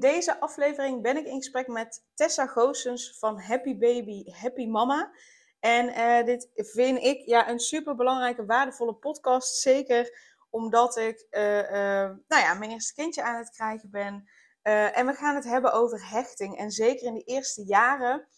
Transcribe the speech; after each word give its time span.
In 0.00 0.10
deze 0.10 0.40
aflevering 0.40 1.02
ben 1.02 1.16
ik 1.16 1.26
in 1.26 1.36
gesprek 1.36 1.66
met 1.66 2.04
Tessa 2.14 2.46
Goossens 2.46 3.18
van 3.18 3.40
Happy 3.40 3.78
Baby, 3.78 4.30
Happy 4.30 4.66
Mama. 4.66 5.12
En 5.58 5.88
uh, 5.88 6.24
dit 6.24 6.50
vind 6.54 6.98
ik 6.98 7.26
ja, 7.26 7.48
een 7.48 7.58
super 7.58 7.94
belangrijke, 7.94 8.44
waardevolle 8.44 8.94
podcast. 8.94 9.60
Zeker 9.60 10.18
omdat 10.50 10.96
ik 10.96 11.26
uh, 11.30 11.58
uh, 11.58 12.10
nou 12.28 12.42
ja, 12.42 12.54
mijn 12.54 12.70
eerste 12.70 12.94
kindje 12.94 13.22
aan 13.22 13.38
het 13.38 13.50
krijgen 13.50 13.90
ben. 13.90 14.28
en 14.62 15.06
we 15.06 15.12
gaan 15.12 15.34
het 15.34 15.44
hebben 15.44 15.72
over 15.72 16.10
hechting. 16.10 16.58
En 16.58 16.70
zeker 16.70 17.06
in 17.06 17.14
de 17.14 17.24
eerste 17.24 17.64
jaren, 17.64 18.28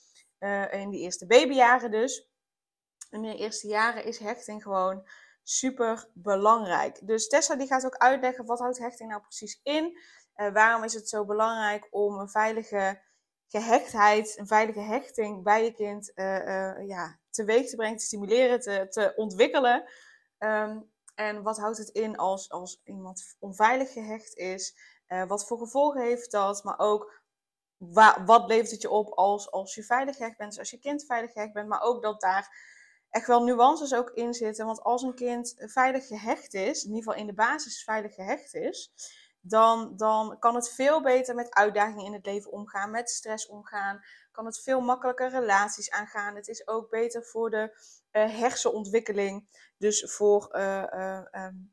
in 0.70 0.90
de 0.90 0.98
eerste 0.98 1.26
babyjaren 1.26 1.90
dus. 1.90 2.30
In 3.10 3.22
de 3.22 3.36
eerste 3.36 3.68
jaren 3.68 4.04
is 4.04 4.18
hechting 4.18 4.62
gewoon 4.62 5.06
super 5.42 6.08
belangrijk. 6.14 7.06
Dus 7.06 7.28
Tessa 7.28 7.56
die 7.56 7.66
gaat 7.66 7.84
ook 7.84 7.96
uitleggen 7.96 8.44
wat 8.44 8.58
houdt 8.58 8.78
hechting 8.78 9.10
nou 9.10 9.20
precies 9.22 9.60
in. 9.62 9.98
Uh, 10.42 10.52
waarom 10.52 10.84
is 10.84 10.94
het 10.94 11.08
zo 11.08 11.24
belangrijk 11.24 11.88
om 11.90 12.18
een 12.18 12.28
veilige 12.28 13.02
gehechtheid, 13.48 14.38
een 14.38 14.46
veilige 14.46 14.80
hechting 14.80 15.42
bij 15.42 15.64
je 15.64 15.72
kind 15.72 16.12
uh, 16.14 16.46
uh, 16.46 16.88
ja, 16.88 17.18
teweeg 17.30 17.68
te 17.68 17.76
brengen, 17.76 17.96
te 17.98 18.04
stimuleren, 18.04 18.60
te, 18.60 18.86
te 18.88 19.12
ontwikkelen? 19.16 19.84
Um, 20.38 20.90
en 21.14 21.42
wat 21.42 21.58
houdt 21.58 21.78
het 21.78 21.88
in 21.88 22.16
als, 22.16 22.50
als 22.50 22.80
iemand 22.84 23.36
onveilig 23.38 23.92
gehecht 23.92 24.36
is? 24.36 24.90
wat 25.26 25.46
voor 25.46 25.58
gevolgen 25.58 26.02
heeft 26.02 26.30
dat? 26.30 26.64
Maar 26.64 26.78
ook 26.78 27.22
wat 28.24 28.48
levert 28.48 28.70
het 28.70 28.82
je 28.82 28.90
op 28.90 29.08
als, 29.08 29.50
als 29.50 29.74
je 29.74 29.82
veilig 29.84 30.16
gehecht 30.16 30.36
bent, 30.36 30.50
dus 30.50 30.58
als 30.58 30.70
je 30.70 30.78
kind 30.78 31.04
veilig 31.04 31.32
gehecht 31.32 31.52
bent, 31.52 31.68
maar 31.68 31.82
ook 31.82 32.02
dat 32.02 32.20
daar 32.20 32.56
echt 33.10 33.26
wel 33.26 33.44
nuances 33.44 33.94
ook 33.94 34.10
in 34.10 34.34
zitten. 34.34 34.66
Want 34.66 34.82
als 34.82 35.02
een 35.02 35.14
kind 35.14 35.54
veilig 35.56 36.06
gehecht 36.06 36.54
is, 36.54 36.84
in 36.84 36.88
ieder 36.88 37.02
geval 37.02 37.20
in 37.20 37.26
de 37.26 37.34
basis 37.34 37.84
veilig 37.84 38.14
gehecht 38.14 38.54
is, 38.54 38.92
dan, 39.42 39.96
dan 39.96 40.36
kan 40.38 40.54
het 40.54 40.70
veel 40.70 41.02
beter 41.02 41.34
met 41.34 41.54
uitdagingen 41.54 42.04
in 42.04 42.12
het 42.12 42.26
leven 42.26 42.50
omgaan, 42.50 42.90
met 42.90 43.10
stress 43.10 43.46
omgaan. 43.46 44.00
Kan 44.32 44.46
het 44.46 44.60
veel 44.60 44.80
makkelijker 44.80 45.30
relaties 45.30 45.90
aangaan. 45.90 46.34
Het 46.34 46.48
is 46.48 46.68
ook 46.68 46.90
beter 46.90 47.24
voor 47.24 47.50
de 47.50 47.76
uh, 48.12 48.38
hersenontwikkeling. 48.38 49.48
Dus 49.78 50.12
voor 50.12 50.48
uh, 50.52 50.84
uh, 50.92 51.22
um, 51.32 51.72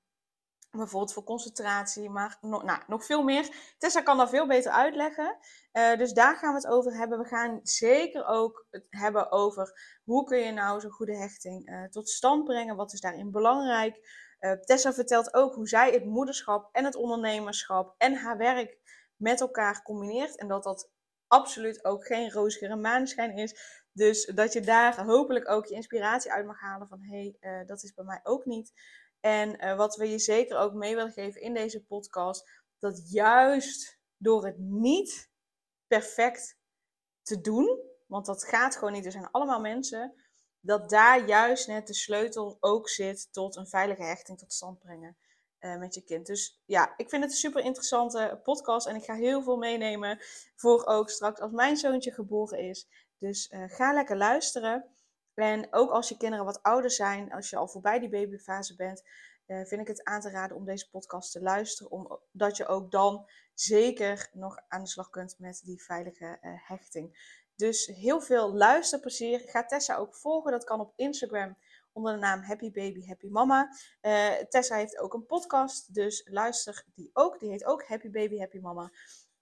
bijvoorbeeld 0.72 1.14
voor 1.14 1.24
concentratie, 1.24 2.10
maar 2.10 2.38
nou, 2.42 2.82
nog 2.88 3.06
veel 3.06 3.24
meer. 3.24 3.74
Tessa 3.78 4.02
kan 4.02 4.18
dat 4.18 4.30
veel 4.30 4.48
beter 4.48 4.72
uitleggen. 4.72 5.38
dus 5.72 6.14
daar 6.14 6.36
gaan 6.36 6.54
we 6.54 6.60
het 6.60 6.68
over 6.68 6.94
hebben. 6.94 7.20
We 7.20 7.26
gaan 7.26 7.60
zeker 7.64 8.26
ook 8.26 8.66
het 8.70 8.88
hebben 8.90 9.32
over 9.32 10.00
hoe 10.04 10.24
kun 10.24 10.38
je 10.38 10.52
nou 10.52 10.80
zo'n 10.80 10.92
goede 10.92 11.18
hechting 11.18 11.88
tot 11.92 12.10
stand 12.10 12.44
brengen. 12.44 12.76
Wat 12.76 12.94
is 12.94 13.02
daarin 13.02 13.32
belangrijk? 13.32 14.00
Uh, 14.40 14.52
Tessa 14.52 14.94
vertelt 14.94 15.34
ook 15.34 15.56
hoe 15.56 15.68
zij 15.68 15.92
het 15.92 16.06
moederschap 16.06 16.70
en 16.72 16.86
het 16.86 16.96
ondernemerschap 16.96 17.96
en 17.98 18.16
haar 18.16 18.38
werk 18.38 18.78
met 19.16 19.42
elkaar 19.42 19.82
combineert. 19.82 20.38
En 20.38 20.48
dat 20.48 20.64
dat 20.64 20.92
absoluut 21.28 21.86
ook 21.86 22.06
geen 22.06 22.32
rozige 22.32 22.76
maneschijn 22.76 23.38
is. 23.38 23.84
Dus 23.92 24.26
dat 24.26 24.54
je 24.54 24.62
daar 24.62 25.06
hopelijk 25.06 25.50
ook 25.50 25.66
je 25.66 25.76
inspiratie 25.76 26.32
uit 26.32 26.46
mag 26.46 26.60
halen 26.60 26.88
van 26.88 27.02
hé, 27.02 27.36
hey, 27.40 27.62
uh, 27.62 27.68
dat 27.68 27.84
is 27.84 27.94
bij 27.94 28.06
mij 28.06 28.20
ook 28.24 28.46
niet. 28.46 28.74
En 29.20 29.66
uh, 29.66 29.76
wat 29.76 29.96
we 29.96 30.10
je 30.10 30.20
zeker 30.20 30.58
ook 30.58 30.74
mee 30.74 30.96
willen 30.96 31.12
geven 31.12 31.42
in 31.42 31.54
deze 31.54 31.86
podcast, 31.86 32.50
dat 32.80 33.12
juist 33.12 34.00
door 34.18 34.46
het 34.46 34.58
niet 34.58 35.32
perfect 35.88 36.58
te 37.22 37.42
doen, 37.42 37.80
want 38.06 38.26
dat 38.26 38.44
gaat 38.44 38.76
gewoon 38.76 38.94
niet, 38.94 39.06
er 39.06 39.12
zijn 39.12 39.32
allemaal 39.32 39.60
mensen, 39.60 40.14
dat 40.62 40.90
daar 40.90 41.28
juist 41.28 41.68
net 41.68 41.88
de 41.88 41.94
sleutel 41.94 42.58
ook 42.60 42.90
zit 42.90 43.34
tot 43.34 43.56
een 43.56 43.68
veilige 43.68 44.04
hechting 44.04 44.38
tot 44.38 44.54
stand 44.54 44.80
brengen 44.80 45.18
uh, 45.60 45.78
met 45.78 45.94
je 45.94 46.04
kind. 46.04 46.26
Dus 46.26 46.62
ja, 46.66 46.94
ik 46.98 47.10
vind 47.10 47.24
het 47.24 47.32
een 47.32 47.38
super 47.38 47.64
interessante 47.64 48.40
podcast 48.44 48.88
en 48.88 48.96
ik 48.96 49.04
ga 49.04 49.16
heel 49.16 49.44
veel 49.44 49.58
meenemen 49.58 50.20
voor 50.56 50.86
ook 50.86 51.10
straks 51.10 51.40
als 51.40 51.52
mijn 51.52 51.78
zoontje 51.78 52.12
geboren 52.12 52.60
is. 52.60 52.88
Dus 53.18 53.52
uh, 53.52 53.64
ga 53.68 53.94
lekker 53.94 54.18
luisteren. 54.18 54.86
En 55.34 55.68
ook 55.74 55.92
als 55.92 56.10
je 56.10 56.18
kinderen 56.18 56.46
wat 56.46 56.64
ouder 56.64 56.92
zijn, 56.92 57.32
als 57.32 57.50
je 57.50 57.56
al 57.56 57.68
voorbij 57.68 58.00
die 58.00 58.10
babyfase 58.10 58.76
bent, 58.76 59.04
uh, 59.48 59.66
vind 59.66 59.82
ik 59.82 59.88
het 59.88 60.04
aan 60.04 60.22
te 60.22 60.30
raden 60.30 60.58
om 60.58 60.66
deze 60.66 60.90
podcast 60.90 61.32
te 61.32 61.42
luisteren, 61.42 61.92
omdat 61.92 62.58
je 62.58 62.68
ook 62.68 62.92
dan 62.92 63.30
zeker 63.54 64.30
nog 64.34 64.58
aan 64.68 64.84
de 64.84 64.90
slag 64.90 65.10
kunt 65.10 65.36
met 65.38 65.62
die 65.64 65.84
veilige 65.84 66.38
hechting. 66.42 67.39
Dus 67.60 67.86
heel 67.86 68.22
veel 68.22 68.54
luisterplezier. 68.54 69.40
Ga 69.40 69.66
Tessa 69.66 69.96
ook 69.96 70.16
volgen. 70.16 70.52
Dat 70.52 70.64
kan 70.64 70.80
op 70.80 70.94
Instagram 70.96 71.58
onder 71.92 72.14
de 72.14 72.20
naam 72.20 72.42
Happy 72.42 72.72
Baby 72.72 73.06
Happy 73.06 73.28
Mama. 73.28 73.76
Uh, 74.02 74.34
Tessa 74.34 74.76
heeft 74.76 74.98
ook 74.98 75.14
een 75.14 75.26
podcast, 75.26 75.94
dus 75.94 76.28
luister 76.30 76.86
die 76.94 77.10
ook. 77.14 77.40
Die 77.40 77.50
heet 77.50 77.66
ook 77.66 77.88
Happy 77.88 78.10
Baby 78.10 78.38
Happy 78.38 78.60
Mama. 78.60 78.92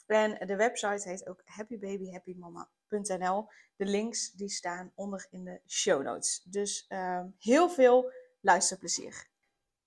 En 0.05 0.47
de 0.47 0.55
website 0.55 1.09
heet 1.09 1.27
ook 1.27 1.41
happybabyhappymama.nl. 1.45 3.49
De 3.75 3.85
links 3.85 4.31
die 4.31 4.49
staan 4.49 4.91
onder 4.95 5.27
in 5.29 5.43
de 5.43 5.61
show 5.67 6.03
notes. 6.03 6.41
Dus 6.43 6.85
uh, 6.89 7.23
heel 7.37 7.69
veel 7.69 8.11
luisterplezier. 8.41 9.27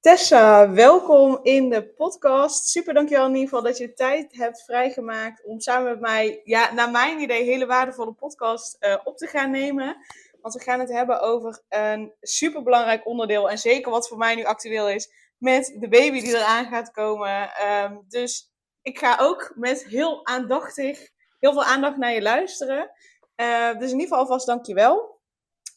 Tessa, 0.01 0.71
welkom 0.71 1.39
in 1.43 1.69
de 1.69 1.87
podcast. 1.87 2.69
Super 2.69 2.95
dankjewel 2.95 3.27
in 3.27 3.35
ieder 3.35 3.49
geval 3.49 3.63
dat 3.63 3.79
je 3.79 3.93
tijd 3.93 4.37
hebt 4.37 4.65
vrijgemaakt 4.65 5.45
om 5.45 5.61
samen 5.61 5.91
met 5.91 6.01
mij, 6.01 6.41
ja, 6.45 6.73
naar 6.73 6.91
mijn 6.91 7.21
idee, 7.21 7.45
hele 7.45 7.67
waardevolle 7.67 8.13
podcast 8.13 8.77
uh, 8.81 8.97
op 9.05 9.17
te 9.17 9.27
gaan 9.27 9.51
nemen. 9.51 9.97
Want 10.41 10.55
we 10.55 10.61
gaan 10.61 10.81
het 10.81 10.91
hebben 10.91 11.21
over 11.21 11.63
een 11.69 12.13
super 12.21 12.63
belangrijk 12.63 13.07
onderdeel 13.07 13.51
en 13.51 13.59
zeker 13.59 13.91
wat 13.91 14.09
voor 14.09 14.19
mij 14.19 14.35
nu 14.35 14.45
actueel 14.45 14.89
is, 14.89 15.13
met 15.39 15.77
de 15.79 15.89
baby 15.89 16.21
die 16.21 16.37
eraan 16.37 16.67
gaat 16.67 16.91
komen. 16.91 17.51
Um, 17.85 18.05
dus 18.09 18.53
ik 18.83 18.99
ga 18.99 19.19
ook 19.21 19.53
met 19.55 19.85
heel 19.85 20.27
aandachtig, 20.27 21.11
heel 21.39 21.53
veel 21.53 21.65
aandacht 21.65 21.97
naar 21.97 22.13
je 22.13 22.23
luisteren. 22.23 22.91
Uh, 23.37 23.79
dus 23.79 23.91
in 23.93 23.99
ieder 23.99 24.01
geval 24.01 24.19
alvast 24.19 24.47
dankjewel. 24.47 25.19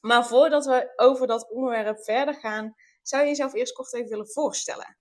Maar 0.02 0.26
voordat 0.26 0.66
we 0.66 0.94
over 0.96 1.28
dat 1.28 1.50
onderwerp 1.50 2.04
verder 2.04 2.34
gaan, 2.34 2.76
zou 3.04 3.24
je 3.24 3.30
jezelf 3.30 3.54
eerst 3.54 3.74
kort 3.74 3.94
even 3.94 4.10
willen 4.10 4.28
voorstellen? 4.28 4.98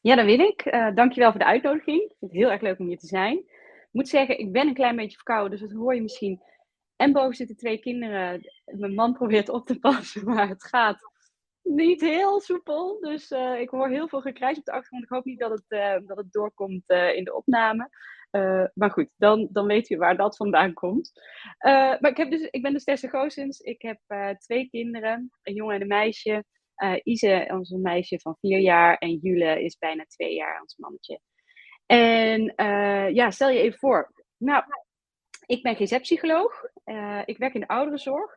Ja, 0.00 0.14
dat 0.14 0.24
wil 0.24 0.38
ik. 0.38 0.64
Uh, 0.66 0.94
dankjewel 0.94 1.30
voor 1.30 1.40
de 1.40 1.46
uitnodiging. 1.46 2.02
Ik 2.02 2.14
vind 2.18 2.30
het 2.30 2.40
heel 2.40 2.50
erg 2.50 2.60
leuk 2.60 2.78
om 2.78 2.86
hier 2.86 2.98
te 2.98 3.06
zijn. 3.06 3.38
Ik 3.38 3.88
moet 3.90 4.08
zeggen, 4.08 4.38
ik 4.38 4.52
ben 4.52 4.66
een 4.66 4.74
klein 4.74 4.96
beetje 4.96 5.16
verkouden, 5.16 5.50
dus 5.50 5.68
dat 5.68 5.78
hoor 5.78 5.94
je 5.94 6.02
misschien. 6.02 6.42
En 6.96 7.12
boven 7.12 7.34
zitten 7.34 7.56
twee 7.56 7.78
kinderen. 7.78 8.52
Mijn 8.64 8.94
man 8.94 9.12
probeert 9.12 9.48
op 9.48 9.66
te 9.66 9.78
passen, 9.78 10.24
maar 10.34 10.48
het 10.48 10.64
gaat 10.64 10.98
niet 11.62 12.00
heel 12.00 12.40
soepel. 12.40 13.00
Dus 13.00 13.30
uh, 13.30 13.60
ik 13.60 13.68
hoor 13.68 13.88
heel 13.88 14.08
veel 14.08 14.20
gekrijs 14.20 14.58
op 14.58 14.64
de 14.64 14.72
achtergrond. 14.72 15.04
Ik 15.04 15.10
hoop 15.10 15.24
niet 15.24 15.38
dat 15.38 15.50
het, 15.50 15.64
uh, 15.68 16.06
dat 16.06 16.16
het 16.16 16.32
doorkomt 16.32 16.84
in 16.86 17.24
de 17.24 17.34
opname. 17.34 17.88
maar 18.74 18.90
goed, 18.90 19.08
dan, 19.16 19.48
dan 19.52 19.66
weet 19.66 19.90
u 19.90 19.96
waar 19.96 20.16
dat 20.16 20.36
vandaan 20.36 20.72
komt. 20.72 21.12
maar 21.58 22.08
ik, 22.10 22.16
heb 22.16 22.30
dus, 22.30 22.48
ik 22.50 22.62
ben 22.62 22.72
dus 22.72 22.84
Tessa 22.84 23.08
Goosens. 23.08 23.60
Ik 23.60 23.82
heb 23.82 24.00
twee 24.38 24.68
kinderen, 24.68 25.30
een 25.42 25.54
jongen 25.54 25.74
en 25.74 25.80
een 25.80 25.86
meisje. 25.86 26.44
Uh, 26.82 26.94
Ise, 27.02 27.50
onze 27.52 27.78
meisje 27.78 28.18
van 28.18 28.36
vier 28.40 28.58
jaar. 28.58 28.96
En 28.96 29.14
Jule 29.16 29.62
is 29.62 29.78
bijna 29.78 30.04
twee 30.04 30.34
jaar, 30.34 30.60
ons 30.60 30.76
mannetje. 30.76 31.20
En 31.86 32.52
uh, 32.56 33.10
ja, 33.10 33.30
stel 33.30 33.50
je 33.50 33.60
even 33.60 33.78
voor. 33.78 34.12
Nou, 34.36 34.64
ik 35.46 35.62
ben 35.62 35.76
GZ-psycholoog. 35.76 36.64
Uh, 36.84 37.22
ik 37.24 37.38
werk 37.38 37.54
in 37.54 37.60
de 37.60 37.68
ouderenzorg. 37.68 38.36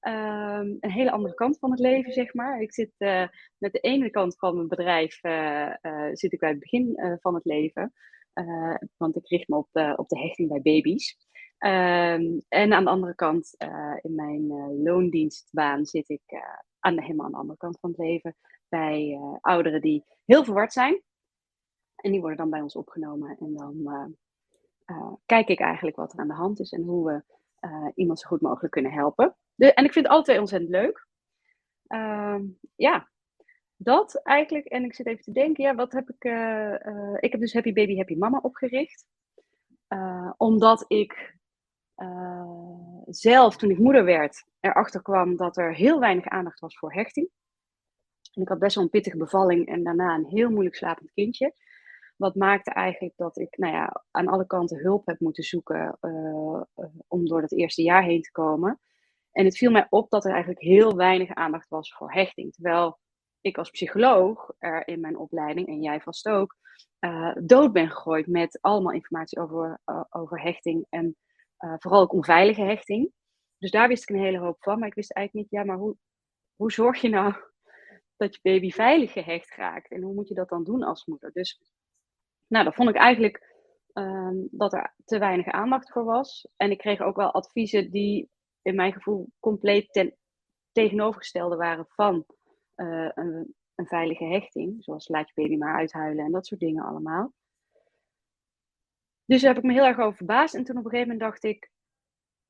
Um, 0.00 0.76
een 0.80 0.90
hele 0.90 1.10
andere 1.10 1.34
kant 1.34 1.58
van 1.58 1.70
het 1.70 1.80
leven, 1.80 2.12
zeg 2.12 2.34
maar. 2.34 2.60
Ik 2.60 2.72
zit 2.72 2.92
met 3.58 3.72
de 3.72 3.80
ene 3.80 4.10
kant 4.10 4.38
van 4.38 4.54
mijn 4.54 4.68
bedrijf 4.68 5.20
zit 6.12 6.32
ik 6.32 6.38
bij 6.38 6.48
het 6.48 6.58
begin 6.58 7.18
van 7.20 7.34
het 7.34 7.44
leven. 7.44 7.92
want 8.96 9.16
ik 9.16 9.28
richt 9.28 9.48
me 9.48 9.56
op 9.56 9.68
de, 9.72 9.94
op 9.96 10.08
de 10.08 10.18
hechting 10.18 10.48
bij 10.48 10.60
baby's. 10.62 11.16
Um, 11.58 12.42
en 12.48 12.72
aan 12.72 12.84
de 12.84 12.90
andere 12.90 13.14
kant, 13.14 13.54
in 14.00 14.14
mijn 14.14 14.46
loondienstbaan, 14.82 15.86
zit 15.86 16.08
ik 16.08 16.22
aan 16.86 17.00
helemaal 17.00 17.26
aan 17.26 17.32
de 17.32 17.38
andere 17.38 17.58
kant 17.58 17.78
van 17.80 17.90
het 17.90 17.98
leven. 17.98 18.36
Bij 18.68 19.08
uh, 19.08 19.36
ouderen 19.40 19.80
die 19.80 20.04
heel 20.24 20.44
verward 20.44 20.72
zijn. 20.72 21.02
En 21.96 22.10
die 22.10 22.20
worden 22.20 22.38
dan 22.38 22.50
bij 22.50 22.60
ons 22.60 22.76
opgenomen. 22.76 23.36
En 23.38 23.54
dan 23.54 23.74
uh, 23.76 24.06
uh, 24.96 25.12
kijk 25.26 25.48
ik 25.48 25.60
eigenlijk 25.60 25.96
wat 25.96 26.12
er 26.12 26.18
aan 26.18 26.28
de 26.28 26.34
hand 26.34 26.60
is 26.60 26.72
en 26.72 26.82
hoe 26.82 27.06
we 27.06 27.22
iemand 27.94 28.20
zo 28.20 28.28
goed 28.28 28.40
mogelijk 28.40 28.72
kunnen 28.72 28.92
helpen. 28.92 29.36
De, 29.54 29.74
en 29.74 29.84
ik 29.84 29.92
vind 29.92 30.06
het 30.06 30.14
altijd 30.14 30.38
ontzettend 30.38 30.70
leuk. 30.70 31.06
Ehm, 31.86 32.44
ja, 32.74 33.08
dat 33.76 34.22
eigenlijk. 34.22 34.66
En 34.66 34.84
ik 34.84 34.94
zit 34.94 35.06
even 35.06 35.22
te 35.22 35.32
denken, 35.32 35.64
ja, 35.64 35.74
wat 35.74 35.92
heb 35.92 36.10
ik. 36.10 36.24
ik 37.20 37.32
heb 37.32 37.40
dus 37.40 37.52
Happy 37.52 37.72
Baby 37.72 37.96
Happy 37.96 38.14
Mama 38.14 38.38
opgericht. 38.42 39.06
omdat 40.36 40.84
ik 40.88 41.36
zelf, 43.06 43.56
toen 43.56 43.70
ik 43.70 43.78
moeder 43.78 44.04
werd, 44.04 44.44
erachter 44.60 45.02
kwam 45.02 45.36
dat 45.36 45.56
er 45.56 45.74
heel 45.74 46.00
weinig 46.00 46.26
aandacht 46.26 46.60
was 46.60 46.78
voor 46.78 46.92
hechting. 46.92 47.30
En 48.32 48.42
ik 48.42 48.48
had 48.48 48.58
best 48.58 48.74
wel 48.74 48.84
een 48.84 48.90
pittige 48.90 49.16
bevalling 49.16 49.66
en 49.66 49.82
daarna 49.82 50.14
een 50.14 50.26
heel 50.26 50.50
moeilijk 50.50 50.76
slapend 50.76 51.12
kindje. 51.12 51.54
Wat 52.16 52.34
maakte 52.34 52.70
eigenlijk 52.70 53.16
dat 53.16 53.38
ik 53.38 53.56
nou 53.58 53.72
ja, 53.74 54.04
aan 54.10 54.28
alle 54.28 54.46
kanten 54.46 54.78
hulp 54.78 55.06
heb 55.06 55.20
moeten 55.20 55.44
zoeken 55.44 55.98
uh, 56.00 56.60
om 57.06 57.26
door 57.26 57.40
dat 57.40 57.52
eerste 57.52 57.82
jaar 57.82 58.02
heen 58.02 58.22
te 58.22 58.32
komen. 58.32 58.80
En 59.32 59.44
het 59.44 59.56
viel 59.56 59.70
mij 59.70 59.86
op 59.90 60.10
dat 60.10 60.24
er 60.24 60.30
eigenlijk 60.30 60.60
heel 60.60 60.96
weinig 60.96 61.34
aandacht 61.34 61.68
was 61.68 61.94
voor 61.94 62.12
hechting. 62.12 62.52
Terwijl 62.52 62.98
ik 63.40 63.58
als 63.58 63.70
psycholoog 63.70 64.52
er 64.58 64.88
in 64.88 65.00
mijn 65.00 65.18
opleiding, 65.18 65.66
en 65.66 65.82
jij 65.82 66.00
vast 66.00 66.28
ook, 66.28 66.56
uh, 67.00 67.34
dood 67.40 67.72
ben 67.72 67.90
gegooid 67.90 68.26
met 68.26 68.58
allemaal 68.60 68.92
informatie 68.92 69.40
over, 69.40 69.80
over 70.10 70.40
hechting. 70.40 70.86
En 70.88 71.16
vooral 71.56 72.00
ook 72.00 72.12
onveilige 72.12 72.62
hechting. 72.62 73.12
Dus 73.58 73.70
daar 73.70 73.88
wist 73.88 74.02
ik 74.02 74.16
een 74.16 74.22
hele 74.22 74.38
hoop 74.38 74.62
van. 74.62 74.78
Maar 74.78 74.88
ik 74.88 74.94
wist 74.94 75.12
eigenlijk 75.12 75.50
niet, 75.50 75.60
ja, 75.60 75.66
maar 75.66 75.78
hoe, 75.78 75.96
hoe 76.56 76.72
zorg 76.72 77.00
je 77.00 77.08
nou 77.08 77.34
dat 78.16 78.34
je 78.34 78.40
baby 78.42 78.70
veilig 78.70 79.12
gehecht 79.12 79.54
raakt? 79.54 79.90
En 79.90 80.02
hoe 80.02 80.14
moet 80.14 80.28
je 80.28 80.34
dat 80.34 80.48
dan 80.48 80.64
doen 80.64 80.82
als 80.82 81.04
moeder? 81.04 81.32
Dus 81.32 81.60
nou, 82.46 82.64
dat 82.64 82.74
vond 82.74 82.88
ik 82.88 82.96
eigenlijk 82.96 83.54
ehm, 83.92 84.36
dat 84.50 84.72
er 84.72 84.94
te 85.04 85.18
weinig 85.18 85.46
aandacht 85.46 85.92
voor 85.92 86.04
was. 86.04 86.48
En 86.56 86.70
ik 86.70 86.78
kreeg 86.78 87.00
ook 87.00 87.16
wel 87.16 87.32
adviezen 87.32 87.90
die 87.90 88.30
in 88.62 88.74
mijn 88.74 88.92
gevoel 88.92 89.30
compleet 89.40 89.92
ten 89.92 90.16
tegenovergestelde 90.72 91.56
waren 91.56 91.86
van 91.88 92.24
uh, 92.76 93.10
een, 93.14 93.54
een, 93.74 93.86
veilige 93.86 94.24
hechting. 94.24 94.84
Zoals 94.84 95.08
laat 95.08 95.28
je 95.28 95.42
baby 95.42 95.56
maar 95.56 95.76
uithuilen 95.76 96.24
en 96.24 96.32
dat 96.32 96.46
soort 96.46 96.60
dingen 96.60 96.84
allemaal. 96.84 97.32
Dus 99.26 99.40
daar 99.40 99.54
heb 99.54 99.62
ik 99.62 99.68
me 99.68 99.74
heel 99.74 99.86
erg 99.86 99.98
over 99.98 100.16
verbaasd. 100.16 100.54
En 100.54 100.64
toen 100.64 100.78
op 100.78 100.84
een 100.84 100.90
gegeven 100.90 101.12
moment 101.12 101.30
dacht 101.30 101.44
ik, 101.44 101.70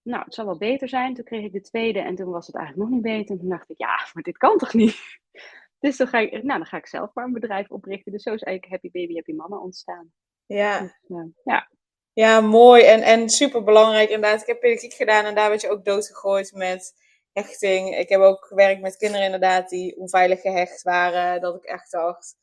nou, 0.03 0.25
het 0.25 0.35
zal 0.35 0.45
wel 0.45 0.59
beter 0.59 0.89
zijn. 0.89 1.15
Toen 1.15 1.25
kreeg 1.25 1.45
ik 1.45 1.53
de 1.53 1.61
tweede 1.61 2.01
en 2.01 2.15
toen 2.15 2.31
was 2.31 2.47
het 2.47 2.57
eigenlijk 2.57 2.89
nog 2.89 2.99
niet 2.99 3.13
beter. 3.13 3.31
En 3.31 3.41
toen 3.41 3.49
dacht 3.49 3.71
ik, 3.71 3.79
ja, 3.79 4.09
maar 4.15 4.23
dit 4.23 4.39
kan 4.39 4.59
toch 4.59 4.75
niet? 4.75 4.97
Dus 5.79 5.97
dan 5.97 6.07
ga 6.07 6.19
ik, 6.19 6.31
nou, 6.31 6.59
dan 6.59 6.67
ga 6.67 6.77
ik 6.77 6.87
zelf 6.87 7.15
maar 7.15 7.25
een 7.25 7.33
bedrijf 7.33 7.71
oprichten. 7.71 8.13
Dus 8.13 8.23
zo 8.23 8.33
is 8.33 8.43
eigenlijk 8.43 8.83
Happy 8.83 8.99
Baby, 9.01 9.15
Happy 9.15 9.33
Mama 9.33 9.57
ontstaan. 9.57 10.13
Ja. 10.47 10.81
Dus, 10.81 10.99
uh, 11.09 11.25
ja. 11.45 11.69
Ja, 12.13 12.41
mooi 12.41 12.83
en, 12.83 13.03
en 13.03 13.29
super 13.29 13.63
belangrijk 13.63 14.11
inderdaad. 14.11 14.41
Ik 14.41 14.47
heb 14.47 14.61
pedagogiek 14.61 14.93
gedaan 14.93 15.25
en 15.25 15.35
daar 15.35 15.49
werd 15.49 15.61
je 15.61 15.71
ook 15.71 15.85
doodgegooid 15.85 16.53
met 16.53 16.95
hechting. 17.33 17.97
Ik 17.97 18.09
heb 18.09 18.21
ook 18.21 18.45
gewerkt 18.45 18.81
met 18.81 18.97
kinderen 18.97 19.25
inderdaad 19.25 19.69
die 19.69 19.97
onveilig 19.97 20.41
gehecht 20.41 20.83
waren. 20.83 21.41
Dat 21.41 21.55
ik 21.55 21.65
echt 21.65 21.91
dacht, 21.91 22.37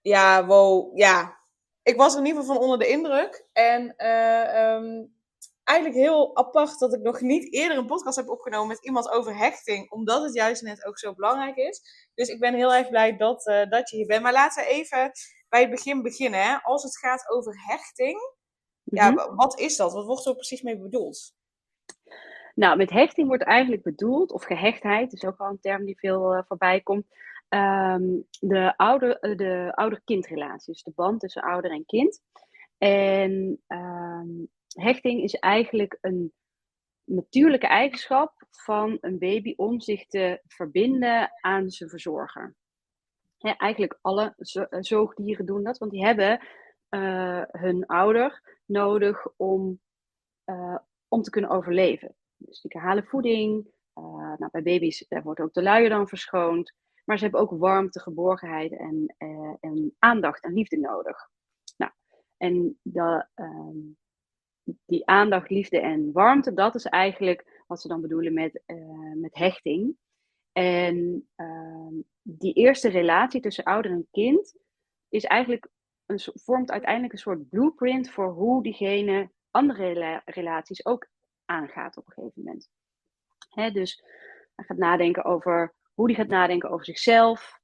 ja, 0.00 0.46
wow, 0.46 0.98
ja. 0.98 1.37
Ik 1.88 1.96
was 1.96 2.12
er 2.12 2.18
in 2.18 2.26
ieder 2.26 2.40
geval 2.40 2.54
van 2.54 2.64
onder 2.64 2.78
de 2.78 2.88
indruk. 2.88 3.46
En 3.52 3.94
uh, 3.96 4.74
um, 4.74 5.14
eigenlijk 5.64 5.98
heel 5.98 6.36
apart 6.36 6.78
dat 6.78 6.94
ik 6.94 7.00
nog 7.00 7.20
niet 7.20 7.52
eerder 7.52 7.76
een 7.78 7.86
podcast 7.86 8.16
heb 8.16 8.28
opgenomen 8.28 8.68
met 8.68 8.84
iemand 8.84 9.10
over 9.10 9.36
hechting, 9.36 9.90
omdat 9.90 10.22
het 10.22 10.34
juist 10.34 10.62
net 10.62 10.84
ook 10.84 10.98
zo 10.98 11.14
belangrijk 11.14 11.56
is. 11.56 11.80
Dus 12.14 12.28
ik 12.28 12.40
ben 12.40 12.54
heel 12.54 12.74
erg 12.74 12.88
blij 12.88 13.16
dat, 13.16 13.46
uh, 13.46 13.70
dat 13.70 13.90
je 13.90 13.96
hier 13.96 14.06
bent. 14.06 14.22
Maar 14.22 14.32
laten 14.32 14.64
we 14.64 14.70
even 14.70 15.10
bij 15.48 15.60
het 15.60 15.70
begin 15.70 16.02
beginnen. 16.02 16.42
Hè? 16.42 16.56
Als 16.62 16.82
het 16.82 16.98
gaat 16.98 17.30
over 17.30 17.54
hechting, 17.66 18.20
ja, 18.82 19.10
Mhm. 19.10 19.34
wat 19.34 19.58
is 19.58 19.76
dat? 19.76 19.92
Wat 19.92 20.04
wordt 20.06 20.26
er 20.26 20.34
precies 20.34 20.62
mee 20.62 20.78
bedoeld? 20.78 21.34
Nou, 22.54 22.76
met 22.76 22.90
hechting 22.90 23.28
wordt 23.28 23.42
eigenlijk 23.42 23.82
bedoeld, 23.82 24.32
of 24.32 24.44
gehechtheid, 24.44 25.12
is 25.12 25.24
ook 25.24 25.38
wel 25.38 25.48
een 25.48 25.60
term 25.60 25.84
die 25.84 25.98
veel 25.98 26.34
uh, 26.36 26.42
voorbij 26.46 26.80
komt, 26.80 27.06
um, 27.48 28.26
de 28.40 28.76
ouder, 28.76 29.18
uh, 29.20 29.36
de 29.36 29.72
ouder-kindrelatie. 29.74 30.72
Dus 30.72 30.82
de 30.82 30.92
band 30.94 31.20
tussen 31.20 31.42
ouder 31.42 31.70
en 31.70 31.84
kind. 31.84 32.22
En 32.78 33.62
um, 33.68 34.48
hechting 34.68 35.22
is 35.22 35.34
eigenlijk 35.34 35.98
een 36.00 36.32
natuurlijke 37.04 37.66
eigenschap 37.66 38.46
van 38.50 38.98
een 39.00 39.18
baby 39.18 39.54
om 39.56 39.80
zich 39.80 40.06
te 40.06 40.40
verbinden 40.46 41.30
aan 41.40 41.70
zijn 41.70 41.90
verzorger. 41.90 42.54
Ja, 43.36 43.56
eigenlijk 43.56 43.98
alle 44.00 44.34
zoogdieren 44.80 45.46
doen 45.46 45.62
dat, 45.62 45.78
want 45.78 45.90
die 45.90 46.04
hebben 46.04 46.40
uh, 46.90 47.42
hun 47.46 47.86
ouder 47.86 48.58
nodig 48.64 49.26
om, 49.36 49.80
om 51.08 51.22
te 51.22 51.30
kunnen 51.30 51.50
overleven. 51.50 52.14
Dus 52.36 52.60
die 52.60 52.80
halen 52.80 53.04
voeding. 53.04 53.76
Nou, 54.36 54.48
bij 54.50 54.62
baby's 54.62 55.06
wordt 55.22 55.40
ook 55.40 55.52
de 55.52 55.62
luier 55.62 55.88
dan 55.88 56.08
verschoond. 56.08 56.74
Maar 57.08 57.18
ze 57.18 57.22
hebben 57.22 57.40
ook 57.40 57.50
warmte, 57.50 58.00
geborgenheid 58.00 58.72
en, 58.72 59.14
en 59.60 59.94
aandacht 59.98 60.42
en 60.42 60.52
liefde 60.52 60.78
nodig. 60.78 61.28
Nou, 61.76 61.92
en 62.36 62.78
de, 62.82 63.26
um, 63.34 63.96
die 64.84 65.06
aandacht, 65.06 65.50
liefde 65.50 65.80
en 65.80 66.12
warmte, 66.12 66.54
dat 66.54 66.74
is 66.74 66.84
eigenlijk 66.84 67.62
wat 67.66 67.80
ze 67.80 67.88
dan 67.88 68.00
bedoelen 68.00 68.32
met, 68.32 68.62
uh, 68.66 69.12
met 69.14 69.34
hechting. 69.34 69.96
En 70.52 71.28
uh, 71.36 72.02
die 72.22 72.52
eerste 72.52 72.88
relatie 72.88 73.40
tussen 73.40 73.64
ouder 73.64 73.90
en 73.90 74.08
kind 74.10 74.56
is 75.08 75.24
eigenlijk 75.24 75.68
een, 76.06 76.20
vormt 76.20 76.70
uiteindelijk 76.70 77.12
een 77.12 77.18
soort 77.18 77.48
blueprint 77.48 78.10
voor 78.10 78.32
hoe 78.32 78.62
diegene 78.62 79.30
andere 79.50 79.92
rela 79.92 80.22
relaties 80.24 80.86
ook 80.86 81.08
aangaat 81.44 81.96
op 81.96 82.06
een 82.06 82.12
gegeven 82.12 82.42
moment. 82.42 82.70
Hè, 83.48 83.70
dus 83.70 84.02
hij 84.54 84.64
gaat 84.64 84.76
nadenken 84.76 85.24
over 85.24 85.76
hoe 85.98 86.06
hij 86.06 86.16
gaat 86.16 86.28
nadenken 86.28 86.70
over 86.70 86.84
zichzelf, 86.84 87.60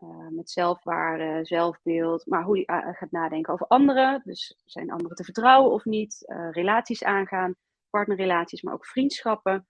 uh, 0.00 0.28
met 0.28 0.50
zelfwaarde, 0.50 1.44
zelfbeeld, 1.44 2.26
maar 2.26 2.42
hoe 2.42 2.62
hij 2.66 2.84
uh, 2.84 2.94
gaat 2.96 3.10
nadenken 3.10 3.52
over 3.52 3.66
anderen. 3.66 4.22
Dus 4.24 4.60
zijn 4.64 4.90
anderen 4.90 5.16
te 5.16 5.24
vertrouwen 5.24 5.72
of 5.72 5.84
niet, 5.84 6.24
uh, 6.26 6.48
relaties 6.50 7.04
aangaan, 7.04 7.54
partnerrelaties, 7.90 8.62
maar 8.62 8.74
ook 8.74 8.86
vriendschappen. 8.86 9.66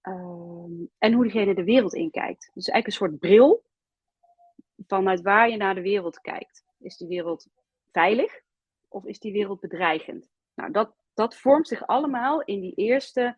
Ehm, 0.00 0.72
en 0.98 1.12
hoe 1.12 1.22
diegene 1.22 1.54
de 1.54 1.64
wereld 1.64 1.94
inkijkt. 1.94 2.50
Dus 2.54 2.68
eigenlijk 2.68 2.86
een 2.86 3.08
soort 3.08 3.18
bril 3.18 3.64
vanuit 4.86 5.20
waar 5.20 5.50
je 5.50 5.56
naar 5.56 5.74
de 5.74 5.82
wereld 5.82 6.20
kijkt. 6.20 6.64
Is 6.78 6.96
die 6.96 7.08
wereld 7.08 7.46
veilig 7.92 8.40
of 8.88 9.04
is 9.04 9.18
die 9.18 9.32
wereld 9.32 9.60
bedreigend? 9.60 10.28
Nou, 10.54 10.70
dat, 10.70 10.94
dat 11.14 11.36
vormt 11.36 11.68
zich 11.68 11.86
allemaal 11.86 12.42
in 12.42 12.60
die 12.60 12.74
eerste 12.74 13.36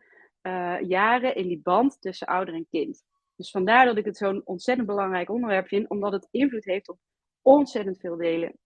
jaren 0.81 1.35
in 1.35 1.49
die 1.49 1.61
band 1.63 2.01
tussen 2.01 2.27
ouder 2.27 2.55
en 2.55 2.67
kind. 2.71 3.05
Dus 3.37 3.51
vandaar 3.51 3.85
dat 3.87 3.97
ik 3.97 4.05
het 4.05 4.17
zo'n 4.17 4.43
ontzettend 4.45 4.87
belangrijk 4.89 5.31
onderwerp 5.31 5.67
vind, 5.69 5.89
omdat 5.89 6.13
het 6.13 6.29
invloed 6.31 6.65
heeft 6.65 6.89
op 6.89 6.99
ontzettend 7.43 7.99
veel 7.99 8.17
delen 8.17 8.59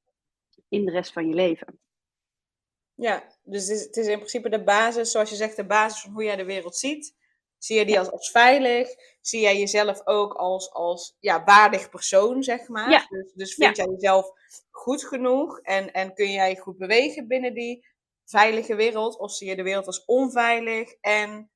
in 0.68 0.84
de 0.84 0.90
rest 0.90 1.12
van 1.12 1.28
je 1.28 1.34
leven. 1.34 1.80
Ja, 2.94 3.24
dus 3.42 3.62
het 3.68 3.70
is, 3.76 3.82
het 3.84 3.96
is 3.96 4.06
in 4.06 4.16
principe 4.16 4.48
de 4.48 4.64
basis, 4.64 5.10
zoals 5.10 5.30
je 5.30 5.36
zegt, 5.36 5.56
de 5.56 5.66
basis 5.66 6.00
van 6.00 6.12
hoe 6.12 6.24
jij 6.24 6.36
de 6.36 6.44
wereld 6.44 6.76
ziet. 6.76 7.14
Zie 7.58 7.78
je 7.78 7.84
die 7.86 7.98
als, 7.98 8.10
als 8.10 8.30
veilig? 8.30 8.88
Zie 9.20 9.40
jij 9.40 9.58
jezelf 9.58 10.06
ook 10.06 10.34
als, 10.34 10.72
als 10.72 11.16
ja, 11.20 11.44
waardig 11.44 11.88
persoon, 11.90 12.42
zeg 12.42 12.68
maar? 12.68 12.90
Ja. 12.90 13.06
Dus, 13.08 13.32
dus 13.34 13.54
vind 13.54 13.76
Ja. 13.76 13.84
jij 13.84 13.92
jezelf 13.92 14.30
goed 14.70 15.04
genoeg 15.04 15.60
en, 15.60 15.92
en 15.92 16.14
kun 16.14 16.30
jij 16.32 16.56
goed 16.56 16.78
bewegen 16.78 17.26
binnen 17.26 17.54
die 17.54 17.86
veilige 18.24 18.74
wereld? 18.74 19.18
Of 19.18 19.32
zie 19.32 19.48
je 19.48 19.56
de 19.56 19.62
wereld 19.62 19.86
als 19.86 20.04
onveilig? 20.04 20.92
En 21.00 21.50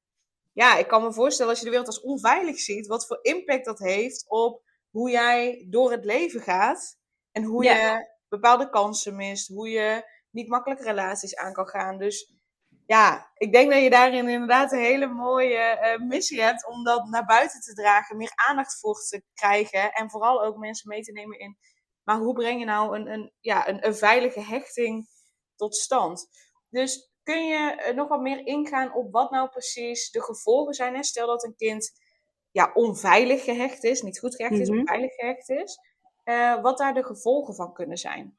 ja, 0.54 0.76
ik 0.76 0.86
kan 0.86 1.02
me 1.02 1.12
voorstellen 1.12 1.50
als 1.50 1.58
je 1.58 1.64
de 1.64 1.70
wereld 1.70 1.90
als 1.90 2.00
onveilig 2.00 2.58
ziet, 2.58 2.86
wat 2.86 3.06
voor 3.06 3.18
impact 3.22 3.64
dat 3.64 3.78
heeft 3.78 4.24
op 4.28 4.62
hoe 4.90 5.10
jij 5.10 5.66
door 5.70 5.90
het 5.90 6.04
leven 6.04 6.40
gaat. 6.40 6.98
En 7.32 7.42
hoe 7.42 7.64
Ja. 7.64 7.74
je 7.74 8.12
bepaalde 8.28 8.70
kansen 8.70 9.16
mist, 9.16 9.48
hoe 9.48 9.68
je 9.68 10.04
niet 10.30 10.48
makkelijk 10.48 10.80
relaties 10.80 11.36
aan 11.36 11.52
kan 11.52 11.68
gaan. 11.68 11.98
Dus 11.98 12.32
ja, 12.86 13.30
ik 13.34 13.52
denk 13.52 13.72
dat 13.72 13.82
je 13.82 13.90
daarin 13.90 14.28
inderdaad 14.28 14.72
een 14.72 14.78
hele 14.78 15.06
mooie 15.06 15.56
eh, 15.58 16.00
missie 16.00 16.42
hebt 16.42 16.66
om 16.66 16.84
dat 16.84 17.08
naar 17.08 17.24
buiten 17.24 17.60
te 17.60 17.72
dragen, 17.74 18.16
meer 18.16 18.32
aandacht 18.34 18.78
voor 18.80 18.94
te 18.94 19.22
krijgen 19.34 19.92
en 19.92 20.10
vooral 20.10 20.42
ook 20.44 20.56
mensen 20.56 20.88
mee 20.88 21.02
te 21.02 21.12
nemen 21.12 21.38
in, 21.38 21.58
maar 22.02 22.16
hoe 22.18 22.34
breng 22.34 22.58
je 22.58 22.64
nou 22.64 22.96
een, 22.96 23.06
een, 23.12 23.32
ja, 23.40 23.68
een, 23.68 23.86
een 23.86 23.94
veilige 23.96 24.40
hechting 24.40 25.08
tot 25.56 25.76
stand? 25.76 26.26
Dus 26.68 27.12
kun 27.24 27.46
je 27.46 27.56
eh, 27.76 27.94
nog 27.94 28.08
wat 28.08 28.20
meer 28.20 28.46
ingaan 28.46 28.94
op 28.94 29.12
wat 29.12 29.30
nou 29.30 29.48
precies 29.48 30.10
de 30.10 30.22
gevolgen 30.22 30.74
zijn? 30.74 30.94
Hè? 30.94 31.02
Stel 31.02 31.26
dat 31.26 31.44
een 31.44 31.56
kind 31.56 31.92
ja, 32.50 32.70
onveilig 32.74 33.44
gehecht 33.44 33.84
is, 33.84 34.02
niet 34.02 34.18
goed 34.18 34.34
gehecht 34.34 34.60
is, 34.60 34.68
Mhm. 34.68 34.78
onveilig 34.78 35.14
gehecht 35.14 35.48
is, 35.48 35.78
eh, 36.24 36.62
wat 36.62 36.78
daar 36.78 36.94
de 36.94 37.04
gevolgen 37.04 37.54
van 37.54 37.72
kunnen 37.72 37.96
zijn. 37.98 38.38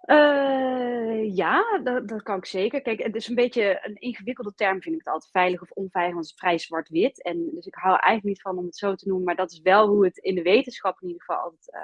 Eh, 0.00 1.34
ja, 1.36 1.80
dat, 1.84 2.08
dat 2.08 2.22
kan 2.22 2.36
ik 2.36 2.46
zeker. 2.46 2.82
Kijk, 2.82 3.02
het 3.02 3.14
is 3.14 3.28
een 3.28 3.34
beetje 3.34 3.78
een 3.82 3.94
ingewikkelde 3.94 4.54
term, 4.54 4.82
vind 4.82 4.94
ik 4.94 5.00
het 5.04 5.14
altijd. 5.14 5.32
Veilig 5.32 5.62
of 5.62 5.70
onveilig, 5.70 6.14
want 6.14 6.24
het 6.24 6.34
is 6.34 6.40
vrij 6.40 6.58
zwart-wit. 6.58 7.22
En 7.22 7.50
dus 7.54 7.66
ik 7.66 7.74
hou 7.74 7.90
eigenlijk 7.90 8.24
niet 8.24 8.40
van 8.40 8.58
om 8.58 8.64
het 8.64 8.76
zo 8.76 8.94
te 8.94 9.08
noemen. 9.08 9.24
Maar 9.24 9.36
dat 9.36 9.52
is 9.52 9.60
wel 9.60 9.88
hoe 9.88 10.04
het 10.04 10.16
in 10.18 10.34
de 10.34 10.42
wetenschap 10.42 11.00
in 11.00 11.06
ieder 11.08 11.22
geval 11.22 11.42
altijd 11.42 11.76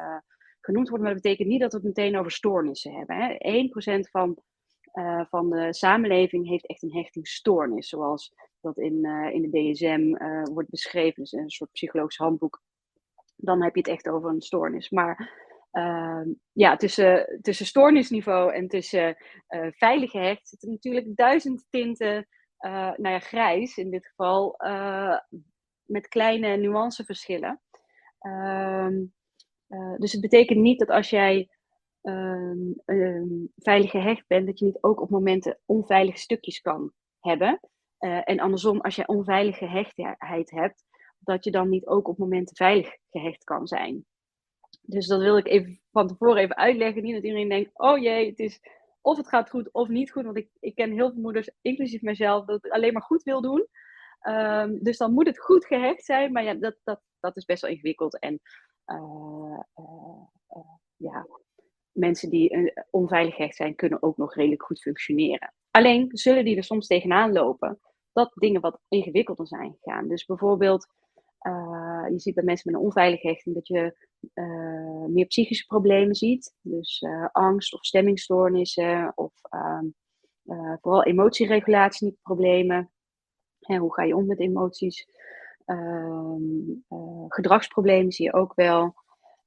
genoemd 0.61 0.89
wordt. 0.89 1.05
Maar 1.05 1.13
dat 1.15 1.23
betekent 1.23 1.49
niet 1.49 1.61
dat 1.61 1.73
we 1.73 1.79
het 1.79 1.87
meteen 1.87 2.19
over 2.19 2.31
stoornissen 2.31 2.93
hebben. 2.95 3.17
Hè. 3.17 3.37
1% 3.39 4.11
van, 4.11 4.39
eh, 4.93 5.25
van 5.29 5.51
de 5.51 5.75
samenleving 5.75 6.49
heeft 6.49 6.67
echt 6.67 6.83
een 6.83 6.95
hechtingsstoornis. 6.95 7.89
Zoals 7.89 8.35
dat 8.61 8.79
in, 8.79 9.05
eh, 9.05 9.35
in 9.35 9.51
de 9.51 9.73
DSM 9.73 10.15
eh, 10.15 10.43
wordt 10.53 10.71
beschreven. 10.71 11.23
Dus 11.23 11.33
een 11.33 11.51
soort 11.51 11.73
psychologisch 11.73 12.17
handboek. 12.17 12.63
Dan 13.37 13.63
heb 13.63 13.75
je 13.75 13.81
het 13.81 13.91
echt 13.91 14.09
over 14.09 14.31
een 14.31 14.41
stoornis. 14.41 14.91
Maar 14.91 15.39
Ehm, 15.71 16.29
ja, 16.53 16.77
tussen, 16.77 17.39
tussen 17.43 17.67
stoornisniveau 17.67 18.53
en 18.53 18.69
tussen 18.69 19.17
uh, 19.49 19.67
veilig 19.71 20.11
gehecht 20.11 20.49
zitten 20.49 20.71
natuurlijk 20.71 21.17
duizend 21.17 21.67
tinten, 21.71 22.29
nou 22.97 23.09
ja, 23.09 23.19
grijs 23.19 23.77
in 23.77 23.91
dit 23.91 24.07
geval, 24.07 24.57
met 25.85 26.09
kleine 26.09 26.57
nuanceverschillen. 26.57 27.61
Ehm, 28.19 29.05
dus 29.99 30.13
het 30.13 30.21
betekent 30.21 30.59
niet 30.59 30.79
dat 30.79 30.89
als 30.89 31.11
jij 31.11 31.49
veilig 33.57 33.91
gehecht 33.91 34.27
bent, 34.27 34.47
dat 34.47 34.59
je 34.59 34.65
niet 34.65 34.79
ook 34.83 35.01
op 35.01 35.11
momenten 35.11 35.59
onveilige 35.65 36.19
stukjes 36.19 36.61
kan 36.61 36.93
hebben. 37.21 37.61
en 37.99 38.41
andersom, 38.41 38.81
als 38.81 38.97
je 38.97 39.09
onveilige 39.09 39.67
gehechtheid 39.67 40.51
hebt, 40.51 40.85
dat 41.19 41.45
je 41.45 41.51
dan 41.51 41.69
niet 41.69 41.87
ook 41.87 42.09
op 42.09 42.19
momenten 42.19 42.57
veilig 42.57 42.97
gehecht 43.11 43.45
kan 43.45 43.67
zijn. 43.67 44.05
Dus 44.83 45.07
dat 45.07 45.21
wil 45.21 45.37
ik 45.37 45.47
even 45.47 45.81
van 45.91 46.07
tevoren 46.07 46.43
even 46.43 46.57
uitleggen. 46.57 47.03
Niet 47.03 47.15
dat 47.15 47.25
iedereen 47.25 47.49
denkt, 47.49 47.71
oh 47.75 47.99
jee, 47.99 48.29
het 48.29 48.39
is 48.39 48.61
of 49.01 49.17
het 49.17 49.29
gaat 49.29 49.51
goed 49.51 49.73
of 49.73 49.89
niet 49.89 50.11
goed. 50.11 50.25
Want 50.25 50.37
ik, 50.37 50.49
ik 50.61 50.75
ken 50.75 50.93
heel 50.93 51.11
veel 51.13 51.21
moeders, 51.21 51.51
inclusief 51.61 52.03
mezelf, 52.03 52.45
dat 52.45 52.63
het 52.63 52.73
alleen 52.73 52.93
maar 52.93 53.03
goed 53.03 53.23
wil 53.23 53.41
doen. 53.41 53.67
Um, 54.29 54.79
dus 54.83 54.97
dan 54.97 55.13
moet 55.13 55.27
het 55.27 55.41
goed 55.41 55.67
gehecht 55.67 56.05
zijn. 56.05 56.33
Maar 56.33 56.45
ja, 56.45 56.55
dat, 56.55 56.77
dat, 56.85 57.01
dat 57.21 57.37
is 57.37 57.45
best 57.45 57.63
wel 57.63 57.71
ingewikkeld. 57.71 58.19
En 58.19 58.41
uh, 58.87 59.61
uh, 59.77 60.25
ja, 60.97 61.27
mensen 61.93 62.31
die 62.31 62.73
onveilig 62.91 63.35
gehecht 63.35 63.57
zijn, 63.57 63.75
kunnen 63.75 64.03
ook 64.03 64.17
nog 64.17 64.35
redelijk 64.35 64.63
goed 64.63 64.81
functioneren. 64.81 65.55
Alleen 65.71 66.09
zullen 66.13 66.45
die 66.45 66.57
er 66.57 66.65
soms 66.65 66.87
tegenaan 66.87 67.33
lopen 67.33 67.79
dat 68.13 68.33
dingen 68.35 68.61
wat 68.61 68.81
ingewikkelder 68.89 69.47
zijn 69.47 69.77
gegaan. 69.81 70.09
Dus 70.09 70.25
bijvoorbeeld 70.25 70.87
uh, 71.41 72.05
je 72.11 72.19
ziet 72.19 72.35
bij 72.35 72.45
mensen 72.45 72.71
met 72.71 72.81
een 72.81 72.87
onveilige 72.87 73.27
hechting 73.27 73.55
dat 73.55 73.67
je 73.67 74.09
uh, 74.35 75.07
meer 75.07 75.27
psychische 75.27 75.67
problemen 75.67 76.15
ziet. 76.15 76.55
Dus 76.63 77.05
angst 77.33 77.75
of 77.75 77.85
stemmingstoornissen 77.85 79.13
of 79.15 79.33
ehm, 79.43 79.87
vooral 80.81 81.05
emotieregulatie 81.05 82.19
problemen. 82.23 82.91
Hè, 83.61 83.77
hoe 83.77 83.95
ga 83.95 84.03
je 84.03 84.17
om 84.17 84.27
met 84.27 84.41
emoties? 84.41 85.09
Ehm, 85.65 86.43
gedragsproblemen 87.29 88.13
zie 88.13 88.25
je 88.25 88.33
ook 88.33 88.55
wel. 88.55 88.95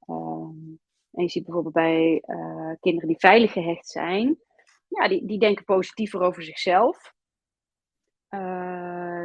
Ehm, 0.06 0.74
en 1.14 1.22
je 1.22 1.28
ziet 1.28 1.44
bijvoorbeeld 1.44 1.74
bij 1.74 2.22
kinderen 2.80 3.08
die 3.08 3.18
veilig 3.18 3.52
gehecht 3.52 3.88
zijn, 3.88 4.38
ja, 4.88 5.08
die, 5.08 5.26
die 5.26 5.38
denken 5.38 5.64
positiever 5.64 6.20
over 6.20 6.42
zichzelf. 6.42 7.12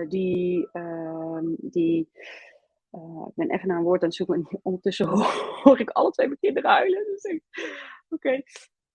die, 0.07 0.69
die 1.57 2.09
uh, 2.91 3.27
ik 3.27 3.35
ben 3.35 3.51
even 3.51 3.67
naar 3.67 3.77
een 3.77 3.83
woord 3.83 4.01
aan 4.01 4.07
het 4.07 4.17
zoeken. 4.17 4.35
En 4.35 4.59
ondertussen 4.63 5.07
hoor 5.63 5.79
ik 5.79 5.89
alle 5.89 6.11
twee 6.11 6.27
mijn 6.27 6.39
kinderen 6.39 6.69
huilen. 6.69 7.05
Dus 7.05 7.39
oké, 8.09 8.41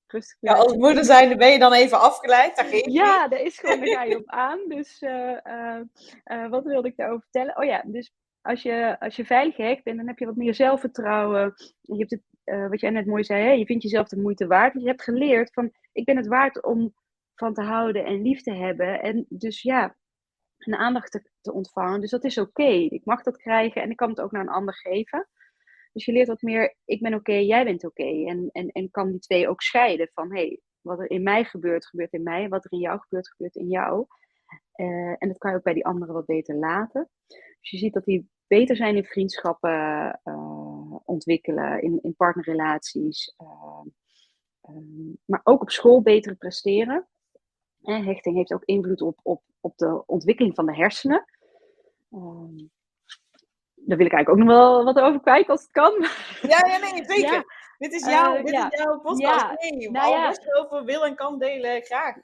rustig. 0.06 0.36
Ja, 0.40 0.52
als 0.54 0.76
moeder 0.76 1.04
zijn, 1.04 1.38
ben 1.38 1.52
je 1.52 1.58
dan 1.58 1.72
even 1.72 2.00
afgeleid? 2.00 2.56
Daar 2.56 2.64
geef 2.64 2.86
ja, 2.86 3.28
daar 3.28 3.40
is 3.40 3.58
gewoon, 3.58 3.78
daar 3.78 3.88
ga 3.88 4.02
je 4.02 4.16
op 4.16 4.26
aan. 4.26 4.68
Dus 4.68 5.00
wat 6.50 6.64
wilde 6.64 6.88
ik 6.88 6.96
daarover 6.96 7.22
vertellen? 7.22 7.56
Oh 7.56 7.64
ja, 7.64 7.82
dus 7.86 8.12
als 8.40 8.62
je, 8.62 9.00
als 9.00 9.16
je 9.16 9.24
veilig 9.24 9.54
gehackt 9.54 9.84
bent, 9.84 9.96
dan 9.96 10.06
heb 10.06 10.18
je 10.18 10.26
wat 10.26 10.36
meer 10.36 10.54
zelfvertrouwen. 10.54 11.54
Je 11.80 11.96
hebt 11.96 12.10
het, 12.10 12.22
wat 12.44 12.80
jij 12.80 12.90
net 12.90 13.06
mooi 13.06 13.24
zei, 13.24 13.42
hè? 13.42 13.50
je 13.50 13.66
vindt 13.66 13.82
jezelf 13.82 14.08
de 14.08 14.20
moeite 14.20 14.46
waard. 14.46 14.72
Dus 14.72 14.82
je 14.82 14.88
hebt 14.88 15.02
geleerd 15.02 15.52
van, 15.52 15.72
ik 15.92 16.04
ben 16.04 16.16
het 16.16 16.26
waard 16.26 16.64
om 16.64 16.94
van 17.34 17.54
te 17.54 17.62
houden 17.62 18.04
en 18.04 18.22
lief 18.22 18.42
te 18.42 18.54
hebben. 18.54 19.02
En 19.02 19.26
dus 19.28 19.62
ja, 19.62 19.96
een 20.58 20.74
aandacht 20.74 21.10
te, 21.40 21.52
ontvangen. 21.52 22.00
Dus 22.00 22.10
dat 22.10 22.24
is 22.24 22.38
oké. 22.38 22.68
Ik 22.68 23.04
mag 23.04 23.22
dat 23.22 23.36
krijgen 23.36 23.82
en 23.82 23.90
ik 23.90 23.96
kan 23.96 24.08
het 24.08 24.20
ook 24.20 24.32
naar 24.32 24.42
een 24.42 24.48
ander 24.48 24.74
geven. 24.74 25.28
Dus 25.92 26.04
je 26.04 26.12
leert 26.12 26.28
wat 26.28 26.42
meer, 26.42 26.76
ik 26.84 27.00
ben 27.00 27.14
oké, 27.14 27.32
jij 27.32 27.64
bent 27.64 27.84
oké. 27.84 28.26
En, 28.26 28.48
en, 28.52 28.68
en 28.68 28.90
kan 28.90 29.10
die 29.10 29.20
twee 29.20 29.48
ook 29.48 29.62
scheiden 29.62 30.10
van, 30.12 30.32
hé, 30.34 30.40
hey, 30.40 30.60
wat 30.80 30.98
er 30.98 31.10
in 31.10 31.22
mij 31.22 31.44
gebeurt, 31.44 31.86
gebeurt 31.86 32.12
in 32.12 32.22
mij. 32.22 32.48
Wat 32.48 32.64
er 32.64 32.72
in 32.72 32.78
jou 32.78 33.00
gebeurt, 33.00 33.28
gebeurt 33.28 33.56
in 33.56 33.68
jou. 33.68 34.06
Uh, 34.76 35.14
en 35.18 35.28
dat 35.28 35.38
kan 35.38 35.50
je 35.50 35.56
ook 35.56 35.62
bij 35.62 35.74
die 35.74 35.86
anderen 35.86 36.14
wat 36.14 36.26
beter 36.26 36.54
laten. 36.54 37.08
Dus 37.60 37.70
je 37.70 37.76
ziet 37.76 37.94
dat 37.94 38.04
die 38.04 38.28
beter 38.46 38.76
zijn 38.76 38.96
in 38.96 39.04
vriendschappen 39.04 40.20
uh, 40.24 40.73
ontwikkelen, 41.04 41.82
in, 41.82 41.98
in 42.02 42.14
partnerrelaties. 42.16 43.34
Uh, 43.42 43.80
maar 45.24 45.40
ook 45.44 45.62
op 45.62 45.70
school 45.70 46.02
beter 46.02 46.34
presteren. 46.34 47.08
En 47.82 48.04
hechting 48.04 48.36
heeft 48.36 48.52
ook 48.52 48.64
invloed 48.64 49.00
op, 49.00 49.18
op, 49.22 49.42
op 49.60 49.76
de 49.76 50.06
ontwikkeling 50.06 50.54
van 50.54 50.66
de 50.66 50.74
hersenen. 50.74 51.24
Um, 52.12 52.70
daar 53.74 53.96
wil 53.96 54.06
ik 54.06 54.12
eigenlijk 54.12 54.30
ook 54.30 54.46
nog 54.46 54.56
wel 54.56 54.84
wat 54.84 54.98
over 54.98 55.20
kwijt 55.20 55.48
als 55.48 55.62
het 55.62 55.70
kan. 55.70 55.92
Ja, 56.42 56.66
ja 56.66 56.78
nee, 56.78 57.04
zeker. 57.04 57.44
Dit 57.78 57.92
is, 57.92 58.06
jouw, 58.06 58.36
uh, 58.36 58.44
dit 58.44 58.52
ja. 58.52 58.70
is 58.70 58.78
jouw 58.78 59.00
podcast. 59.00 59.40
Ja. 59.40 59.56
Nee, 59.58 59.90
nou, 59.90 60.12
je 60.12 60.58
over 60.60 60.84
wil 60.84 61.04
en 61.04 61.14
kan 61.14 61.38
delen, 61.38 61.82
graag. 61.82 62.16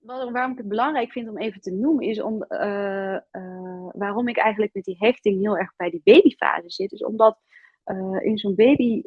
Waarom 0.00 0.50
ik 0.50 0.58
het 0.58 0.68
belangrijk 0.68 1.12
vind 1.12 1.28
om 1.28 1.38
even 1.38 1.60
te 1.60 1.70
noemen, 1.70 2.04
is 2.04 2.20
om, 2.20 2.44
uh, 2.48 3.18
uh, 3.32 3.88
waarom 3.92 4.28
ik 4.28 4.36
eigenlijk 4.36 4.74
met 4.74 4.84
die 4.84 4.96
hechting 4.98 5.40
heel 5.40 5.56
erg 5.56 5.76
bij 5.76 5.90
die 5.90 6.00
babyfase 6.04 6.70
zit. 6.70 6.92
Is 6.92 7.04
omdat 7.04 7.38
in 8.22 8.38
zo'n 8.38 8.54
baby, 8.54 9.02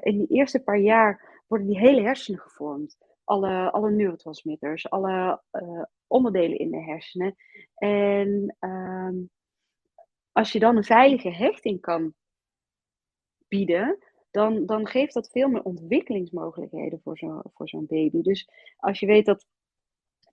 in 0.00 0.18
die 0.18 0.26
eerste 0.26 0.62
paar 0.62 0.78
jaar, 0.78 1.42
worden 1.46 1.66
die 1.66 1.78
hele 1.78 2.02
hersenen 2.02 2.40
gevormd 2.40 2.98
alle, 3.30 3.70
alle 3.70 3.90
neurotransmitters, 3.90 4.90
alle 4.90 5.42
uh, 5.52 5.82
onderdelen 6.06 6.58
in 6.58 6.70
de 6.70 6.82
hersenen. 6.82 7.36
En 7.74 8.56
uh, 8.60 9.10
als 10.32 10.52
je 10.52 10.58
dan 10.58 10.76
een 10.76 10.84
veilige 10.84 11.30
hechting 11.30 11.80
kan 11.80 12.14
bieden, 13.48 13.98
dan, 14.30 14.66
dan 14.66 14.86
geeft 14.86 15.14
dat 15.14 15.30
veel 15.30 15.48
meer 15.48 15.62
ontwikkelingsmogelijkheden 15.62 17.00
voor 17.02 17.18
zo'n 17.18 17.42
voor 17.54 17.68
zo'n 17.68 17.86
baby. 17.86 18.22
Dus 18.22 18.50
als 18.76 19.00
je 19.00 19.06
weet 19.06 19.26
dat 19.26 19.46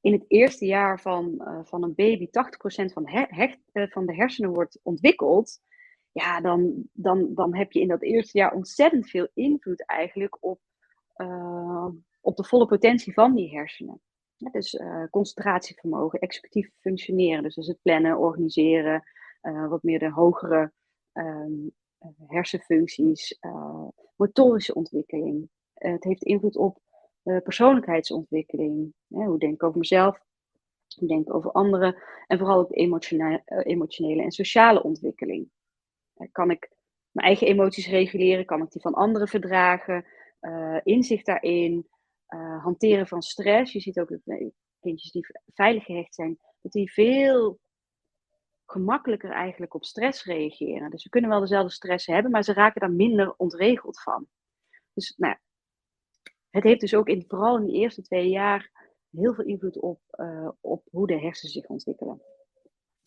in 0.02 0.14
het 0.14 0.26
eerste 0.28 0.66
jaar 0.66 1.02
van, 1.02 1.42
van 1.64 1.84
een 1.84 1.96
baby 1.96 2.26
80% 2.26 2.30
van, 2.94 3.08
hecht, 3.08 3.60
van 3.72 4.06
de 4.06 4.16
hersenen 4.16 4.54
wordt 4.54 4.80
ontwikkeld, 4.84 5.60
ja, 6.18 6.42
dan, 6.42 6.90
dan, 6.94 7.34
dan 7.34 7.56
heb 7.56 7.72
je 7.72 7.80
in 7.80 7.88
dat 7.88 8.02
eerste 8.02 8.38
jaar 8.38 8.54
ontzettend 8.54 9.10
veel 9.10 9.28
invloed 9.34 9.86
eigenlijk 9.86 10.38
op, 10.40 10.60
uh, 11.18 11.88
op 12.22 12.36
de 12.36 12.44
volle 12.44 12.66
potentie 12.66 13.14
van 13.14 13.36
die 13.36 13.50
hersenen. 13.50 14.02
Ja, 14.36 14.50
dus 14.50 14.74
uh, 14.74 15.04
concentratievermogen, 15.10 16.20
executief 16.20 16.70
functioneren, 16.80 17.44
dus, 17.44 17.56
dus 17.56 17.68
het 17.68 17.82
plannen, 17.82 18.18
organiseren, 18.18 19.04
uh, 19.42 19.68
wat 19.68 19.84
meer 19.84 20.00
de 20.00 20.12
hogere 20.12 20.72
um, 21.14 21.72
hersenfuncties, 22.28 23.40
motorische 24.16 24.74
ontwikkeling. 24.74 25.50
het 25.74 26.04
heeft 26.04 26.24
invloed 26.24 26.58
op 26.58 26.80
persoonlijkheidsontwikkeling. 27.24 28.94
hoe 29.08 29.40
denk 29.40 29.54
ik 29.54 29.64
over 29.64 29.78
mezelf, 29.78 30.20
hoe 30.96 31.08
denk 31.08 31.28
ik 31.28 31.34
over 31.34 31.52
anderen 31.52 31.96
en 32.28 32.38
vooral 32.38 32.60
op 32.60 32.76
emotionele 33.64 34.22
en 34.22 34.32
sociale 34.32 34.84
ontwikkeling. 34.84 35.50
Kan 36.32 36.52
ik 36.52 36.70
mijn 37.12 37.28
eigen 37.28 37.48
emoties 37.48 37.88
reguleren? 37.88 38.46
Kan 38.46 38.62
ik 38.62 38.72
die 38.72 38.82
van 38.82 38.94
anderen 38.94 39.28
verdragen? 39.28 40.06
inzicht 40.84 41.26
daarin, 41.26 41.88
uh, 42.30 42.64
hanteren 42.64 43.08
van 43.08 43.22
stress. 43.22 43.74
Je 43.74 43.80
ziet 43.80 44.00
ook 44.00 44.10
dat 44.10 44.52
kindjes 44.80 45.12
die 45.12 45.26
veilig 45.54 45.84
gehecht 45.84 46.16
zijn, 46.16 46.40
dat 46.62 46.72
die 46.72 46.92
veel 46.92 47.60
gemakkelijker 48.66 49.32
eigenlijk 49.32 49.74
op 49.74 49.86
stress 49.86 50.24
reageren. 50.24 50.90
Dus 50.90 51.02
ze 51.02 51.10
kunnen 51.10 51.30
wel 51.30 51.40
dezelfde 51.40 51.72
stress 51.72 52.06
hebben, 52.06 52.32
maar 52.32 52.44
ze 52.44 52.54
raken 52.54 52.82
daar 52.82 52.92
minder 52.92 53.34
ontregeld 53.38 54.02
van. 54.02 54.28
Dus 54.94 55.14
nou, 55.18 55.36
het 56.50 56.64
heeft 56.64 56.80
dus 56.80 56.96
ook 56.96 57.08
in, 57.08 57.24
vooral 57.28 57.58
in 57.58 57.66
de 57.66 57.72
eerste 57.72 58.02
twee 58.02 58.30
jaar 58.30 58.72
heel 59.12 59.34
veel 59.34 59.46
invloed 59.46 59.80
op, 59.80 60.00
op 60.62 60.88
hoe 60.92 61.08
de 61.08 61.20
hersenen 61.20 61.54
zich 61.54 61.66
ontwikkelen. 61.66 62.22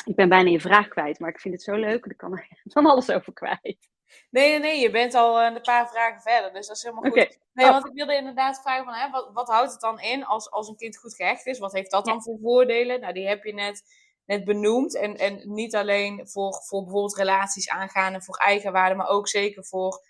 Ik 0.04 0.14
ben 0.14 0.28
bijna 0.28 0.50
je 0.50 0.60
vraag 0.60 0.88
kwijt, 0.88 1.18
maar 1.18 1.30
ik 1.30 1.40
vind 1.40 1.54
het 1.54 1.62
zo 1.62 1.74
leuk. 1.74 2.04
Ik 2.04 2.16
kan 2.16 2.32
er 2.32 2.48
van 2.74 2.86
alles 2.86 3.10
over 3.10 3.32
kwijt. 3.32 3.88
Nee, 4.30 4.58
nee, 4.58 4.80
je 4.80 4.90
bent 4.90 5.14
al 5.14 5.42
een 5.42 5.60
paar 5.60 5.88
vragen 5.88 6.20
verder, 6.20 6.52
dus 6.52 6.66
dat 6.66 6.76
is 6.76 6.82
helemaal 6.82 7.10
goed. 7.10 7.38
Nee, 7.52 7.66
oh. 7.66 7.72
want 7.72 7.86
ik 7.86 7.92
wilde 7.92 8.16
inderdaad 8.16 8.60
vragen 8.60 8.84
van, 8.84 8.94
hè, 8.94 9.10
wat, 9.10 9.30
wat 9.32 9.48
houdt 9.48 9.72
het 9.72 9.80
dan 9.80 10.00
in 10.00 10.24
als, 10.24 10.50
als 10.50 10.68
een 10.68 10.76
kind 10.76 10.96
goed 10.98 11.14
gehecht 11.14 11.46
is? 11.46 11.58
Wat 11.58 11.72
heeft 11.72 11.90
dat 11.90 12.04
dan 12.04 12.22
voor 12.22 12.38
voordelen? 12.42 13.00
Nou, 13.00 13.12
die 13.12 13.26
heb 13.26 13.44
je 13.44 13.54
net, 13.54 13.82
net 14.24 14.44
benoemd. 14.44 14.96
En, 14.96 15.16
en 15.16 15.40
niet 15.44 15.76
alleen 15.76 16.28
voor, 16.28 16.52
voor 16.52 16.82
bijvoorbeeld 16.82 17.16
relaties 17.16 17.68
aangaan 17.68 18.14
en 18.14 18.22
voor 18.22 18.36
eigenwaarde, 18.36 18.94
maar 18.94 19.08
ook 19.08 19.28
zeker 19.28 19.64
voor, 19.64 20.02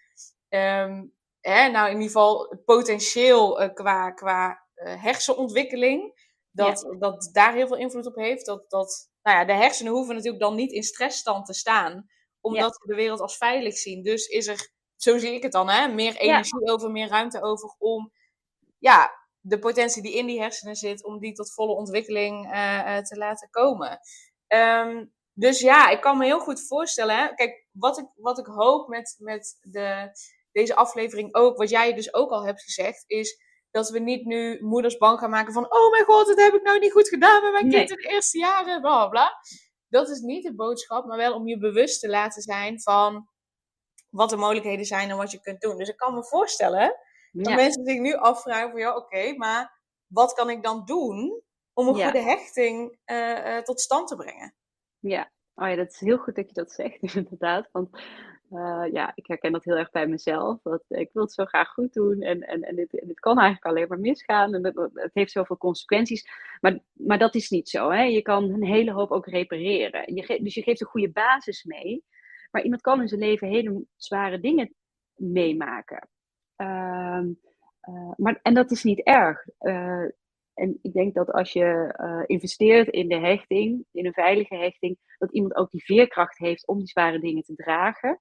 um, 0.48 1.14
hè, 1.40 1.68
nou 1.68 1.86
in 1.86 1.92
ieder 1.92 2.06
geval 2.06 2.62
potentieel 2.64 3.62
uh, 3.62 3.74
qua, 3.74 4.10
qua 4.10 4.66
uh, 4.74 5.02
hersenontwikkeling. 5.02 6.28
Dat, 6.52 6.94
dat 6.98 7.28
daar 7.32 7.54
heel 7.54 7.66
veel 7.66 7.76
invloed 7.76 8.06
op 8.06 8.14
heeft. 8.14 8.46
Dat, 8.46 8.70
dat, 8.70 9.09
nou 9.22 9.38
ja, 9.38 9.44
de 9.44 9.52
hersenen 9.52 9.92
hoeven 9.92 10.14
natuurlijk 10.14 10.42
dan 10.42 10.54
niet 10.54 10.72
in 10.72 10.82
stressstand 10.82 11.46
te 11.46 11.54
staan 11.54 12.08
omdat 12.40 12.78
we 12.78 12.86
de 12.86 12.94
wereld 12.94 13.20
als 13.20 13.36
veilig 13.36 13.76
zien. 13.76 14.02
Dus 14.02 14.26
is 14.26 14.46
er, 14.46 14.70
zo 14.96 15.18
zie 15.18 15.34
ik 15.34 15.42
het 15.42 15.52
dan, 15.52 15.68
hè, 15.68 15.88
meer 15.88 16.16
energie 16.16 16.70
over, 16.70 16.90
meer 16.90 17.08
ruimte 17.08 17.42
over 17.42 17.74
om 17.78 18.12
ja, 18.78 19.10
de 19.40 19.58
potentie 19.58 20.02
die 20.02 20.14
in 20.14 20.26
die 20.26 20.40
hersenen 20.40 20.74
zit, 20.74 21.04
om 21.04 21.18
die 21.18 21.32
tot 21.32 21.52
volle 21.52 21.74
ontwikkeling 21.74 22.52
uh, 22.52 22.98
te 22.98 23.16
laten 23.16 23.50
komen. 23.50 23.98
Um, 24.48 25.12
dus 25.32 25.60
ja, 25.60 25.88
ik 25.88 26.00
kan 26.00 26.18
me 26.18 26.24
heel 26.24 26.40
goed 26.40 26.66
voorstellen. 26.66 27.16
Hè? 27.16 27.34
Kijk, 27.34 27.66
wat 27.72 27.98
ik, 27.98 28.06
wat 28.14 28.38
ik 28.38 28.46
hoop 28.46 28.88
met, 28.88 29.16
met 29.18 29.58
de, 29.62 30.10
deze 30.52 30.74
aflevering 30.74 31.34
ook, 31.34 31.56
wat 31.56 31.70
jij 31.70 31.94
dus 31.94 32.14
ook 32.14 32.30
al 32.30 32.46
hebt 32.46 32.62
gezegd, 32.62 33.04
is 33.06 33.38
dat 33.70 33.90
we 33.90 33.98
niet 33.98 34.24
nu 34.24 34.58
moeders 34.62 34.96
bang 34.96 35.18
gaan 35.18 35.30
maken 35.30 35.52
van, 35.52 35.72
oh 35.72 35.90
mijn 35.90 36.04
god, 36.04 36.26
dat 36.26 36.40
heb 36.40 36.54
ik 36.54 36.62
nou 36.62 36.78
niet 36.78 36.92
goed 36.92 37.08
gedaan 37.08 37.42
met 37.42 37.52
mijn 37.52 37.68
kind 37.68 37.90
in 37.90 37.96
de 37.96 38.08
eerste 38.08 38.38
jaren, 38.38 38.80
bla 38.80 39.08
bla. 39.08 39.32
Dat 39.88 40.08
is 40.08 40.20
niet 40.20 40.42
de 40.42 40.54
boodschap, 40.54 41.06
maar 41.06 41.16
wel 41.16 41.34
om 41.34 41.48
je 41.48 41.58
bewust 41.58 42.00
te 42.00 42.08
laten 42.08 42.42
zijn 42.42 42.80
van 42.80 43.28
wat 44.10 44.30
de 44.30 44.36
mogelijkheden 44.36 44.84
zijn 44.84 45.10
en 45.10 45.16
wat 45.16 45.30
je 45.30 45.40
kunt 45.40 45.60
doen. 45.60 45.76
Dus 45.76 45.88
ik 45.88 45.96
kan 45.96 46.14
me 46.14 46.24
voorstellen 46.24 46.96
dat 47.32 47.54
mensen 47.54 47.84
zich 47.84 47.98
nu 47.98 48.14
afvragen 48.14 48.70
van, 48.70 48.80
ja 48.80 48.96
oké, 48.96 49.34
maar 49.36 49.80
wat 50.06 50.32
kan 50.32 50.50
ik 50.50 50.62
dan 50.62 50.84
doen 50.84 51.42
om 51.72 51.88
een 51.88 51.94
goede 51.94 52.22
hechting 52.22 52.98
uh, 53.06 53.58
tot 53.58 53.80
stand 53.80 54.08
te 54.08 54.16
brengen? 54.16 54.54
Ja, 54.98 55.30
oh 55.54 55.68
ja, 55.68 55.76
dat 55.76 55.92
is 55.92 56.00
heel 56.00 56.18
goed 56.18 56.34
dat 56.34 56.48
je 56.48 56.54
dat 56.54 56.72
zegt, 56.72 57.02
inderdaad. 57.14 57.68
Want 57.72 58.00
uh, 58.50 58.84
ja, 58.92 59.12
ik 59.14 59.26
herken 59.26 59.52
dat 59.52 59.64
heel 59.64 59.76
erg 59.76 59.90
bij 59.90 60.06
mezelf. 60.06 60.62
Dat 60.62 60.84
ik 60.88 61.10
wil 61.12 61.22
het 61.22 61.32
zo 61.32 61.44
graag 61.44 61.68
goed 61.68 61.92
doen 61.92 62.20
en, 62.20 62.40
en, 62.40 62.62
en, 62.62 62.76
dit, 62.76 63.00
en 63.00 63.06
dit 63.06 63.20
kan 63.20 63.38
eigenlijk 63.38 63.66
alleen 63.66 63.88
maar 63.88 63.98
misgaan. 63.98 64.54
En 64.54 64.64
het, 64.64 65.10
heeft 65.12 65.32
zoveel 65.32 65.56
consequenties. 65.56 66.28
Maar, 66.60 66.78
maar 66.92 67.18
dat 67.18 67.34
is 67.34 67.50
niet 67.50 67.68
zo. 67.68 67.90
Hè? 67.90 68.02
Je 68.02 68.22
kan 68.22 68.44
een 68.44 68.64
hele 68.64 68.92
hoop 68.92 69.10
ook 69.10 69.26
repareren. 69.26 70.14
Je 70.14 70.40
dus 70.42 70.54
je 70.54 70.62
geeft 70.62 70.80
een 70.80 70.86
goede 70.86 71.10
basis 71.10 71.64
mee. 71.64 72.04
Maar 72.50 72.62
iemand 72.62 72.82
kan 72.82 73.00
in 73.00 73.08
zijn 73.08 73.20
leven 73.20 73.48
hele 73.48 73.84
zware 73.96 74.40
dingen 74.40 74.74
meemaken. 75.14 76.08
Uh, 76.56 77.22
uh, 77.88 78.12
maar, 78.16 78.38
en 78.42 78.54
dat 78.54 78.70
is 78.70 78.82
niet 78.82 79.00
erg. 79.00 79.46
Uh, 79.60 80.04
en 80.54 80.78
ik 80.82 80.92
denk 80.92 81.14
dat 81.14 81.32
als 81.32 81.52
je 81.52 82.24
investeert 82.26 82.88
in 82.88 83.08
de 83.08 83.18
hechting, 83.18 83.84
in 83.92 84.06
een 84.06 84.12
veilige 84.12 84.56
hechting, 84.56 84.98
dat 85.18 85.32
iemand 85.32 85.54
ook 85.54 85.70
die 85.70 85.84
veerkracht 85.84 86.38
heeft 86.38 86.66
om 86.66 86.78
die 86.78 86.88
zware 86.88 87.20
dingen 87.20 87.42
te 87.42 87.54
dragen. 87.54 88.20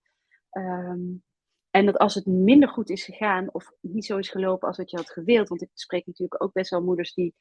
Um, 0.52 1.24
en 1.72 1.86
dat 1.86 1.98
als 1.98 2.16
het 2.16 2.26
minder 2.26 2.70
goed 2.70 2.90
is 2.90 3.04
gegaan 3.04 3.54
of 3.54 3.72
niet 3.82 4.06
zo 4.06 4.18
is 4.18 4.30
gelopen 4.30 4.68
als 4.68 4.78
wat 4.78 4.90
je 4.90 4.98
had 4.98 5.12
gewild, 5.12 5.50
want 5.50 5.62
ik 5.62 5.70
spreek 5.74 6.06
natuurlijk 6.06 6.44
ook 6.44 6.54
best 6.54 6.70
wel 6.70 6.84
moeders 6.84 7.14
die 7.14 7.36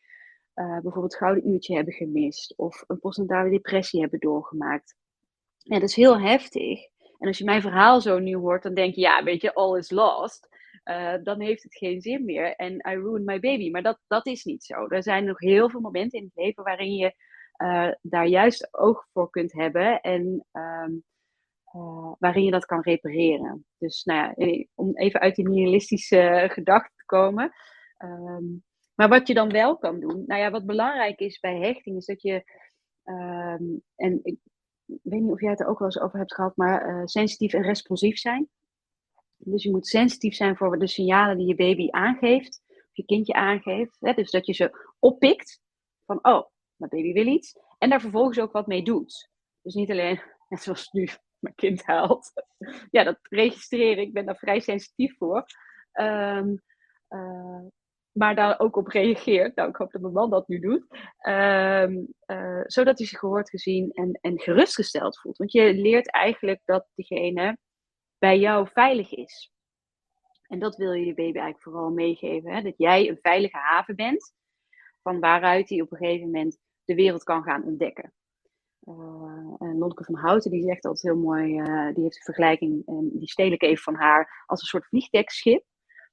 uh, 0.54 0.80
bijvoorbeeld 0.80 1.16
gouden 1.16 1.48
uurtje 1.48 1.74
hebben 1.74 1.94
gemist 1.94 2.54
of 2.56 2.84
een 2.86 2.98
postnatale 2.98 3.50
depressie 3.50 4.00
hebben 4.00 4.20
doorgemaakt. 4.20 4.96
Ja, 5.58 5.78
dat 5.78 5.88
is 5.88 5.94
heel 5.96 6.20
heftig. 6.20 6.80
En 7.18 7.26
als 7.28 7.38
je 7.38 7.44
mijn 7.44 7.60
verhaal 7.60 8.00
zo 8.00 8.18
nu 8.18 8.36
hoort, 8.36 8.62
dan 8.62 8.74
denk 8.74 8.94
je, 8.94 9.00
ja, 9.00 9.24
weet 9.24 9.40
je, 9.40 9.54
all 9.54 9.78
is 9.78 9.90
lost. 9.90 10.48
Uh, 10.84 11.14
dan 11.22 11.40
heeft 11.40 11.62
het 11.62 11.76
geen 11.76 12.00
zin 12.00 12.24
meer. 12.24 12.54
En 12.56 12.74
I 12.74 12.80
ruined 12.94 13.24
my 13.24 13.40
baby. 13.40 13.70
Maar 13.70 13.82
dat, 13.82 14.00
dat 14.06 14.26
is 14.26 14.44
niet 14.44 14.64
zo. 14.64 14.86
Er 14.86 15.02
zijn 15.02 15.24
nog 15.24 15.40
heel 15.40 15.70
veel 15.70 15.80
momenten 15.80 16.18
in 16.18 16.24
het 16.24 16.44
leven 16.44 16.64
waarin 16.64 16.94
je 16.94 17.14
uh, 17.62 17.92
daar 18.02 18.26
juist 18.26 18.68
oog 18.70 19.06
voor 19.12 19.30
kunt 19.30 19.52
hebben. 19.52 20.00
En 20.00 20.46
um, 20.52 21.04
uh, 21.74 22.12
waarin 22.18 22.44
je 22.44 22.50
dat 22.50 22.66
kan 22.66 22.82
repareren. 22.82 23.66
Dus 23.78 24.04
nou 24.04 24.20
ja, 24.20 24.34
eh, 24.34 24.66
om 24.74 24.96
even 24.96 25.20
uit 25.20 25.34
die 25.34 25.48
nihilistische 25.48 26.44
gedachte 26.52 26.92
te 26.96 27.04
komen. 27.04 27.52
Um, 27.98 28.64
maar 28.94 29.08
wat 29.08 29.26
je 29.26 29.34
dan 29.34 29.50
wel 29.50 29.78
kan 29.78 30.00
doen, 30.00 30.24
nou 30.26 30.40
ja, 30.40 30.50
wat 30.50 30.66
belangrijk 30.66 31.18
is 31.18 31.38
bij 31.38 31.58
hechting, 31.58 31.96
is 31.96 32.06
dat 32.06 32.22
je, 32.22 32.34
um, 33.04 33.82
en 33.96 34.20
ik 34.24 34.38
weet 35.02 35.20
niet 35.20 35.32
of 35.32 35.40
jij 35.40 35.50
het 35.50 35.60
er 35.60 35.66
ook 35.66 35.78
wel 35.78 35.88
eens 35.88 36.00
over 36.00 36.18
hebt 36.18 36.34
gehad, 36.34 36.56
maar 36.56 36.88
uh, 36.88 37.02
sensitief 37.04 37.52
en 37.52 37.62
responsief 37.62 38.18
zijn. 38.18 38.48
Dus 39.36 39.62
je 39.62 39.70
moet 39.70 39.86
sensitief 39.86 40.34
zijn 40.34 40.56
voor 40.56 40.78
de 40.78 40.86
signalen 40.86 41.38
die 41.38 41.46
je 41.46 41.54
baby 41.54 41.88
aangeeft, 41.90 42.62
of 42.68 42.96
je 42.96 43.04
kindje 43.04 43.32
aangeeft. 43.32 43.96
Hè? 44.00 44.12
Dus 44.12 44.30
dat 44.30 44.46
je 44.46 44.52
ze 44.52 44.94
oppikt 44.98 45.60
van, 46.04 46.18
oh, 46.22 46.46
mijn 46.76 46.90
baby 46.90 47.12
wil 47.12 47.26
iets. 47.26 47.58
En 47.78 47.90
daar 47.90 48.00
vervolgens 48.00 48.40
ook 48.40 48.52
wat 48.52 48.66
mee 48.66 48.82
doet. 48.82 49.30
Dus 49.62 49.74
niet 49.74 49.90
alleen, 49.90 50.20
net 50.48 50.62
zoals 50.62 50.90
nu, 50.90 51.08
mijn 51.40 51.54
kind 51.54 51.84
huilt. 51.84 52.32
Ja, 52.90 53.04
dat 53.04 53.18
registreren, 53.22 54.02
ik 54.02 54.12
ben 54.12 54.26
daar 54.26 54.36
vrij 54.36 54.60
sensitief 54.60 55.16
voor. 55.16 55.46
Um, 55.92 56.62
uh, 57.08 57.60
maar 58.12 58.34
daar 58.34 58.60
ook 58.60 58.76
op 58.76 58.86
reageert. 58.86 59.54
Nou, 59.54 59.68
ik 59.68 59.76
hoop 59.76 59.92
dat 59.92 60.00
mijn 60.00 60.12
man 60.12 60.30
dat 60.30 60.48
nu 60.48 60.58
doet. 60.58 60.86
Um, 61.28 62.14
uh, 62.26 62.62
zodat 62.66 62.98
hij 62.98 63.06
zich 63.06 63.18
gehoord, 63.18 63.50
gezien 63.50 63.90
en, 63.90 64.18
en 64.20 64.40
gerustgesteld 64.40 65.20
voelt. 65.20 65.36
Want 65.36 65.52
je 65.52 65.74
leert 65.74 66.10
eigenlijk 66.10 66.60
dat 66.64 66.86
diegene 66.94 67.58
bij 68.18 68.38
jou 68.38 68.68
veilig 68.72 69.14
is. 69.14 69.52
En 70.46 70.58
dat 70.58 70.76
wil 70.76 70.92
je 70.92 71.06
je 71.06 71.14
baby 71.14 71.38
eigenlijk 71.38 71.62
vooral 71.62 71.90
meegeven. 71.90 72.52
Hè? 72.52 72.62
Dat 72.62 72.74
jij 72.76 73.08
een 73.08 73.18
veilige 73.22 73.56
haven 73.56 73.96
bent, 73.96 74.32
van 75.02 75.20
waaruit 75.20 75.68
hij 75.68 75.80
op 75.80 75.92
een 75.92 75.98
gegeven 75.98 76.26
moment 76.26 76.58
de 76.84 76.94
wereld 76.94 77.22
kan 77.22 77.42
gaan 77.42 77.64
ontdekken. 77.64 78.12
Uh, 78.88 79.88
van 79.94 80.14
Houten 80.14 80.50
die 80.50 80.62
zegt 80.62 80.84
altijd 80.84 81.14
heel 81.14 81.22
mooi, 81.22 81.60
uh, 81.60 81.94
die 81.94 82.02
heeft 82.02 82.16
een 82.16 82.22
vergelijking, 82.22 82.86
en 82.86 83.10
die 83.12 83.28
steel 83.28 83.52
ik 83.52 83.62
even 83.62 83.82
van 83.82 83.94
haar, 83.94 84.44
als 84.46 84.60
een 84.60 84.66
soort 84.66 84.86
vliegdekschip. 84.86 85.64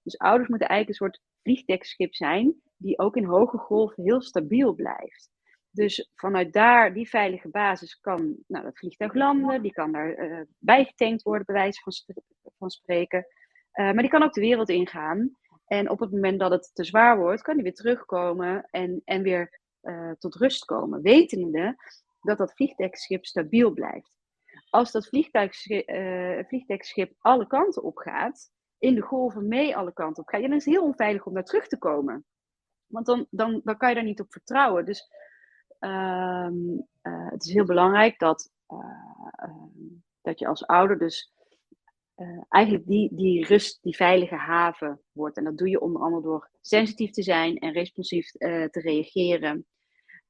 Dus 0.03 0.17
ouders 0.17 0.49
moeten 0.49 0.67
eigenlijk 0.67 1.01
een 1.01 1.07
soort 1.07 1.23
vliegdekschip 1.41 2.15
zijn, 2.15 2.55
die 2.77 2.99
ook 2.99 3.15
in 3.15 3.25
hoge 3.25 3.57
golven 3.57 4.03
heel 4.03 4.21
stabiel 4.21 4.73
blijft. 4.73 5.29
Dus 5.69 6.11
vanuit 6.15 6.53
daar, 6.53 6.93
die 6.93 7.09
veilige 7.09 7.49
basis, 7.49 7.99
kan 7.99 8.38
nou, 8.47 8.63
dat 8.63 8.77
vliegtuig 8.77 9.13
landen, 9.13 9.61
die 9.61 9.71
kan 9.71 9.91
daar 9.91 10.17
uh, 10.17 10.41
bijgetankt 10.57 11.21
worden, 11.21 11.45
bij 11.45 11.55
wijze 11.55 11.81
van, 11.81 11.93
van 12.57 12.69
spreken. 12.69 13.25
maar 13.71 13.97
die 13.97 14.09
kan 14.09 14.23
ook 14.23 14.33
de 14.33 14.41
wereld 14.41 14.69
ingaan. 14.69 15.38
En 15.65 15.89
op 15.89 15.99
het 15.99 16.11
moment 16.11 16.39
dat 16.39 16.51
het 16.51 16.71
te 16.73 16.83
zwaar 16.83 17.17
wordt, 17.17 17.41
kan 17.41 17.53
die 17.53 17.63
weer 17.63 17.73
terugkomen 17.73 18.67
en, 18.71 19.01
en 19.05 19.21
weer 19.21 19.59
tot 20.17 20.35
rust 20.35 20.65
komen. 20.65 21.01
Wetende 21.01 21.75
dat 22.25 22.38
dat 22.38 22.53
vliegdekschip 22.53 23.25
stabiel 23.25 23.71
blijft. 23.71 24.17
Als 24.69 24.91
dat 24.91 25.07
vliegtuigschip, 25.07 25.89
uh, 25.89 26.39
vliegdekschip 26.47 27.13
alle 27.19 27.47
kanten 27.47 27.83
op 27.83 27.97
gaat, 27.97 28.51
in 28.77 28.95
de 28.95 29.01
golven 29.01 29.47
mee 29.47 29.77
alle 29.77 29.93
kanten 29.93 30.23
op 30.23 30.29
gaat, 30.29 30.41
ja, 30.41 30.47
dan 30.47 30.57
is 30.57 30.65
het 30.65 30.73
heel 30.73 30.83
onveilig 30.83 31.25
om 31.25 31.33
daar 31.33 31.43
terug 31.43 31.67
te 31.67 31.77
komen. 31.77 32.25
Want 32.85 33.05
dan, 33.05 33.27
dan, 33.29 33.61
dan 33.63 33.77
kan 33.77 33.89
je 33.89 33.95
daar 33.95 34.03
niet 34.03 34.19
op 34.19 34.31
vertrouwen. 34.31 34.85
Dus 34.85 35.09
uh, 35.79 36.49
uh, 37.01 37.29
het 37.29 37.45
is 37.45 37.53
heel 37.53 37.65
belangrijk 37.65 38.19
dat, 38.19 38.51
uh, 38.67 39.49
dat 40.21 40.39
je 40.39 40.47
als 40.47 40.65
ouder 40.65 40.97
dus 40.97 41.33
eigenlijk 42.49 42.85
die, 42.88 43.15
die 43.15 43.45
rust, 43.45 43.83
die 43.83 43.95
veilige 43.95 44.35
haven 44.35 45.01
wordt. 45.11 45.38
En 45.38 45.43
dat 45.43 45.57
doe 45.57 45.69
je 45.69 45.81
onder 45.81 46.01
andere 46.01 46.21
door 46.21 46.49
sensitief 46.61 47.11
te 47.11 47.23
zijn 47.23 47.57
en 47.57 47.71
responsief 47.71 48.31
te 48.31 48.69
reageren 48.71 49.65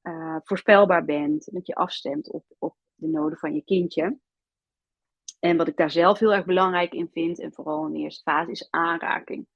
uh, 0.08 0.38
voorspelbaar 0.44 1.06
bent. 1.06 1.54
Dat 1.54 1.68
je 1.68 1.76
afstemt 1.76 2.32
op, 2.32 2.46
op 2.58 2.76
de 2.96 3.08
noden 3.08 3.38
van 3.38 3.54
je 3.54 3.64
kindje. 3.64 4.20
En 5.40 5.58
wat 5.58 5.68
ik 5.68 5.78
daar 5.78 5.92
zelf 5.92 6.20
heel 6.20 6.34
erg 6.34 6.46
belangrijk 6.46 6.94
in 6.94 7.10
vind, 7.12 7.40
en 7.40 7.54
vooral 7.54 7.86
in 7.86 7.94
de 7.94 8.00
eerste 8.00 8.22
fase, 8.22 8.52
is 8.52 8.68
aanraking. 8.70 9.48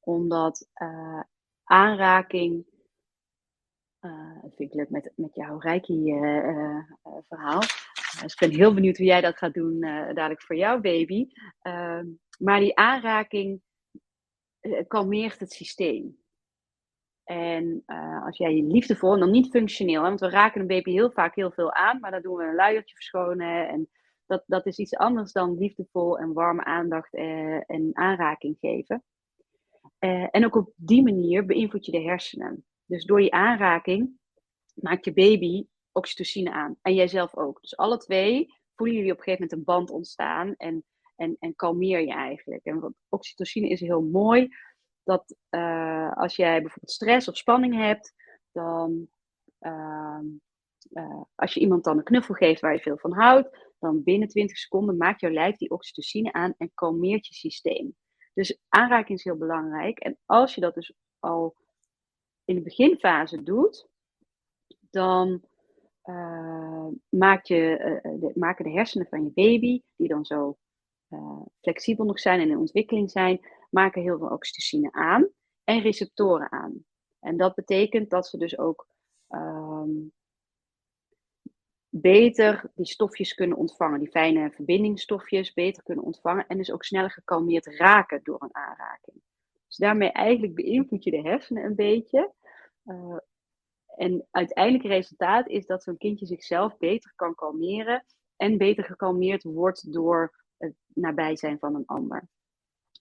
Omdat 0.00 0.68
uh, 0.82 1.22
aanraking, 1.64 2.66
uh, 4.00 4.42
dat 4.42 4.54
vind 4.54 4.70
ik 4.70 4.74
leuk 4.74 4.90
met, 4.90 5.12
met 5.16 5.34
jouw 5.34 5.58
Reiki-verhaal. 5.58 7.60
dus 7.60 8.32
ik 8.32 8.38
ben 8.38 8.50
heel 8.50 8.74
benieuwd 8.74 8.96
hoe 8.96 9.06
jij 9.06 9.20
dat 9.20 9.36
gaat 9.36 9.54
doen 9.54 9.80
dadelijk 9.80 10.42
voor 10.42 10.56
jouw 10.56 10.80
baby. 10.80 11.28
Ehm, 11.60 12.06
maar 12.38 12.60
die 12.60 12.76
aanraking 12.76 13.62
kalmeert 14.86 15.40
het 15.40 15.52
systeem. 15.52 16.19
En 17.30 17.82
uh, 17.86 18.24
als 18.24 18.36
jij 18.36 18.54
je 18.54 18.62
liefdevol, 18.62 19.12
en 19.12 19.20
dan 19.20 19.30
niet 19.30 19.50
functioneel, 19.50 20.02
hè, 20.02 20.08
want 20.08 20.20
we 20.20 20.28
raken 20.28 20.60
een 20.60 20.66
baby 20.66 20.90
heel 20.90 21.10
vaak 21.10 21.34
heel 21.34 21.50
veel 21.50 21.72
aan, 21.72 22.00
maar 22.00 22.10
dan 22.10 22.22
doen 22.22 22.36
we 22.36 22.44
een 22.44 22.54
luiertje 22.54 22.94
verschonen. 22.94 23.68
En 23.68 23.88
dat, 24.26 24.44
dat 24.46 24.66
is 24.66 24.78
iets 24.78 24.96
anders 24.96 25.32
dan 25.32 25.58
liefdevol 25.58 26.18
en 26.18 26.32
warme 26.32 26.64
aandacht 26.64 27.14
uh, 27.14 27.70
en 27.70 27.90
aanraking 27.92 28.56
geven. 28.60 29.02
Uh, 30.00 30.26
en 30.30 30.44
ook 30.44 30.54
op 30.54 30.72
die 30.76 31.02
manier 31.02 31.46
beïnvloed 31.46 31.86
je 31.86 31.92
de 31.92 32.02
hersenen. 32.02 32.64
Dus 32.86 33.04
door 33.04 33.22
je 33.22 33.30
aanraking 33.30 34.18
maakt 34.74 35.04
je 35.04 35.12
baby 35.12 35.66
oxytocine 35.92 36.50
aan. 36.50 36.76
En 36.82 36.94
jijzelf 36.94 37.36
ook. 37.36 37.60
Dus 37.60 37.76
alle 37.76 37.96
twee 37.96 38.46
voelen 38.74 38.96
jullie 38.96 39.12
op 39.12 39.18
een 39.18 39.24
gegeven 39.24 39.46
moment 39.46 39.68
een 39.68 39.74
band 39.74 39.90
ontstaan 39.90 40.54
en, 40.56 40.84
en, 41.16 41.36
en 41.38 41.54
kalmeer 41.54 42.00
je 42.00 42.12
eigenlijk. 42.12 42.64
En 42.64 42.94
oxytocine 43.08 43.68
is 43.68 43.80
heel 43.80 44.02
mooi 44.02 44.48
dat 45.10 45.36
uh, 45.50 46.12
als 46.12 46.36
jij 46.36 46.60
bijvoorbeeld 46.60 46.90
stress 46.90 47.28
of 47.28 47.36
spanning 47.36 47.74
hebt, 47.74 48.14
dan 48.52 49.08
uh, 49.60 50.20
uh, 50.90 51.20
als 51.34 51.54
je 51.54 51.60
iemand 51.60 51.84
dan 51.84 51.98
een 51.98 52.04
knuffel 52.04 52.34
geeft 52.34 52.60
waar 52.60 52.72
je 52.72 52.80
veel 52.80 52.98
van 52.98 53.12
houdt, 53.12 53.68
dan 53.78 54.02
binnen 54.02 54.28
20 54.28 54.56
seconden 54.56 54.96
maakt 54.96 55.20
jouw 55.20 55.30
lijf 55.30 55.56
die 55.56 55.70
oxytocine 55.70 56.32
aan 56.32 56.54
en 56.58 56.70
kalmeert 56.74 57.26
je 57.26 57.34
systeem. 57.34 57.96
Dus 58.34 58.58
aanraking 58.68 59.18
is 59.18 59.24
heel 59.24 59.36
belangrijk. 59.36 59.98
En 59.98 60.18
als 60.26 60.54
je 60.54 60.60
dat 60.60 60.74
dus 60.74 60.94
al 61.18 61.56
in 62.44 62.54
de 62.54 62.62
beginfase 62.62 63.42
doet, 63.42 63.88
dan 64.90 65.44
maak 67.08 67.44
je, 67.44 68.32
maken 68.34 68.64
de 68.64 68.70
hersenen 68.70 69.06
van 69.06 69.24
je 69.24 69.30
baby, 69.34 69.82
die 69.96 70.08
dan 70.08 70.24
zo 70.24 70.58
flexibel 71.60 72.04
nog 72.04 72.20
zijn 72.20 72.40
en 72.40 72.50
in 72.50 72.58
ontwikkeling 72.58 73.10
zijn, 73.10 73.40
maken 73.70 74.02
heel 74.02 74.18
veel 74.18 74.28
oxytocine 74.28 74.92
aan 74.92 75.28
en 75.64 75.80
receptoren 75.80 76.52
aan. 76.52 76.84
En 77.20 77.36
dat 77.36 77.54
betekent 77.54 78.10
dat 78.10 78.26
ze 78.26 78.38
dus 78.38 78.58
ook 78.58 78.86
um, 79.28 80.12
beter 81.88 82.70
die 82.74 82.86
stofjes 82.86 83.34
kunnen 83.34 83.56
ontvangen, 83.56 83.98
die 84.00 84.10
fijne 84.10 84.50
verbindingsstofjes 84.50 85.52
beter 85.52 85.82
kunnen 85.82 86.04
ontvangen 86.04 86.46
en 86.46 86.56
dus 86.56 86.72
ook 86.72 86.84
sneller 86.84 87.10
gekalmeerd 87.10 87.66
raken 87.66 88.20
door 88.22 88.42
een 88.42 88.54
aanraking. 88.54 89.22
Dus 89.66 89.76
daarmee 89.76 90.12
eigenlijk 90.12 90.54
beïnvloed 90.54 91.04
je 91.04 91.10
de 91.10 91.20
hersenen 91.28 91.64
een 91.64 91.74
beetje. 91.74 92.32
Uh, 92.84 93.16
en 93.96 94.26
uiteindelijk 94.30 94.84
resultaat 94.84 95.48
is 95.48 95.66
dat 95.66 95.82
zo'n 95.82 95.96
kindje 95.96 96.26
zichzelf 96.26 96.78
beter 96.78 97.12
kan 97.16 97.34
kalmeren 97.34 98.04
en 98.36 98.58
beter 98.58 98.84
gekalmeerd 98.84 99.42
wordt 99.42 99.92
door 99.92 100.44
het 100.56 100.74
nabij 100.86 101.36
zijn 101.36 101.58
van 101.58 101.74
een 101.74 101.86
ander. 101.86 102.28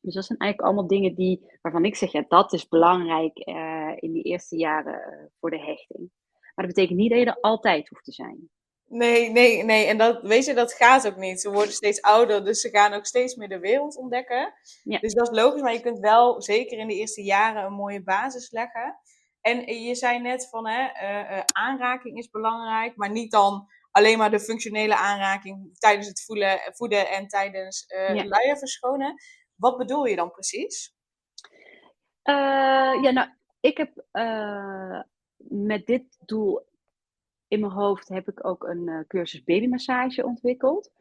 Dus 0.01 0.13
dat 0.13 0.25
zijn 0.25 0.39
eigenlijk 0.39 0.69
allemaal 0.69 0.89
dingen 0.89 1.15
die, 1.15 1.57
waarvan 1.61 1.85
ik 1.85 1.95
zeg, 1.95 2.11
ja, 2.11 2.25
dat 2.27 2.53
is 2.53 2.67
belangrijk 2.67 3.47
uh, 3.47 3.91
in 3.95 4.11
die 4.11 4.23
eerste 4.23 4.57
jaren 4.57 5.13
uh, 5.13 5.25
voor 5.39 5.49
de 5.49 5.59
hechting. 5.59 6.11
Maar 6.55 6.65
dat 6.65 6.75
betekent 6.75 6.99
niet 6.99 7.09
dat 7.09 7.19
je 7.19 7.25
er 7.25 7.41
altijd 7.41 7.89
hoeft 7.89 8.03
te 8.03 8.11
zijn. 8.11 8.49
Nee, 8.85 9.29
nee, 9.31 9.63
nee. 9.63 9.85
En 9.85 9.97
dat, 9.97 10.21
weet 10.21 10.45
je, 10.45 10.53
dat 10.53 10.73
gaat 10.73 11.07
ook 11.07 11.15
niet. 11.15 11.41
Ze 11.41 11.51
worden 11.51 11.73
steeds 11.73 12.01
ouder, 12.01 12.45
dus 12.45 12.61
ze 12.61 12.69
gaan 12.69 12.93
ook 12.93 13.05
steeds 13.05 13.35
meer 13.35 13.49
de 13.49 13.59
wereld 13.59 13.97
ontdekken. 13.97 14.53
Ja. 14.83 14.99
Dus 14.99 15.13
dat 15.13 15.31
is 15.31 15.37
logisch, 15.37 15.61
maar 15.61 15.73
je 15.73 15.81
kunt 15.81 15.99
wel 15.99 16.41
zeker 16.41 16.77
in 16.77 16.87
de 16.87 16.95
eerste 16.95 17.23
jaren 17.23 17.63
een 17.63 17.73
mooie 17.73 18.03
basis 18.03 18.51
leggen. 18.51 18.99
En 19.41 19.83
je 19.83 19.95
zei 19.95 20.19
net 20.19 20.49
van, 20.49 20.67
hè, 20.67 20.81
uh, 20.81 21.31
uh, 21.31 21.41
aanraking 21.45 22.17
is 22.17 22.29
belangrijk, 22.29 22.95
maar 22.95 23.11
niet 23.11 23.31
dan 23.31 23.67
alleen 23.91 24.17
maar 24.17 24.31
de 24.31 24.39
functionele 24.39 24.95
aanraking 24.95 25.77
tijdens 25.77 26.07
het 26.07 26.23
voelen, 26.23 26.59
voeden 26.73 27.09
en 27.09 27.27
tijdens 27.27 27.85
uh, 27.87 28.15
ja. 28.15 28.25
luier 28.25 28.57
verschonen. 28.57 29.13
Wat 29.59 29.77
bedoel 29.77 30.05
je 30.05 30.15
dan 30.15 30.31
precies? 30.31 30.97
ja, 33.01 33.11
nou, 33.11 33.29
ik 33.59 33.77
heb 33.77 34.05
met 35.37 35.85
dit 35.85 36.17
doel 36.25 36.67
in 37.47 37.59
mijn 37.59 37.71
hoofd 37.71 38.09
heb 38.09 38.27
ik 38.27 38.45
ook 38.45 38.63
een 38.63 38.87
uh, 38.87 38.99
cursus 39.07 39.43
babymassage 39.43 40.25
ontwikkeld. 40.25 40.91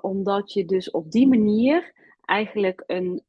Omdat 0.00 0.52
je 0.52 0.64
dus 0.64 0.90
op 0.90 1.10
die 1.10 1.28
manier 1.28 1.92
eigenlijk 2.24 2.82
een 2.86 3.24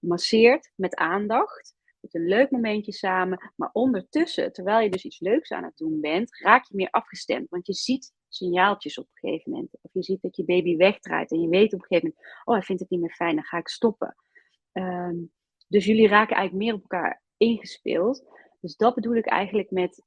masseert 0.00 0.72
met 0.74 0.94
aandacht. 0.94 1.74
Met 2.00 2.14
een 2.14 2.26
leuk 2.26 2.50
momentje 2.50 2.92
samen. 2.92 3.52
Maar 3.56 3.70
ondertussen, 3.72 4.52
terwijl 4.52 4.80
je 4.80 4.90
dus 4.90 5.04
iets 5.04 5.20
leuks 5.20 5.50
aan 5.50 5.64
het 5.64 5.76
doen 5.76 6.00
bent, 6.00 6.38
raak 6.38 6.64
je 6.64 6.76
meer 6.76 6.90
afgestemd. 6.90 7.48
Want 7.48 7.66
je 7.66 7.72
ziet 7.72 8.12
signaaltjes 8.28 8.98
op 8.98 9.04
een 9.04 9.30
gegeven 9.30 9.52
moment. 9.52 9.70
Of 9.80 9.92
je 9.92 10.02
ziet 10.02 10.22
dat 10.22 10.36
je 10.36 10.44
baby 10.44 10.76
wegdraait 10.76 11.30
en 11.30 11.40
je 11.40 11.48
weet 11.48 11.74
op 11.74 11.80
een 11.80 11.86
gegeven 11.86 12.14
moment, 12.14 12.44
oh 12.44 12.54
hij 12.54 12.62
vindt 12.62 12.82
het 12.82 12.90
niet 12.90 13.00
meer 13.00 13.14
fijn, 13.14 13.34
dan 13.34 13.44
ga 13.44 13.58
ik 13.58 13.68
stoppen. 13.68 14.16
Um, 14.72 15.32
dus 15.68 15.84
jullie 15.84 16.08
raken 16.08 16.36
eigenlijk 16.36 16.66
meer 16.66 16.74
op 16.74 16.80
elkaar 16.80 17.22
ingespeeld. 17.36 18.24
Dus 18.60 18.76
dat 18.76 18.94
bedoel 18.94 19.14
ik 19.14 19.26
eigenlijk 19.26 19.70
met 19.70 20.02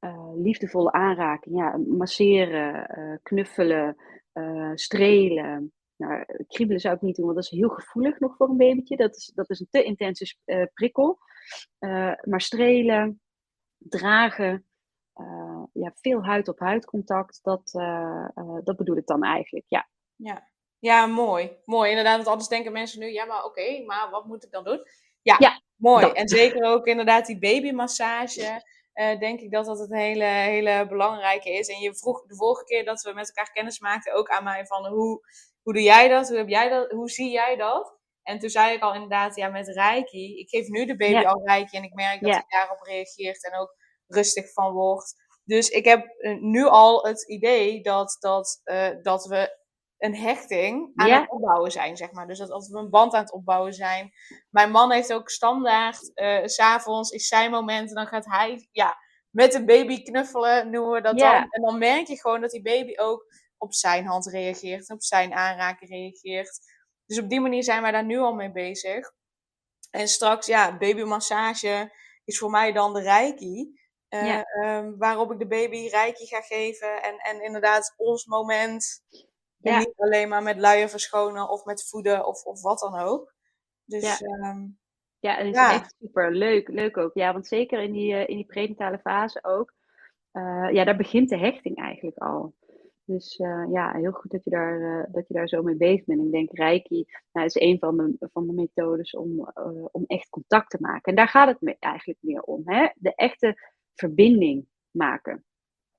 uh, 0.00 0.32
liefdevolle 0.34 0.92
aanraking. 0.92 1.56
Ja, 1.56 1.76
masseren, 1.76 2.98
uh, 2.98 3.16
knuffelen, 3.22 3.96
uh, 4.32 4.72
strelen. 4.74 5.72
Nou, 5.96 6.24
kriebelen 6.46 6.80
zou 6.80 6.94
ik 6.94 7.00
niet 7.00 7.16
doen, 7.16 7.24
want 7.24 7.36
dat 7.36 7.44
is 7.44 7.58
heel 7.58 7.68
gevoelig 7.68 8.18
nog 8.18 8.36
voor 8.36 8.48
een 8.48 8.56
babytje. 8.56 8.96
Dat 8.96 9.16
is, 9.16 9.32
dat 9.34 9.50
is 9.50 9.60
een 9.60 9.66
te 9.70 9.82
intense 9.82 10.36
prikkel. 10.74 11.18
maar 12.24 12.40
strelen, 12.40 13.20
dragen, 13.78 14.67
ja, 15.72 15.92
veel 15.94 16.24
huid-op-huid 16.24 16.84
contact, 16.84 17.40
dat, 17.42 17.70
dat 18.64 18.76
bedoel 18.76 18.96
ik 18.96 19.06
dan 19.06 19.22
eigenlijk, 19.22 19.66
ja. 19.68 19.88
Ja. 20.16 20.48
ja, 20.78 21.06
mooi. 21.06 21.56
Mooi, 21.64 21.90
inderdaad, 21.90 22.16
want 22.16 22.28
anders 22.28 22.48
denken 22.48 22.72
mensen 22.72 23.00
nu, 23.00 23.06
ja, 23.12 23.24
maar 23.24 23.44
oké, 23.44 23.82
maar 23.86 24.10
wat 24.10 24.26
moet 24.26 24.44
ik 24.44 24.50
dan 24.50 24.64
doen? 24.64 24.82
Ja, 25.22 25.36
ja 25.38 25.60
mooi. 25.76 26.06
Dat. 26.06 26.16
En 26.16 26.28
zeker 26.28 26.64
ook 26.64 26.86
inderdaad 26.86 27.26
die 27.26 27.38
babymassage 27.38 28.62
uh, 28.98 29.18
denk 29.18 29.40
ik 29.40 29.50
dat 29.50 29.66
dat 29.66 29.78
het 29.78 29.92
hele, 29.92 30.24
hele 30.24 30.86
belangrijke 30.88 31.50
is. 31.50 31.68
En 31.68 31.80
je 31.80 31.94
vroeg 31.94 32.26
de 32.26 32.36
vorige 32.36 32.64
keer 32.64 32.84
dat 32.84 33.02
we 33.02 33.12
met 33.12 33.28
elkaar 33.28 33.52
kennis 33.52 33.78
maakten 33.78 34.14
ook 34.14 34.28
aan 34.28 34.44
mij 34.44 34.66
van 34.66 34.86
hoe, 34.86 35.20
hoe 35.62 35.72
doe 35.72 35.82
jij 35.82 36.08
dat? 36.08 36.28
Hoe, 36.28 36.36
heb 36.36 36.48
jij 36.48 36.68
dat? 36.68 36.90
hoe 36.90 37.10
zie 37.10 37.30
jij 37.30 37.56
dat? 37.56 37.96
En 38.22 38.38
toen 38.38 38.50
zei 38.50 38.74
ik 38.74 38.82
al 38.82 38.94
inderdaad, 38.94 39.36
ja, 39.36 39.48
met 39.48 39.68
Reiki. 39.68 40.38
Ik 40.38 40.48
geef 40.48 40.68
nu 40.68 40.86
de 40.86 40.96
baby 40.96 41.26
al 41.26 41.42
Reiki 41.44 41.76
en 41.76 41.82
ik 41.82 41.94
merk 41.94 42.20
dat 42.20 42.30
hij 42.30 42.44
daarop 42.48 42.80
reageert 42.80 43.44
en 43.44 43.58
ook 43.58 43.76
rustig 44.08 44.52
van 44.52 44.72
wordt. 44.72 45.14
Dus 45.44 45.68
ik 45.68 45.84
heb 45.84 46.06
eh, 46.06 46.40
nu 46.40 46.66
al 46.66 47.06
het 47.06 47.28
idee 47.28 47.82
dat, 47.82 48.16
dat, 48.20 48.60
uh, 48.64 48.88
dat 49.02 49.26
we 49.26 49.56
een 49.98 50.16
hechting 50.16 50.92
aan 50.94 51.10
het 51.10 51.30
opbouwen 51.30 51.70
zijn, 51.70 51.96
zeg 51.96 52.12
maar. 52.12 52.26
Dus 52.26 52.38
dat 52.38 52.50
als 52.50 52.68
we 52.68 52.78
een 52.78 52.90
band 52.90 53.14
aan 53.14 53.22
het 53.22 53.32
opbouwen 53.32 53.72
zijn. 53.72 54.12
Mijn 54.50 54.70
man 54.70 54.92
heeft 54.92 55.12
ook 55.12 55.30
standaard, 55.30 56.10
uh, 56.14 56.44
s'avonds 56.44 57.10
is 57.10 57.28
zijn 57.28 57.50
moment. 57.50 57.88
En 57.88 57.94
dan 57.94 58.06
gaat 58.06 58.24
hij, 58.24 58.68
ja, 58.72 58.96
met 59.30 59.52
de 59.52 59.64
baby 59.64 60.02
knuffelen, 60.02 60.70
noemen 60.70 60.92
we 60.92 61.00
dat 61.00 61.18
dan. 61.18 61.46
En 61.50 61.62
dan 61.62 61.78
merk 61.78 62.06
je 62.06 62.20
gewoon 62.20 62.40
dat 62.40 62.50
die 62.50 62.62
baby 62.62 62.92
ook 62.96 63.24
op 63.56 63.74
zijn 63.74 64.06
hand 64.06 64.26
reageert. 64.26 64.90
Op 64.90 65.02
zijn 65.02 65.34
aanraken 65.34 65.88
reageert. 65.88 66.58
Dus 67.06 67.18
op 67.18 67.28
die 67.28 67.40
manier 67.40 67.62
zijn 67.62 67.82
wij 67.82 67.90
daar 67.90 68.04
nu 68.04 68.18
al 68.18 68.34
mee 68.34 68.52
bezig. 68.52 69.12
En 69.90 70.08
straks, 70.08 70.46
ja, 70.46 70.76
babymassage 70.78 71.92
is 72.24 72.38
voor 72.38 72.50
mij 72.50 72.72
dan 72.72 72.92
de 72.94 73.00
reiki. 73.00 73.77
Uh, 74.14 74.26
ja. 74.26 74.44
um, 74.78 74.96
waarop 74.98 75.32
ik 75.32 75.38
de 75.38 75.46
baby 75.46 75.86
reiki 75.86 76.26
ga 76.26 76.40
geven. 76.40 77.02
En, 77.02 77.16
en 77.18 77.42
inderdaad 77.42 77.94
ons 77.96 78.26
moment 78.26 79.02
en 79.60 79.78
niet 79.78 79.92
alleen 79.96 80.28
maar 80.28 80.42
met 80.42 80.58
luier 80.58 80.88
verschonen 80.88 81.48
of 81.48 81.64
met 81.64 81.88
voeden 81.88 82.26
of, 82.26 82.44
of 82.44 82.62
wat 82.62 82.78
dan 82.78 82.98
ook. 82.98 83.34
Dus 83.84 84.18
ja, 84.18 84.50
um, 84.50 84.78
ja 85.18 85.36
het 85.36 85.46
is 85.46 85.54
ja. 85.54 85.72
echt 85.72 85.94
super 86.00 86.32
leuk. 86.32 86.68
Leuk 86.68 86.96
ook. 86.96 87.14
Ja, 87.14 87.32
want 87.32 87.46
zeker 87.46 87.80
in 87.80 87.92
die, 87.92 88.12
uh, 88.12 88.28
in 88.28 88.36
die 88.36 88.46
prenatale 88.46 88.98
fase 88.98 89.44
ook. 89.44 89.74
Uh, 90.32 90.68
ja, 90.72 90.84
daar 90.84 90.96
begint 90.96 91.28
de 91.28 91.38
hechting 91.38 91.76
eigenlijk 91.76 92.18
al. 92.18 92.54
Dus 93.04 93.38
uh, 93.38 93.64
ja, 93.70 93.92
heel 93.92 94.12
goed 94.12 94.30
dat 94.30 94.44
je, 94.44 94.50
daar, 94.50 95.08
dat 95.12 95.28
je 95.28 95.34
daar 95.34 95.48
zo 95.48 95.62
mee 95.62 95.76
bezig 95.76 96.04
bent. 96.04 96.24
Ik 96.24 96.32
denk 96.32 96.52
Reiki 96.52 97.06
nou, 97.32 97.46
is 97.46 97.60
een 97.60 97.78
van 97.78 97.96
de, 97.96 98.28
van 98.32 98.46
de 98.46 98.52
methodes 98.52 99.10
om, 99.10 99.50
om 99.92 100.04
echt 100.06 100.28
contact 100.28 100.70
te 100.70 100.80
maken. 100.80 101.02
En 101.02 101.14
daar 101.14 101.28
gaat 101.28 101.58
het 101.60 101.76
eigenlijk 101.78 102.18
meer 102.22 102.42
om. 102.42 102.62
Hè? 102.64 102.88
De 102.94 103.14
echte 103.14 103.76
verbinding 103.98 104.66
maken. 104.90 105.44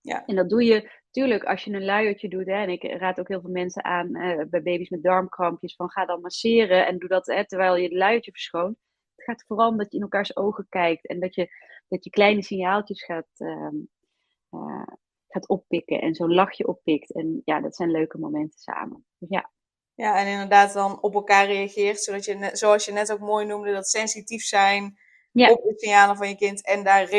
Ja. 0.01 0.25
En 0.25 0.35
dat 0.35 0.49
doe 0.49 0.63
je 0.63 0.91
tuurlijk, 1.11 1.43
als 1.43 1.63
je 1.63 1.73
een 1.73 1.85
luiertje 1.85 2.29
doet, 2.29 2.45
hè, 2.45 2.53
en 2.53 2.69
ik 2.69 2.83
raad 2.83 3.19
ook 3.19 3.27
heel 3.27 3.41
veel 3.41 3.49
mensen 3.49 3.83
aan 3.83 4.11
bij 4.49 4.61
baby's 4.63 4.89
met 4.89 5.03
darmkrampjes, 5.03 5.75
van 5.75 5.89
ga 5.89 6.05
dan 6.05 6.21
masseren 6.21 6.87
en 6.87 6.97
doe 6.97 7.09
dat 7.09 7.25
hè, 7.27 7.47
terwijl 7.47 7.75
je 7.75 7.83
het 7.83 7.93
luiertje 7.93 8.31
verschoont. 8.31 8.77
Het 9.15 9.25
gaat 9.25 9.43
vooral 9.47 9.69
om 9.69 9.77
dat 9.77 9.91
je 9.91 9.97
in 9.97 10.03
elkaars 10.03 10.35
ogen 10.35 10.65
kijkt 10.69 11.07
en 11.07 11.19
dat 11.19 11.35
je, 11.35 11.49
dat 11.87 12.03
je 12.03 12.09
kleine 12.09 12.43
signaaltjes 12.43 13.03
gaat, 13.03 13.27
uh, 13.37 13.69
uh, 14.51 14.87
gaat 15.27 15.47
oppikken 15.47 16.01
en 16.01 16.15
zo'n 16.15 16.33
lachje 16.33 16.67
oppikt. 16.67 17.13
En 17.13 17.41
ja, 17.45 17.61
dat 17.61 17.75
zijn 17.75 17.91
leuke 17.91 18.17
momenten 18.17 18.59
samen. 18.59 19.05
Dus 19.17 19.29
ja. 19.29 19.51
Ja, 19.93 20.19
en 20.19 20.27
inderdaad 20.27 20.73
dan 20.73 21.01
op 21.01 21.13
elkaar 21.13 21.45
reageert, 21.45 21.99
zodat 21.99 22.25
je, 22.25 22.49
zoals 22.51 22.85
je 22.85 22.91
net 22.91 23.11
ook 23.11 23.19
mooi 23.19 23.45
noemde, 23.45 23.71
dat 23.71 23.87
sensitief 23.87 24.43
zijn 24.43 24.99
ja. 25.39 25.51
op 25.51 25.63
de 25.63 25.73
signalen 25.75 26.17
van 26.17 26.27
je 26.27 26.35
kind 26.35 26.65
en 26.65 26.83
daar 26.83 27.09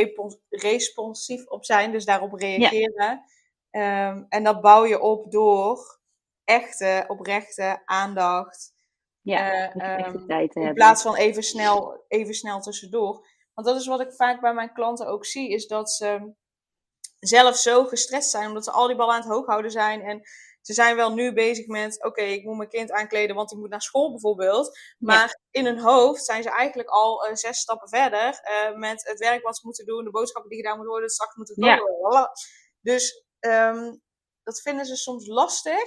responsief 0.49 1.47
op 1.47 1.65
zijn, 1.65 1.93
dus 1.93 2.05
daarop 2.05 2.33
reageren. 2.33 3.25
Ja. 3.71 4.09
Um, 4.09 4.27
en 4.29 4.45
dat 4.45 4.61
bouw 4.61 4.85
je 4.85 5.01
op 5.01 5.31
door 5.31 6.01
echte, 6.45 7.05
oprechte 7.07 7.83
aandacht. 7.85 8.73
Ja, 9.23 9.75
uh, 9.77 10.07
um, 10.07 10.27
tijd 10.27 10.55
in 10.55 10.75
plaats 10.75 11.03
van 11.03 11.15
even 11.17 11.43
snel, 11.43 12.05
even 12.09 12.35
snel 12.35 12.61
tussendoor. 12.61 13.27
Want 13.55 13.67
dat 13.67 13.77
is 13.77 13.87
wat 13.87 14.01
ik 14.01 14.13
vaak 14.13 14.41
bij 14.41 14.55
mijn 14.55 14.73
klanten 14.73 15.07
ook 15.07 15.25
zie, 15.25 15.51
is 15.51 15.67
dat 15.67 15.91
ze 15.91 16.35
zelf 17.19 17.57
zo 17.57 17.85
gestrest 17.85 18.31
zijn, 18.31 18.49
omdat 18.49 18.65
ze 18.65 18.71
al 18.71 18.87
die 18.87 18.97
ballen 18.97 19.15
aan 19.15 19.21
het 19.21 19.31
hoog 19.31 19.47
houden 19.47 19.71
zijn. 19.71 20.03
En 20.03 20.23
ze 20.71 20.83
zijn 20.83 20.97
wel 20.97 21.15
nu 21.15 21.33
bezig 21.33 21.67
met, 21.67 21.97
oké, 21.97 22.07
okay, 22.07 22.33
ik 22.33 22.45
moet 22.45 22.57
mijn 22.57 22.69
kind 22.69 22.93
aankleden, 22.93 23.37
want 23.37 23.53
ik 23.53 23.59
moet 23.59 23.71
naar 23.71 23.83
school 23.83 24.11
bijvoorbeeld. 24.11 24.79
Maar 24.99 25.27
ja. 25.27 25.61
in 25.61 25.65
hun 25.65 25.79
hoofd 25.79 26.25
zijn 26.25 26.43
ze 26.43 26.51
eigenlijk 26.51 26.89
al 26.89 27.29
uh, 27.29 27.35
zes 27.35 27.59
stappen 27.59 27.89
verder 27.89 28.41
uh, 28.43 28.77
met 28.79 29.09
het 29.09 29.19
werk 29.19 29.43
wat 29.43 29.57
ze 29.57 29.67
moeten 29.67 29.87
doen, 29.87 30.05
de 30.05 30.11
boodschappen 30.11 30.51
die 30.51 30.59
gedaan 30.59 30.77
moeten 30.77 30.93
worden, 30.93 31.11
straks 31.11 31.35
moeten 31.35 31.55
worden. 31.55 31.91
Ja. 32.11 32.33
Dus 32.81 33.25
um, 33.41 34.03
dat 34.43 34.61
vinden 34.61 34.87
ze 34.87 34.97
soms 34.97 35.27
lastig 35.27 35.85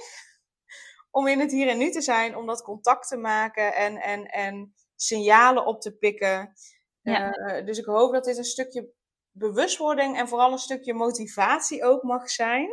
om 1.10 1.26
in 1.26 1.40
het 1.40 1.50
hier 1.50 1.68
en 1.68 1.78
nu 1.78 1.90
te 1.90 2.02
zijn, 2.02 2.36
om 2.36 2.46
dat 2.46 2.62
contact 2.62 3.08
te 3.08 3.16
maken 3.16 3.74
en, 3.74 3.96
en, 3.96 4.24
en 4.24 4.74
signalen 4.96 5.66
op 5.66 5.80
te 5.80 5.96
pikken. 5.96 6.52
Ja. 7.00 7.36
Uh, 7.36 7.66
dus 7.66 7.78
ik 7.78 7.84
hoop 7.84 8.12
dat 8.12 8.24
dit 8.24 8.36
een 8.36 8.44
stukje 8.44 8.92
bewustwording 9.30 10.18
en 10.18 10.28
vooral 10.28 10.52
een 10.52 10.58
stukje 10.58 10.94
motivatie 10.94 11.84
ook 11.84 12.02
mag 12.02 12.30
zijn. 12.30 12.70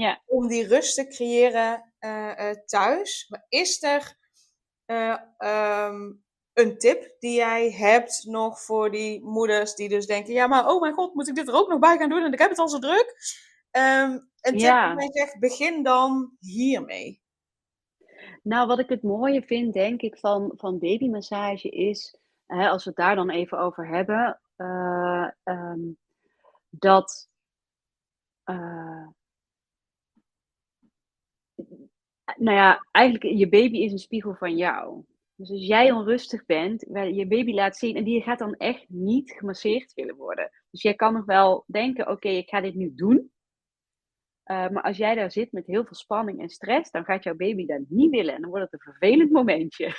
Ja. 0.00 0.22
Om 0.26 0.48
die 0.48 0.66
rust 0.66 0.94
te 0.94 1.06
creëren 1.06 1.92
uh, 2.00 2.32
uh, 2.38 2.50
thuis. 2.50 3.26
Maar 3.28 3.46
is 3.48 3.82
er 3.82 4.16
um, 5.86 6.24
een 6.52 6.78
tip 6.78 7.16
die 7.18 7.34
jij 7.34 7.70
hebt 7.70 8.24
nog 8.24 8.60
voor 8.60 8.90
die 8.90 9.24
moeders 9.24 9.74
die 9.74 9.88
dus 9.88 10.06
denken: 10.06 10.32
ja, 10.32 10.46
maar 10.46 10.68
oh 10.68 10.80
mijn 10.80 10.94
god, 10.94 11.14
moet 11.14 11.28
ik 11.28 11.34
dit 11.34 11.48
er 11.48 11.54
ook 11.54 11.68
nog 11.68 11.78
bij 11.78 11.96
gaan 11.96 12.08
doen 12.08 12.22
en 12.22 12.32
ik 12.32 12.38
heb 12.38 12.50
het 12.50 12.58
al 12.58 12.68
zo 12.68 12.78
druk? 12.78 13.16
Um, 13.70 14.30
en 14.40 14.58
ja. 14.58 14.94
mij 14.94 15.08
zegt, 15.12 15.38
begin 15.38 15.82
dan 15.82 16.36
hiermee. 16.40 17.22
Nou, 18.42 18.66
wat 18.66 18.78
ik 18.78 18.88
het 18.88 19.02
mooie 19.02 19.42
vind, 19.42 19.72
denk 19.72 20.00
ik, 20.00 20.18
van, 20.18 20.52
van 20.56 20.78
babymassage 20.78 21.68
is, 21.68 22.18
hè, 22.46 22.68
als 22.68 22.84
we 22.84 22.90
het 22.90 22.98
daar 22.98 23.14
dan 23.16 23.30
even 23.30 23.58
over 23.58 23.88
hebben, 23.88 24.40
uh, 24.56 25.28
um, 25.44 25.98
dat 26.70 27.28
uh, 28.44 29.06
nou 32.36 32.56
ja, 32.56 32.86
eigenlijk 32.90 33.38
je 33.38 33.48
baby 33.48 33.78
is 33.78 33.92
een 33.92 33.98
spiegel 33.98 34.34
van 34.34 34.56
jou. 34.56 35.04
Dus 35.34 35.50
als 35.50 35.66
jij 35.66 35.92
onrustig 35.92 36.46
bent, 36.46 36.80
je 36.90 37.26
baby 37.26 37.52
laat 37.52 37.76
zien 37.76 37.96
en 37.96 38.04
die 38.04 38.22
gaat 38.22 38.38
dan 38.38 38.54
echt 38.54 38.88
niet 38.88 39.30
gemasseerd 39.30 39.92
willen 39.94 40.16
worden. 40.16 40.50
Dus 40.70 40.82
jij 40.82 40.94
kan 40.94 41.12
nog 41.12 41.24
wel 41.24 41.64
denken, 41.66 42.10
oké, 42.10 42.28
ik 42.28 42.48
ga 42.48 42.60
dit 42.60 42.74
nu 42.74 42.94
doen. 42.94 43.32
Uh, 44.50 44.68
maar 44.68 44.82
als 44.82 44.96
jij 44.96 45.14
daar 45.14 45.32
zit 45.32 45.52
met 45.52 45.66
heel 45.66 45.84
veel 45.84 45.94
spanning 45.94 46.40
en 46.40 46.48
stress, 46.48 46.90
dan 46.90 47.04
gaat 47.04 47.24
jouw 47.24 47.36
baby 47.36 47.66
dat 47.66 47.80
niet 47.88 48.10
willen. 48.10 48.34
En 48.34 48.40
dan 48.40 48.50
wordt 48.50 48.70
het 48.70 48.74
een 48.74 48.92
vervelend 48.92 49.30
momentje. 49.30 49.92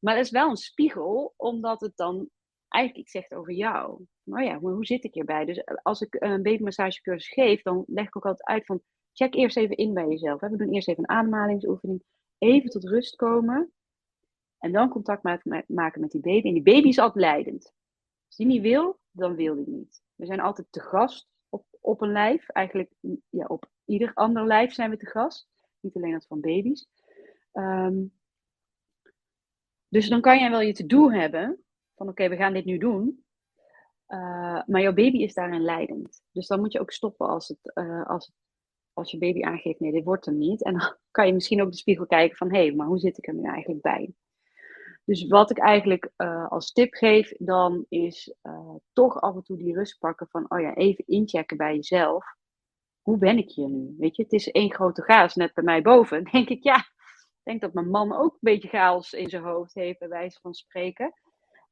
Maar 0.00 0.14
dat 0.14 0.24
is 0.24 0.30
wel 0.30 0.48
een 0.48 0.56
spiegel, 0.56 1.34
omdat 1.36 1.80
het 1.80 1.96
dan 1.96 2.28
eigenlijk 2.68 3.04
iets 3.04 3.12
zegt 3.12 3.34
over 3.34 3.52
jou. 3.52 4.04
Nou 4.22 4.44
ja, 4.44 4.58
hoe 4.58 4.84
zit 4.84 5.04
ik 5.04 5.14
hierbij? 5.14 5.44
Dus 5.44 5.64
als 5.82 6.00
ik 6.00 6.16
een 6.18 6.42
babymassagecursus 6.42 7.32
geef, 7.32 7.62
dan 7.62 7.84
leg 7.86 8.06
ik 8.06 8.16
ook 8.16 8.26
altijd 8.26 8.48
uit 8.48 8.64
van, 8.64 8.82
check 9.16 9.34
eerst 9.34 9.56
even 9.56 9.76
in 9.76 9.94
bij 9.94 10.08
jezelf. 10.08 10.40
We 10.40 10.56
doen 10.56 10.72
eerst 10.72 10.88
even 10.88 11.02
een 11.02 11.16
ademhalingsoefening. 11.16 12.02
Even 12.38 12.70
tot 12.70 12.84
rust 12.84 13.16
komen. 13.16 13.72
En 14.58 14.72
dan 14.72 14.88
contact 14.88 15.22
maken 15.66 16.00
met 16.00 16.10
die 16.10 16.20
baby. 16.20 16.46
En 16.48 16.54
die 16.54 16.62
baby 16.62 16.88
is 16.88 16.98
altijd 16.98 17.24
leidend. 17.24 17.74
Als 18.26 18.36
die 18.36 18.46
niet 18.46 18.62
wil, 18.62 19.00
dan 19.10 19.34
wil 19.34 19.54
die 19.54 19.68
niet. 19.68 20.02
We 20.14 20.26
zijn 20.26 20.40
altijd 20.40 20.66
te 20.70 20.80
gast 20.80 21.28
op, 21.48 21.66
op 21.80 22.00
een 22.00 22.12
lijf. 22.12 22.48
Eigenlijk 22.48 22.90
ja, 23.30 23.46
op 23.46 23.70
ieder 23.84 24.14
ander 24.14 24.46
lijf 24.46 24.72
zijn 24.72 24.90
we 24.90 24.96
te 24.96 25.06
gast. 25.06 25.48
Niet 25.80 25.96
alleen 25.96 26.12
dat 26.12 26.26
van 26.26 26.40
baby's. 26.40 26.88
Ehm, 27.52 28.04
dus 29.88 30.08
dan 30.08 30.20
kan 30.20 30.38
jij 30.38 30.50
wel 30.50 30.60
je 30.60 30.72
to-do 30.72 31.10
hebben. 31.10 31.64
Van 31.94 32.08
oké, 32.08 32.28
we 32.28 32.36
gaan 32.36 32.52
dit 32.52 32.64
nu 32.64 32.78
doen. 32.78 33.24
Uh, 34.08 34.62
maar 34.66 34.80
jouw 34.80 34.92
baby 34.92 35.16
is 35.16 35.34
daarin 35.34 35.62
leidend. 35.62 36.22
Dus 36.32 36.46
dan 36.46 36.60
moet 36.60 36.72
je 36.72 36.80
ook 36.80 36.92
stoppen 36.92 37.28
als, 37.28 37.48
het, 37.48 37.72
uh, 37.74 38.06
als, 38.06 38.32
als 38.96 39.10
je 39.10 39.18
baby 39.18 39.42
aangeeft, 39.42 39.80
nee, 39.80 39.92
dit 39.92 40.04
wordt 40.04 40.26
er 40.26 40.32
niet. 40.32 40.62
En 40.62 40.78
dan 40.78 40.96
kan 41.10 41.26
je 41.26 41.32
misschien 41.32 41.62
ook 41.62 41.70
de 41.70 41.76
spiegel 41.76 42.06
kijken 42.06 42.36
van, 42.36 42.52
hé, 42.52 42.66
hey, 42.66 42.74
maar 42.74 42.86
hoe 42.86 42.98
zit 42.98 43.18
ik 43.18 43.26
er 43.26 43.34
nu 43.34 43.42
eigenlijk 43.42 43.82
bij? 43.82 44.14
Dus 45.04 45.26
wat 45.26 45.50
ik 45.50 45.58
eigenlijk 45.58 46.10
uh, 46.16 46.50
als 46.50 46.72
tip 46.72 46.94
geef, 46.94 47.32
dan 47.38 47.86
is 47.88 48.34
toch 48.92 49.20
af 49.20 49.34
en 49.34 49.42
toe 49.42 49.56
die 49.56 49.74
rust 49.74 49.98
pakken 49.98 50.28
van, 50.28 50.44
oh 50.48 50.60
ja, 50.60 50.74
even 50.74 51.06
inchecken 51.06 51.56
bij 51.56 51.74
jezelf. 51.74 52.24
Hoe 53.00 53.18
ben 53.18 53.38
ik 53.38 53.50
hier 53.50 53.68
nu? 53.68 53.94
Weet 53.98 54.16
je, 54.16 54.22
het 54.22 54.32
is 54.32 54.50
één 54.50 54.74
grote 54.74 55.02
chaos 55.02 55.34
net 55.34 55.54
bij 55.54 55.64
mij 55.64 55.82
boven. 55.82 56.24
Denk 56.32 56.48
ik, 56.48 56.62
ja, 56.62 56.76
ik 56.76 57.42
denk 57.42 57.60
dat 57.60 57.72
mijn 57.72 57.90
man 57.90 58.12
ook 58.12 58.32
een 58.32 58.38
beetje 58.40 58.68
chaos 58.68 59.12
in 59.12 59.28
zijn 59.28 59.42
hoofd 59.42 59.74
heeft, 59.74 59.98
bij 59.98 60.08
wijze 60.08 60.40
van 60.40 60.54
spreken. 60.54 61.12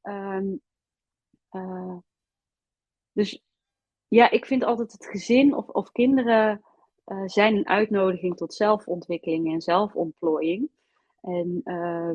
Um, 0.03 0.61
dus 3.11 3.43
ja, 4.07 4.29
ik 4.29 4.45
vind 4.45 4.63
altijd 4.63 4.91
het 4.91 5.05
gezin 5.05 5.55
of, 5.55 5.67
of 5.67 5.91
kinderen 5.91 6.61
uh, 7.05 7.23
zijn 7.25 7.55
een 7.55 7.67
uitnodiging 7.67 8.37
tot 8.37 8.53
zelfontwikkeling 8.53 9.53
en 9.53 9.61
zelfontplooiing. 9.61 10.69
En 11.21 11.61
uh, 11.63 12.11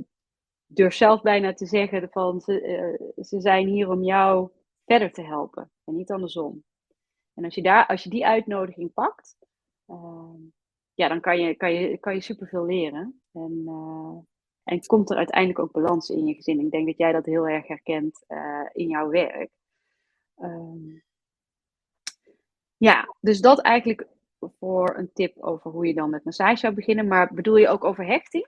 durf 0.67 0.95
zelf 0.95 1.23
bijna 1.23 1.53
te 1.53 1.67
zeggen 1.67 2.09
van 2.11 2.41
ze, 2.41 2.63
uh, 2.63 3.25
ze 3.25 3.41
zijn 3.41 3.67
hier 3.67 3.91
om 3.91 4.03
jou 4.03 4.51
verder 4.85 5.13
te 5.13 5.23
helpen 5.23 5.71
en 5.85 5.97
niet 5.97 6.11
andersom. 6.11 6.65
En 7.35 7.45
als 7.45 7.55
je, 7.55 7.63
daar, 7.63 7.87
als 7.87 8.03
je 8.03 8.11
die 8.11 8.27
uitnodiging 8.27 8.93
pakt, 8.93 9.37
ehm, 9.87 10.41
ja, 10.95 11.09
dan 11.09 11.21
kan 11.21 11.41
je, 11.41 11.55
kan 11.55 11.73
je, 11.75 11.99
kan 11.99 12.15
je 12.15 12.21
superveel 12.21 12.65
leren. 12.65 13.21
En, 13.33 13.65
en 14.65 14.87
komt 14.87 15.11
er 15.11 15.17
uiteindelijk 15.17 15.59
ook 15.59 15.73
balans 15.73 16.11
in 16.11 16.27
je 16.27 16.35
gezin. 16.35 16.61
Ik 16.61 16.71
denk 16.71 16.87
dat 16.87 16.99
jij 16.99 17.13
dat 17.13 17.27
heel 17.27 17.49
erg 17.49 17.67
herkent 17.67 18.25
in 18.73 18.89
jouw 18.89 19.09
werk. 19.09 19.51
Um, 20.37 21.03
ja, 22.77 23.15
dus 23.21 23.41
dat 23.41 23.61
eigenlijk 23.61 24.09
voor 24.59 24.97
een 24.97 25.13
tip 25.13 25.43
over 25.43 25.71
hoe 25.71 25.87
je 25.87 25.95
dan 25.95 26.11
met 26.11 26.25
massage 26.25 26.57
zou 26.57 26.75
beginnen. 26.75 27.09
Maar 27.09 27.35
bedoel 27.35 27.57
je 27.57 27.69
ook 27.69 27.85
over 27.85 28.07
hechting? 28.07 28.47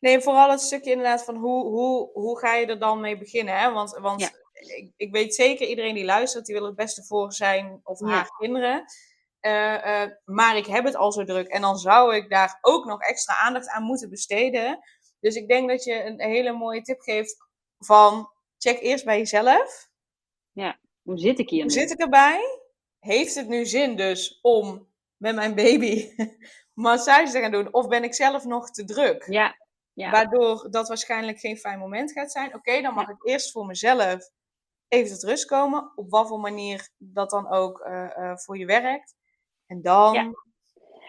Nee, 0.00 0.20
vooral 0.20 0.50
het 0.50 0.60
stukje 0.60 0.90
inderdaad 0.90 1.24
van 1.24 1.36
hoe, 1.36 1.64
hoe, 1.64 2.10
hoe 2.12 2.38
ga 2.38 2.54
je 2.54 2.66
er 2.66 2.78
dan 2.78 3.00
mee 3.00 3.18
beginnen. 3.18 3.58
Hè? 3.58 3.72
Want, 3.72 3.98
want 4.00 4.22
ik, 4.52 4.92
ik, 4.96 5.12
weet 5.12 5.34
zeker, 5.34 5.66
iedereen 5.66 5.94
die 5.94 6.04
luistert, 6.04 6.46
die 6.46 6.54
wil 6.54 6.66
het 6.66 6.76
beste 6.76 7.04
voor 7.04 7.32
zijn 7.32 7.80
of 7.82 8.00
haar 8.00 8.30
kinderen. 8.38 8.84
Uh, 9.40 9.52
uh, 9.52 10.02
maar 10.24 10.56
ik 10.56 10.66
heb 10.66 10.84
het 10.84 10.96
al 10.96 11.12
zo 11.12 11.24
druk. 11.24 11.48
En 11.48 11.60
dan 11.60 11.76
zou 11.76 12.16
ik 12.16 12.30
daar 12.30 12.58
ook 12.60 12.84
nog 12.84 13.00
extra 13.00 13.34
aandacht 13.34 13.68
aan 13.68 13.82
moeten 13.82 14.10
besteden. 14.10 14.78
Dus 15.20 15.34
ik 15.34 15.48
denk 15.48 15.68
dat 15.68 15.84
je 15.84 16.04
een 16.04 16.20
hele 16.20 16.52
mooie 16.52 16.82
tip 16.82 17.00
geeft 17.00 17.36
van 17.78 18.30
check 18.58 18.80
eerst 18.80 19.04
bij 19.04 19.18
jezelf. 19.18 19.88
Ja, 20.52 20.78
hoe 21.02 21.18
zit 21.18 21.38
ik 21.38 21.50
hier 21.50 21.62
Hoe 21.62 21.70
zit 21.70 21.90
ik 21.90 21.98
erbij? 21.98 22.57
Heeft 23.08 23.34
het 23.34 23.48
nu 23.48 23.66
zin 23.66 23.96
dus 23.96 24.38
om 24.42 24.88
met 25.16 25.34
mijn 25.34 25.54
baby 25.54 26.14
massage 26.74 27.32
te 27.32 27.40
gaan 27.40 27.50
doen? 27.50 27.72
Of 27.72 27.88
ben 27.88 28.04
ik 28.04 28.14
zelf 28.14 28.44
nog 28.44 28.70
te 28.70 28.84
druk? 28.84 29.26
Ja. 29.28 29.56
ja. 29.92 30.10
Waardoor 30.10 30.70
dat 30.70 30.88
waarschijnlijk 30.88 31.38
geen 31.38 31.56
fijn 31.56 31.78
moment 31.78 32.12
gaat 32.12 32.32
zijn. 32.32 32.54
Oké, 32.54 32.80
dan 32.80 32.94
mag 32.94 33.08
ik 33.08 33.24
eerst 33.24 33.50
voor 33.50 33.66
mezelf 33.66 34.30
even 34.88 35.12
tot 35.12 35.22
rust 35.22 35.46
komen. 35.46 35.92
Op 35.94 36.10
wat 36.10 36.28
voor 36.28 36.40
manier 36.40 36.88
dat 36.96 37.30
dan 37.30 37.48
ook 37.48 37.86
uh, 37.86 38.10
uh, 38.18 38.36
voor 38.36 38.58
je 38.58 38.66
werkt. 38.66 39.14
En 39.66 39.82
dan. 39.82 40.14
Ja. 40.14 40.30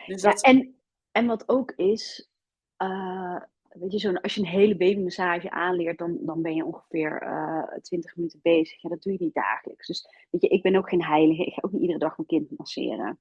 Dus 0.05 0.21
dat... 0.21 0.43
en, 0.43 0.81
en 1.11 1.27
wat 1.27 1.49
ook 1.49 1.71
is. 1.71 2.29
Uh, 2.77 3.41
weet 3.69 4.01
je, 4.01 4.21
als 4.21 4.35
je 4.35 4.41
een 4.41 4.47
hele 4.47 4.77
babymassage 4.77 5.49
aanleert, 5.49 5.97
dan, 5.97 6.17
dan 6.21 6.41
ben 6.41 6.55
je 6.55 6.65
ongeveer 6.65 7.23
uh, 7.23 7.63
eh, 7.75 7.81
20 7.81 8.15
minuten 8.15 8.39
bezig. 8.41 8.81
Ja, 8.81 8.89
dat 8.89 9.01
doe 9.01 9.13
je 9.13 9.19
niet 9.19 9.33
dagelijks. 9.33 9.87
Dus 9.87 10.27
weet 10.29 10.41
je, 10.41 10.47
ik 10.47 10.61
ben 10.61 10.75
ook 10.75 10.89
geen 10.89 11.03
heilige. 11.03 11.45
Ik 11.45 11.53
ga 11.53 11.61
ook 11.61 11.71
niet 11.71 11.81
iedere 11.81 11.99
dag 11.99 12.17
mijn 12.17 12.27
kind 12.27 12.57
masseren. 12.57 13.19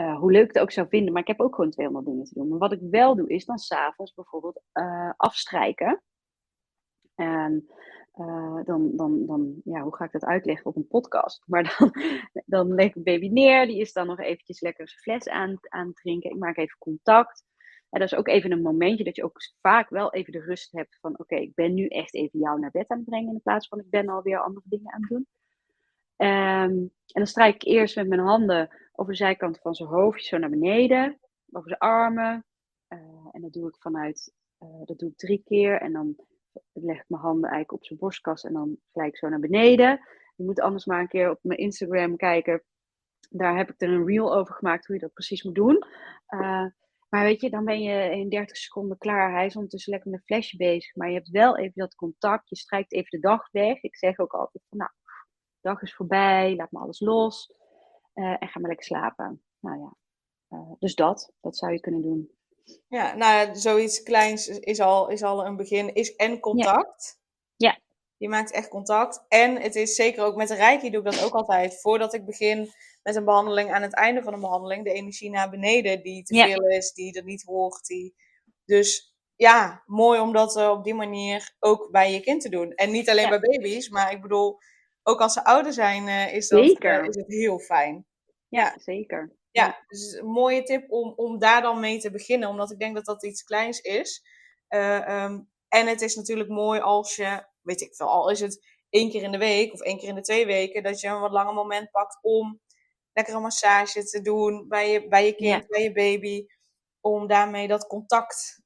Uh, 0.00 0.18
hoe 0.18 0.32
leuk 0.32 0.46
het 0.46 0.58
ook 0.58 0.70
zou 0.70 0.88
vinden, 0.88 1.12
maar 1.12 1.22
ik 1.22 1.28
heb 1.28 1.40
ook 1.40 1.54
gewoon 1.54 1.70
200 1.70 2.06
dingen 2.06 2.24
te 2.24 2.34
doen. 2.34 2.48
Maar 2.48 2.58
wat 2.58 2.72
ik 2.72 2.80
wel 2.90 3.16
doe, 3.16 3.28
is 3.28 3.44
dan 3.44 3.58
s'avonds 3.58 4.14
bijvoorbeeld 4.14 4.62
uh, 4.72 5.12
afstrijken. 5.16 6.02
En 7.14 7.66
dan, 8.64 8.96
dan, 8.96 9.26
dan, 9.26 9.60
ja, 9.64 9.80
hoe 9.82 9.96
ga 9.96 10.04
ik 10.04 10.12
dat 10.12 10.24
uitleggen 10.24 10.66
op 10.66 10.76
een 10.76 10.86
podcast? 10.86 11.42
Maar 11.50 11.76
dan, 11.78 11.92
dan 12.46 12.74
leg 12.74 12.94
ik 12.94 13.04
baby 13.04 13.28
neer, 13.28 13.66
die 13.66 13.80
is 13.80 13.92
dan 13.92 14.06
nog 14.06 14.18
eventjes 14.18 14.60
lekker 14.60 14.88
zijn 14.88 15.00
fles 15.00 15.28
aan, 15.28 15.58
aan 15.60 15.86
het 15.86 15.96
drinken. 15.96 16.30
Ik 16.30 16.38
maak 16.38 16.56
even 16.56 16.78
contact. 16.78 17.44
En 17.92 18.00
dat 18.00 18.12
is 18.12 18.18
ook 18.18 18.28
even 18.28 18.52
een 18.52 18.62
momentje 18.62 19.04
dat 19.04 19.16
je 19.16 19.24
ook 19.24 19.40
vaak 19.60 19.88
wel 19.88 20.12
even 20.12 20.32
de 20.32 20.40
rust 20.40 20.72
hebt 20.72 20.98
van 21.00 21.18
oké, 21.18 21.36
ik 21.36 21.54
ben 21.54 21.74
nu 21.74 21.86
echt 21.86 22.14
even 22.14 22.38
jou 22.38 22.60
naar 22.60 22.70
bed 22.70 22.88
aan 22.88 22.98
het 22.98 23.06
brengen 23.06 23.32
in 23.32 23.42
plaats 23.42 23.68
van 23.68 23.78
ik 23.78 23.90
ben 23.90 24.08
alweer 24.08 24.38
andere 24.38 24.66
dingen 24.68 24.92
aan 24.92 25.00
het 25.00 25.10
doen. 25.10 25.26
Um, 26.16 26.92
en 27.06 27.20
dan 27.20 27.26
strijk 27.26 27.54
ik 27.54 27.62
eerst 27.62 27.96
met 27.96 28.08
mijn 28.08 28.20
handen 28.20 28.68
over 28.92 29.12
de 29.12 29.18
zijkant 29.18 29.58
van 29.58 29.74
zijn 29.74 29.88
hoofdje 29.88 30.26
zo 30.26 30.38
naar 30.38 30.50
beneden, 30.50 31.18
over 31.50 31.68
zijn 31.68 31.80
armen. 31.80 32.44
Uh, 32.88 32.98
en 33.32 33.40
dat 33.40 33.52
doe 33.52 33.68
ik 33.68 33.76
vanuit, 33.78 34.32
uh, 34.62 34.68
dat 34.84 34.98
doe 34.98 35.10
ik 35.10 35.16
drie 35.16 35.42
keer 35.44 35.80
en 35.80 35.92
dan 35.92 36.16
leg 36.72 36.96
ik 36.96 37.04
mijn 37.08 37.22
handen 37.22 37.50
eigenlijk 37.50 37.72
op 37.72 37.84
zijn 37.84 37.98
borstkas 37.98 38.44
en 38.44 38.52
dan 38.52 38.76
gelijk 38.92 39.16
zo 39.16 39.28
naar 39.28 39.40
beneden. 39.40 40.00
Je 40.36 40.44
moet 40.44 40.60
anders 40.60 40.84
maar 40.84 41.00
een 41.00 41.08
keer 41.08 41.30
op 41.30 41.38
mijn 41.42 41.58
Instagram 41.58 42.16
kijken. 42.16 42.62
Daar 43.30 43.56
heb 43.56 43.70
ik 43.70 43.80
er 43.80 43.88
een 43.88 44.06
reel 44.06 44.34
over 44.34 44.54
gemaakt 44.54 44.86
hoe 44.86 44.94
je 44.94 45.02
dat 45.02 45.12
precies 45.12 45.42
moet 45.42 45.54
doen. 45.54 45.84
Uh, 46.28 46.66
maar 47.12 47.24
weet 47.24 47.40
je, 47.40 47.50
dan 47.50 47.64
ben 47.64 47.82
je 47.82 48.10
in 48.10 48.28
30 48.28 48.56
seconden 48.56 48.98
klaar. 48.98 49.32
Hij 49.32 49.46
is 49.46 49.54
ondertussen 49.54 49.92
lekker 49.92 50.10
met 50.10 50.20
een 50.20 50.26
flesje 50.26 50.56
bezig. 50.56 50.94
Maar 50.94 51.08
je 51.08 51.14
hebt 51.14 51.28
wel 51.28 51.58
even 51.58 51.72
dat 51.74 51.94
contact. 51.94 52.48
Je 52.48 52.56
strijkt 52.56 52.92
even 52.92 53.10
de 53.10 53.28
dag 53.28 53.48
weg. 53.50 53.82
Ik 53.82 53.96
zeg 53.96 54.18
ook 54.18 54.32
altijd 54.32 54.64
van, 54.68 54.78
nou, 54.78 54.90
de 55.60 55.68
dag 55.68 55.82
is 55.82 55.94
voorbij. 55.94 56.56
Laat 56.56 56.70
me 56.70 56.78
alles 56.78 57.00
los. 57.00 57.54
Uh, 58.14 58.36
en 58.38 58.48
ga 58.48 58.60
maar 58.60 58.68
lekker 58.68 58.86
slapen. 58.86 59.42
Nou 59.60 59.78
ja, 59.78 59.94
uh, 60.58 60.72
dus 60.78 60.94
dat. 60.94 61.32
Dat 61.40 61.56
zou 61.56 61.72
je 61.72 61.80
kunnen 61.80 62.02
doen. 62.02 62.30
Ja, 62.88 63.14
nou, 63.14 63.54
zoiets 63.56 64.02
kleins 64.02 64.48
is 64.48 64.80
al, 64.80 65.08
is 65.08 65.22
al 65.22 65.46
een 65.46 65.56
begin. 65.56 65.94
Is 65.94 66.16
en 66.16 66.40
contact. 66.40 67.20
Ja. 67.56 67.68
ja. 67.68 67.78
Je 68.16 68.28
maakt 68.28 68.52
echt 68.52 68.68
contact. 68.68 69.24
En 69.28 69.60
het 69.60 69.74
is 69.74 69.94
zeker 69.94 70.24
ook 70.24 70.36
met 70.36 70.48
de 70.48 70.54
Reiki 70.54 70.90
doe 70.90 71.04
ik 71.04 71.12
dat 71.12 71.24
ook 71.24 71.34
altijd. 71.34 71.80
Voordat 71.80 72.14
ik 72.14 72.24
begin 72.24 72.70
met 73.02 73.16
een 73.16 73.24
behandeling, 73.24 73.72
aan 73.72 73.82
het 73.82 73.94
einde 73.94 74.22
van 74.22 74.32
een 74.32 74.40
behandeling, 74.40 74.84
de 74.84 74.92
energie 74.92 75.30
naar 75.30 75.50
beneden 75.50 76.02
die 76.02 76.22
te 76.22 76.34
veel 76.34 76.68
is, 76.68 76.92
die 76.92 77.16
er 77.16 77.24
niet 77.24 77.42
hoort. 77.42 77.86
Die... 77.86 78.14
Dus 78.64 79.16
ja, 79.36 79.82
mooi 79.86 80.20
om 80.20 80.32
dat 80.32 80.56
uh, 80.56 80.70
op 80.70 80.84
die 80.84 80.94
manier 80.94 81.54
ook 81.58 81.90
bij 81.90 82.12
je 82.12 82.20
kind 82.20 82.40
te 82.40 82.48
doen. 82.48 82.72
En 82.72 82.90
niet 82.90 83.10
alleen 83.10 83.28
bij 83.28 83.40
baby's, 83.40 83.88
maar 83.88 84.12
ik 84.12 84.22
bedoel, 84.22 84.58
ook 85.02 85.20
als 85.20 85.32
ze 85.32 85.44
ouder 85.44 85.72
zijn, 85.72 86.06
uh, 86.06 86.34
is, 86.34 86.48
dat, 86.48 86.60
uh, 86.60 87.04
is 87.04 87.16
het 87.16 87.26
heel 87.26 87.58
fijn. 87.58 88.06
Ja, 88.48 88.74
zeker. 88.78 89.36
Ja, 89.50 89.84
dus 89.86 90.12
een 90.12 90.26
mooie 90.26 90.62
tip 90.62 90.90
om, 90.90 91.12
om 91.16 91.38
daar 91.38 91.62
dan 91.62 91.80
mee 91.80 91.98
te 91.98 92.10
beginnen, 92.10 92.48
omdat 92.48 92.70
ik 92.70 92.78
denk 92.78 92.94
dat 92.94 93.04
dat 93.04 93.24
iets 93.24 93.42
kleins 93.42 93.80
is. 93.80 94.22
Um, 94.68 95.50
en 95.68 95.86
het 95.86 96.00
is 96.00 96.14
natuurlijk 96.14 96.48
mooi 96.48 96.80
als 96.80 97.16
je, 97.16 97.46
weet 97.60 97.80
ik 97.80 97.94
veel, 97.94 98.08
al 98.08 98.30
is 98.30 98.40
het 98.40 98.66
één 98.90 99.10
keer 99.10 99.22
in 99.22 99.32
de 99.32 99.38
week 99.38 99.72
of 99.72 99.80
één 99.80 99.98
keer 99.98 100.08
in 100.08 100.14
de 100.14 100.20
twee 100.20 100.46
weken, 100.46 100.82
dat 100.82 101.00
je 101.00 101.08
een 101.08 101.20
wat 101.20 101.32
langer 101.32 101.54
moment 101.54 101.90
pakt 101.90 102.18
om 102.22 102.60
lekker 103.12 103.34
een 103.34 103.42
massage 103.42 104.04
te 104.04 104.20
doen 104.20 104.68
bij 104.68 104.90
je, 104.90 105.08
bij 105.08 105.26
je 105.26 105.34
kind, 105.34 105.66
bij 105.66 105.82
je 105.82 105.92
baby. 105.92 106.46
Om 107.00 107.26
daarmee 107.26 107.68
dat 107.68 107.86
contact 107.86 108.60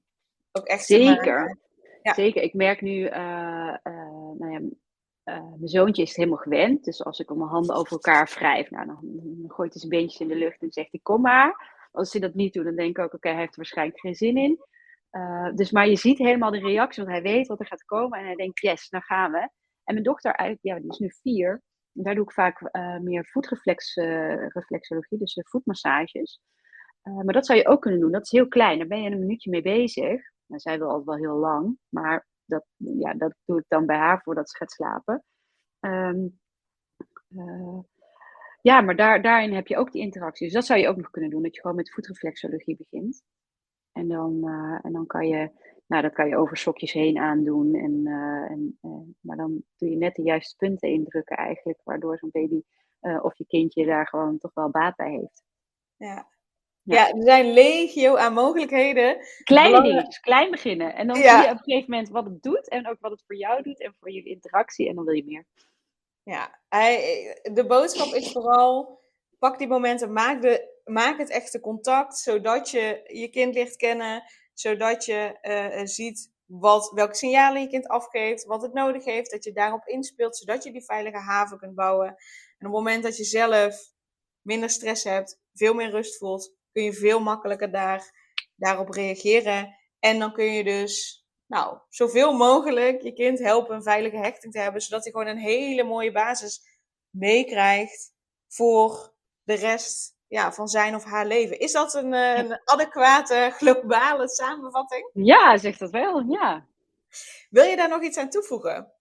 ook 0.53 0.67
echt 0.67 0.85
Zeker. 0.85 1.23
te 1.23 1.31
maken. 1.31 1.61
Ja. 2.03 2.15
Zeker. 2.15 2.43
Ik 2.43 2.55
merk 2.55 2.81
nu, 2.81 2.99
uh, 2.99 3.77
uh, 3.83 4.31
nou 4.39 4.51
ja, 4.51 4.61
mijn 5.25 5.69
zoontje 5.69 6.03
is 6.03 6.09
het 6.09 6.17
helemaal 6.17 6.39
gewend. 6.39 6.85
Dus 6.85 7.05
als 7.05 7.19
ik 7.19 7.29
mijn 7.29 7.49
handen 7.49 7.77
over 7.77 7.93
elkaar 7.93 8.33
wrijf, 8.35 8.71
nou, 8.71 8.87
dan, 8.87 8.99
dan 9.03 9.51
gooit 9.51 9.73
hij 9.73 9.81
zijn 9.81 9.93
beentjes 9.93 10.21
in 10.21 10.29
de 10.29 10.35
lucht 10.35 10.63
en 10.63 10.73
zegt 10.73 10.91
hij, 10.91 11.01
kom 11.03 11.21
maar. 11.21 11.75
Als 11.93 12.13
hij 12.13 12.21
dat 12.21 12.35
niet 12.35 12.53
doet, 12.53 12.65
dan 12.65 12.77
denk 12.77 12.99
ik 12.99 13.05
ook, 13.05 13.15
oké, 13.15 13.29
hij 13.29 13.39
heeft 13.39 13.53
er 13.53 13.57
waarschijnlijk 13.57 14.01
geen 14.01 14.15
zin 14.15 14.37
in. 14.37 14.65
Dus 15.55 15.71
maar 15.71 15.89
je 15.89 15.97
ziet 15.97 16.19
helemaal 16.19 16.51
de 16.51 16.59
reactie, 16.59 17.05
want 17.05 17.15
hij 17.15 17.33
weet 17.33 17.47
wat 17.47 17.61
er 17.61 17.67
gaat 17.67 17.85
komen. 17.85 18.19
En 18.19 18.25
hij 18.25 18.35
denkt, 18.35 18.61
yes, 18.61 18.89
nou 18.89 19.05
gaan 19.05 19.33
we. 19.33 19.39
En 19.85 19.95
mijn 19.95 20.03
dochter, 20.03 20.59
ja, 20.61 20.79
die 20.79 20.91
is 20.91 20.99
nu 20.99 21.13
vier. 21.23 21.63
Daar 21.99 22.15
doe 22.15 22.25
ik 22.25 22.33
vaak 22.33 22.61
uh, 22.61 22.99
meer 22.99 23.27
voetreflexologie, 23.27 25.19
dus 25.19 25.41
voetmassages. 25.43 26.41
Uh, 27.03 27.15
maar 27.15 27.35
dat 27.35 27.47
zou 27.47 27.59
je 27.59 27.67
ook 27.67 27.81
kunnen 27.81 28.01
doen. 28.01 28.13
Dat 28.13 28.25
is 28.25 28.31
heel 28.31 28.49
klein. 28.49 28.79
Daar 28.79 28.87
ben 28.87 29.03
je 29.03 29.11
een 29.11 29.19
minuutje 29.19 29.51
mee 29.51 29.63
bezig. 29.63 30.31
Nou, 30.47 30.61
zij 30.61 30.79
wil 30.79 30.89
altijd 30.89 31.07
wel 31.07 31.17
heel 31.17 31.39
lang. 31.41 31.79
Maar 31.89 32.27
dat, 32.45 32.65
ja, 32.77 33.15
dat 33.15 33.35
doe 33.45 33.59
ik 33.59 33.65
dan 33.69 33.87
bij 33.87 33.97
haar 33.97 34.23
voordat 34.23 34.51
ze 34.51 34.57
gaat 34.57 34.71
slapen. 34.71 35.25
Um, 35.81 36.41
ja, 38.61 38.81
maar 38.81 38.97
daar, 38.97 39.23
daarin 39.23 39.55
heb 39.55 39.67
je 39.67 39.77
ook 39.77 39.93
die 39.93 40.03
interactie. 40.03 40.47
Dus 40.47 40.55
dat 40.55 40.67
zou 40.67 40.81
je 40.81 40.89
ook 40.89 40.97
nog 40.97 41.11
kunnen 41.11 41.31
doen. 41.31 41.43
Dat 41.43 41.55
je 41.55 41.61
gewoon 41.61 41.77
met 41.77 41.93
voetreflexologie 41.93 42.77
begint. 42.77 43.23
En 43.93 44.09
dan, 44.09 44.49
en 44.83 44.93
dan 44.93 45.07
kan 45.07 45.29
je, 45.29 45.51
nou, 45.87 46.03
dat 46.03 46.12
kan 46.12 46.29
je 46.29 46.37
over 46.37 46.57
sokjes 46.57 46.92
heen 46.92 47.18
aandoen. 47.18 47.75
En, 47.75 48.01
uh, 48.05 48.51
en, 48.51 48.79
uh, 48.83 48.92
maar 49.20 49.37
dan 49.37 49.62
doe 49.77 49.90
je 49.90 49.96
net 49.96 50.14
de 50.14 50.22
juiste 50.22 50.57
punten 50.57 50.88
indrukken 50.88 51.37
eigenlijk. 51.37 51.81
Waardoor 51.85 52.18
zo'n 52.18 52.31
baby 52.33 52.62
of 53.22 53.38
je 53.38 53.46
kindje 53.46 53.87
daar 53.87 54.09
gewoon 54.09 54.38
toch 54.38 54.55
wel 54.55 54.70
baat 54.70 54.96
bij 54.96 55.11
heeft. 55.11 55.42
Ja. 55.96 56.29
Ja, 56.83 57.09
er 57.09 57.22
zijn 57.22 57.53
legio 57.53 58.16
aan 58.16 58.33
mogelijkheden. 58.33 59.18
Kleine 59.44 59.83
dingen, 59.83 60.05
dus 60.05 60.20
klein 60.20 60.51
beginnen. 60.51 60.94
En 60.94 61.07
dan 61.07 61.16
zie 61.16 61.25
je 61.25 61.44
op 61.44 61.51
een 61.51 61.59
gegeven 61.59 61.90
moment 61.90 62.09
wat 62.09 62.25
het 62.25 62.42
doet 62.42 62.68
en 62.68 62.88
ook 62.88 63.01
wat 63.01 63.11
het 63.11 63.22
voor 63.27 63.37
jou 63.37 63.62
doet 63.62 63.81
en 63.81 63.94
voor 64.01 64.12
je 64.12 64.22
interactie. 64.22 64.88
En 64.88 64.94
dan 64.94 65.05
wil 65.05 65.14
je 65.14 65.25
meer. 65.25 65.44
Ja, 66.22 66.61
de 67.53 67.64
boodschap 67.66 68.14
is 68.14 68.33
vooral, 68.33 69.01
pak 69.38 69.59
die 69.59 69.68
momenten, 69.68 70.12
maak, 70.12 70.42
de, 70.42 70.81
maak 70.85 71.18
het 71.18 71.31
echte 71.31 71.61
contact, 71.61 72.18
zodat 72.18 72.70
je 72.70 73.01
je 73.05 73.29
kind 73.29 73.55
leert 73.55 73.77
kennen, 73.77 74.22
zodat 74.59 75.05
je 75.05 75.38
uh, 75.42 75.87
ziet 75.87 76.33
wat, 76.45 76.90
welke 76.95 77.14
signalen 77.14 77.62
je 77.62 77.69
kind 77.69 77.88
afgeeft, 77.88 78.45
wat 78.45 78.62
het 78.62 78.73
nodig 78.73 79.05
heeft, 79.05 79.31
dat 79.31 79.45
je 79.45 79.53
daarop 79.53 79.87
inspeelt, 79.87 80.37
zodat 80.37 80.64
je 80.64 80.73
die 80.73 80.85
veilige 80.85 81.19
haven 81.19 81.59
kunt 81.59 81.75
bouwen. 81.75 82.09
En 82.09 82.14
op 82.14 82.16
het 82.59 82.71
moment 82.71 83.03
dat 83.03 83.16
je 83.16 83.25
zelf 83.25 83.92
minder 84.40 84.71
stress 84.71 85.05
hebt, 85.05 85.40
veel 85.53 85.75
meer 85.75 85.90
rust 85.90 86.19
voelt, 86.19 86.55
kun 86.73 86.83
je 86.83 86.92
veel 86.92 87.21
makkelijker 87.21 87.71
daar, 87.71 88.11
daarop 88.55 88.90
reageren. 88.90 89.77
En 89.99 90.19
dan 90.19 90.33
kun 90.33 90.53
je 90.53 90.64
dus 90.64 91.25
nou, 91.47 91.79
zoveel 91.88 92.33
mogelijk 92.33 93.03
je 93.03 93.12
kind 93.12 93.38
helpen 93.38 93.75
een 93.75 93.83
veilige 93.83 94.16
hechting 94.16 94.53
te 94.53 94.59
hebben, 94.59 94.81
zodat 94.81 95.03
hij 95.03 95.12
gewoon 95.12 95.27
een 95.27 95.38
hele 95.38 95.85
mooie 95.85 96.12
basis 96.12 96.61
meekrijgt 97.11 98.14
voor 98.47 99.14
de 99.42 99.55
rest 99.55 100.16
ja, 100.29 100.53
van 100.53 100.69
zijn 100.69 100.95
of 100.95 101.05
haar 101.05 101.27
leven. 101.27 101.59
Is 101.59 101.73
dat 101.73 101.95
een, 101.95 102.12
eh, 102.12 102.39
een 102.39 102.61
adequate 102.65 103.51
globale 103.53 104.29
samenvatting? 104.29 105.11
Ja, 105.12 105.57
zegt 105.57 105.79
dat 105.79 105.91
wel, 105.91 106.25
ja. 106.29 106.67
Wil 107.51 107.65
je 107.65 107.77
daar 107.77 107.89
nog 107.89 108.03
iets 108.03 108.19
aan 108.19 108.31
toevoegen? 108.31 108.93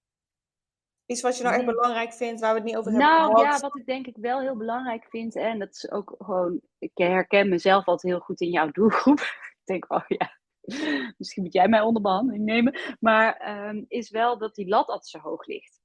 Iets 1.06 1.22
wat 1.22 1.38
je 1.38 1.44
nou 1.44 1.56
echt 1.56 1.66
belangrijk 1.66 2.14
vindt, 2.14 2.42
waar 2.42 2.54
we 2.54 2.60
het 2.60 2.68
niet 2.68 2.78
over 2.78 2.92
hebben 2.92 3.10
Nou 3.10 3.42
ja, 3.42 3.60
wat 3.60 3.78
ik 3.78 3.86
denk 3.86 4.08
ik 4.08 4.16
wel 4.18 4.40
heel 4.40 4.58
belangrijk 4.58 5.06
vind, 5.10 5.36
en 5.36 5.60
dat 5.60 5.70
is 5.70 5.92
ook 5.92 6.16
gewoon, 6.18 6.62
ik 6.80 6.92
herken 6.94 7.50
mezelf 7.50 7.86
altijd 7.86 8.14
heel 8.14 8.22
goed 8.22 8.42
in 8.42 8.50
jouw 8.50 8.72
doelgroep. 8.72 9.20
ik 9.60 9.66
denk, 9.66 9.86
oh 9.88 10.04
ja, 10.08 10.32
misschien 11.18 11.44
moet 11.44 11.54
jij 11.54 11.68
mij 11.68 11.82
onder 11.82 12.02
behandeling 12.02 12.44
nemen, 12.44 12.80
maar 13.00 13.58
um, 13.68 13.86
is 13.88 14.10
wel 14.10 14.38
dat 14.38 14.56
die 14.56 14.68
lat 14.68 14.88
altijd 14.88 15.08
zo 15.08 15.20
hoog 15.20 15.46
ligt. 15.46 15.80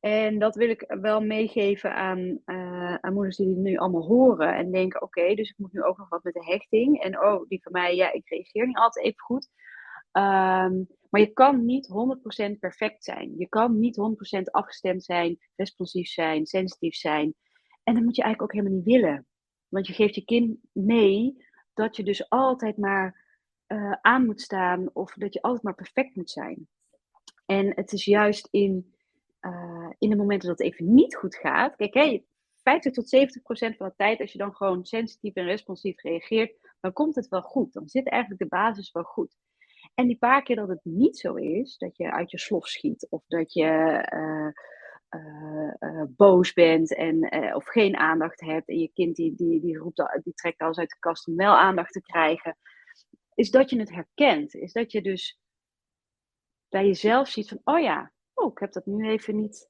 En 0.00 0.38
dat 0.38 0.54
wil 0.54 0.68
ik 0.68 0.94
wel 1.00 1.20
meegeven 1.20 1.94
aan, 1.94 2.38
uh, 2.46 2.94
aan 2.94 3.14
moeders 3.14 3.36
die 3.36 3.46
dit 3.46 3.56
nu 3.56 3.76
allemaal 3.76 4.06
horen 4.06 4.54
en 4.54 4.72
denken: 4.72 5.02
oké, 5.02 5.34
dus 5.34 5.50
ik 5.50 5.58
moet 5.58 5.72
nu 5.72 5.82
ook 5.82 5.98
nog 5.98 6.08
wat 6.08 6.22
met 6.22 6.34
de 6.34 6.44
hechting. 6.44 7.02
En 7.02 7.24
oh, 7.24 7.48
die 7.48 7.62
van 7.62 7.72
mij, 7.72 7.96
ja, 7.96 8.12
ik 8.12 8.28
reageer 8.28 8.66
niet 8.66 8.76
altijd 8.76 9.04
even 9.04 9.20
goed. 9.20 9.48
Um, 10.12 10.86
maar 11.10 11.20
je 11.20 11.32
kan 11.32 11.64
niet 11.64 11.88
100% 12.54 12.58
perfect 12.58 13.04
zijn. 13.04 13.34
Je 13.38 13.48
kan 13.48 13.78
niet 13.78 13.96
100% 14.38 14.42
afgestemd 14.50 15.04
zijn, 15.04 15.38
responsief 15.56 16.08
zijn, 16.08 16.46
sensitief 16.46 16.94
zijn. 16.94 17.34
En 17.82 17.94
dat 17.94 18.02
moet 18.02 18.16
je 18.16 18.22
eigenlijk 18.22 18.42
ook 18.42 18.60
helemaal 18.60 18.82
niet 18.82 18.94
willen. 18.94 19.26
Want 19.68 19.86
je 19.86 19.92
geeft 19.92 20.14
je 20.14 20.24
kind 20.24 20.58
mee 20.72 21.44
dat 21.74 21.96
je 21.96 22.02
dus 22.02 22.28
altijd 22.28 22.76
maar 22.76 23.24
uh, 23.66 23.92
aan 24.00 24.24
moet 24.24 24.40
staan 24.40 24.90
of 24.92 25.14
dat 25.14 25.32
je 25.32 25.42
altijd 25.42 25.62
maar 25.62 25.74
perfect 25.74 26.16
moet 26.16 26.30
zijn. 26.30 26.68
En 27.46 27.74
het 27.74 27.92
is 27.92 28.04
juist 28.04 28.48
in, 28.50 28.93
uh, 29.46 29.90
in 29.98 30.10
de 30.10 30.16
momenten 30.16 30.48
dat 30.48 30.58
het 30.58 30.66
even 30.66 30.94
niet 30.94 31.16
goed 31.16 31.36
gaat. 31.36 31.76
Kijk, 31.76 31.94
hey, 31.94 32.24
50 32.62 32.92
tot 32.92 33.08
70 33.08 33.42
procent 33.42 33.76
van 33.76 33.88
de 33.88 33.94
tijd, 33.96 34.20
als 34.20 34.32
je 34.32 34.38
dan 34.38 34.54
gewoon 34.54 34.84
sensitief 34.84 35.34
en 35.34 35.44
responsief 35.44 36.02
reageert, 36.02 36.76
dan 36.80 36.92
komt 36.92 37.14
het 37.14 37.28
wel 37.28 37.42
goed. 37.42 37.72
Dan 37.72 37.88
zit 37.88 38.08
eigenlijk 38.08 38.42
de 38.42 38.48
basis 38.48 38.92
wel 38.92 39.02
goed. 39.02 39.36
En 39.94 40.06
die 40.06 40.18
paar 40.18 40.42
keer 40.42 40.56
dat 40.56 40.68
het 40.68 40.80
niet 40.82 41.18
zo 41.18 41.34
is, 41.34 41.76
dat 41.76 41.96
je 41.96 42.12
uit 42.12 42.30
je 42.30 42.38
slof 42.38 42.66
schiet 42.66 43.06
of 43.10 43.24
dat 43.26 43.52
je 43.52 43.64
uh, 44.14 44.48
uh, 45.20 46.02
boos 46.08 46.52
bent 46.52 46.94
en, 46.94 47.34
of 47.54 47.64
geen 47.64 47.96
aandacht 47.96 48.40
hebt 48.40 48.68
en 48.68 48.78
je 48.78 48.90
kind 48.92 49.16
die, 49.16 49.34
die, 49.34 49.60
die, 49.60 49.78
roept, 49.78 50.20
die 50.22 50.34
trekt 50.34 50.60
alles 50.60 50.78
uit 50.78 50.88
de 50.88 50.98
kast 50.98 51.28
om 51.28 51.36
wel 51.36 51.56
aandacht 51.56 51.92
te 51.92 52.02
krijgen, 52.02 52.56
is 53.34 53.50
dat 53.50 53.70
je 53.70 53.78
het 53.78 53.90
herkent. 53.90 54.54
Is 54.54 54.72
dat 54.72 54.92
je 54.92 55.02
dus 55.02 55.38
bij 56.68 56.86
jezelf 56.86 57.28
ziet 57.28 57.48
van, 57.48 57.60
oh 57.64 57.80
ja, 57.80 58.12
ik 58.50 58.58
heb 58.58 58.72
dat 58.72 58.86
nu 58.86 59.08
even 59.08 59.36
niet 59.36 59.68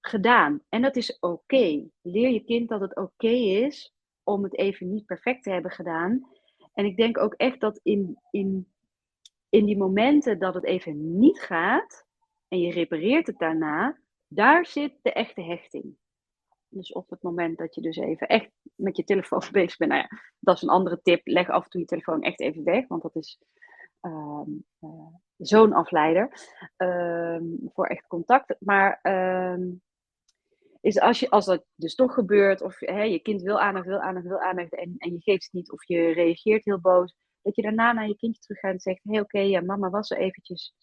gedaan. 0.00 0.62
En 0.68 0.82
dat 0.82 0.96
is 0.96 1.18
oké. 1.18 1.88
Leer 2.02 2.30
je 2.30 2.44
kind 2.44 2.68
dat 2.68 2.80
het 2.80 2.96
oké 2.96 3.28
is 3.28 3.94
om 4.22 4.42
het 4.42 4.58
even 4.58 4.90
niet 4.90 5.06
perfect 5.06 5.42
te 5.42 5.50
hebben 5.50 5.70
gedaan. 5.70 6.28
En 6.72 6.84
ik 6.84 6.96
denk 6.96 7.18
ook 7.18 7.34
echt 7.34 7.60
dat 7.60 7.80
in, 7.82 8.18
in, 8.30 8.72
in 9.48 9.64
die 9.64 9.76
momenten 9.76 10.38
dat 10.38 10.54
het 10.54 10.64
even 10.64 11.18
niet 11.18 11.40
gaat 11.40 12.06
en 12.48 12.60
je 12.60 12.72
repareert 12.72 13.26
het 13.26 13.38
daarna, 13.38 13.98
daar 14.26 14.66
zit 14.66 14.98
de 15.02 15.12
echte 15.12 15.42
hechting. 15.42 15.96
Dus 16.68 16.92
op 16.92 17.10
het 17.10 17.22
moment 17.22 17.58
dat 17.58 17.74
je 17.74 17.80
dus 17.80 17.96
even 17.96 18.28
echt 18.28 18.50
met 18.74 18.96
je 18.96 19.04
telefoon 19.04 19.42
bezig 19.52 19.76
bent, 19.76 19.90
nou 19.90 20.02
ja, 20.02 20.18
dat 20.40 20.56
is 20.56 20.62
een 20.62 20.68
andere 20.68 21.00
tip. 21.02 21.20
Leg 21.26 21.48
af 21.48 21.64
en 21.64 21.70
toe 21.70 21.80
je 21.80 21.86
telefoon 21.86 22.22
echt 22.22 22.40
even 22.40 22.64
weg, 22.64 22.86
want 22.86 23.02
dat 23.02 23.16
is 23.16 23.38
uh, 24.06 24.40
zo'n 25.36 25.72
afleider 25.72 26.52
uh, 26.78 27.38
voor 27.72 27.86
echt 27.86 28.06
contact. 28.06 28.56
Maar 28.58 28.98
ehm, 29.02 29.72
is 30.80 31.00
als, 31.00 31.20
je, 31.20 31.30
als 31.30 31.44
dat 31.44 31.64
dus 31.74 31.94
toch 31.94 32.14
gebeurt, 32.14 32.62
of 32.62 32.78
hè, 32.78 33.02
je 33.02 33.18
kind 33.18 33.42
wil 33.42 33.60
aandacht, 33.60 33.86
wil 33.86 34.00
aandacht, 34.00 34.26
wil 34.26 34.40
aandacht 34.40 34.74
en, 34.74 34.94
en 34.98 35.12
je 35.12 35.20
geeft 35.20 35.44
het 35.44 35.52
niet, 35.52 35.72
of 35.72 35.84
je 35.84 36.12
reageert 36.12 36.64
heel 36.64 36.80
boos, 36.80 37.14
dat 37.42 37.56
je 37.56 37.62
daarna 37.62 37.92
naar 37.92 38.08
je 38.08 38.16
kindje 38.16 38.40
terug 38.40 38.58
gaat 38.58 38.72
en 38.72 38.80
zegt: 38.80 39.00
Hé, 39.02 39.12
hey, 39.12 39.20
oké, 39.20 39.38
ja, 39.38 39.60
mama 39.60 39.90
was 39.90 40.10
er 40.10 40.18
eventjes 40.18 40.74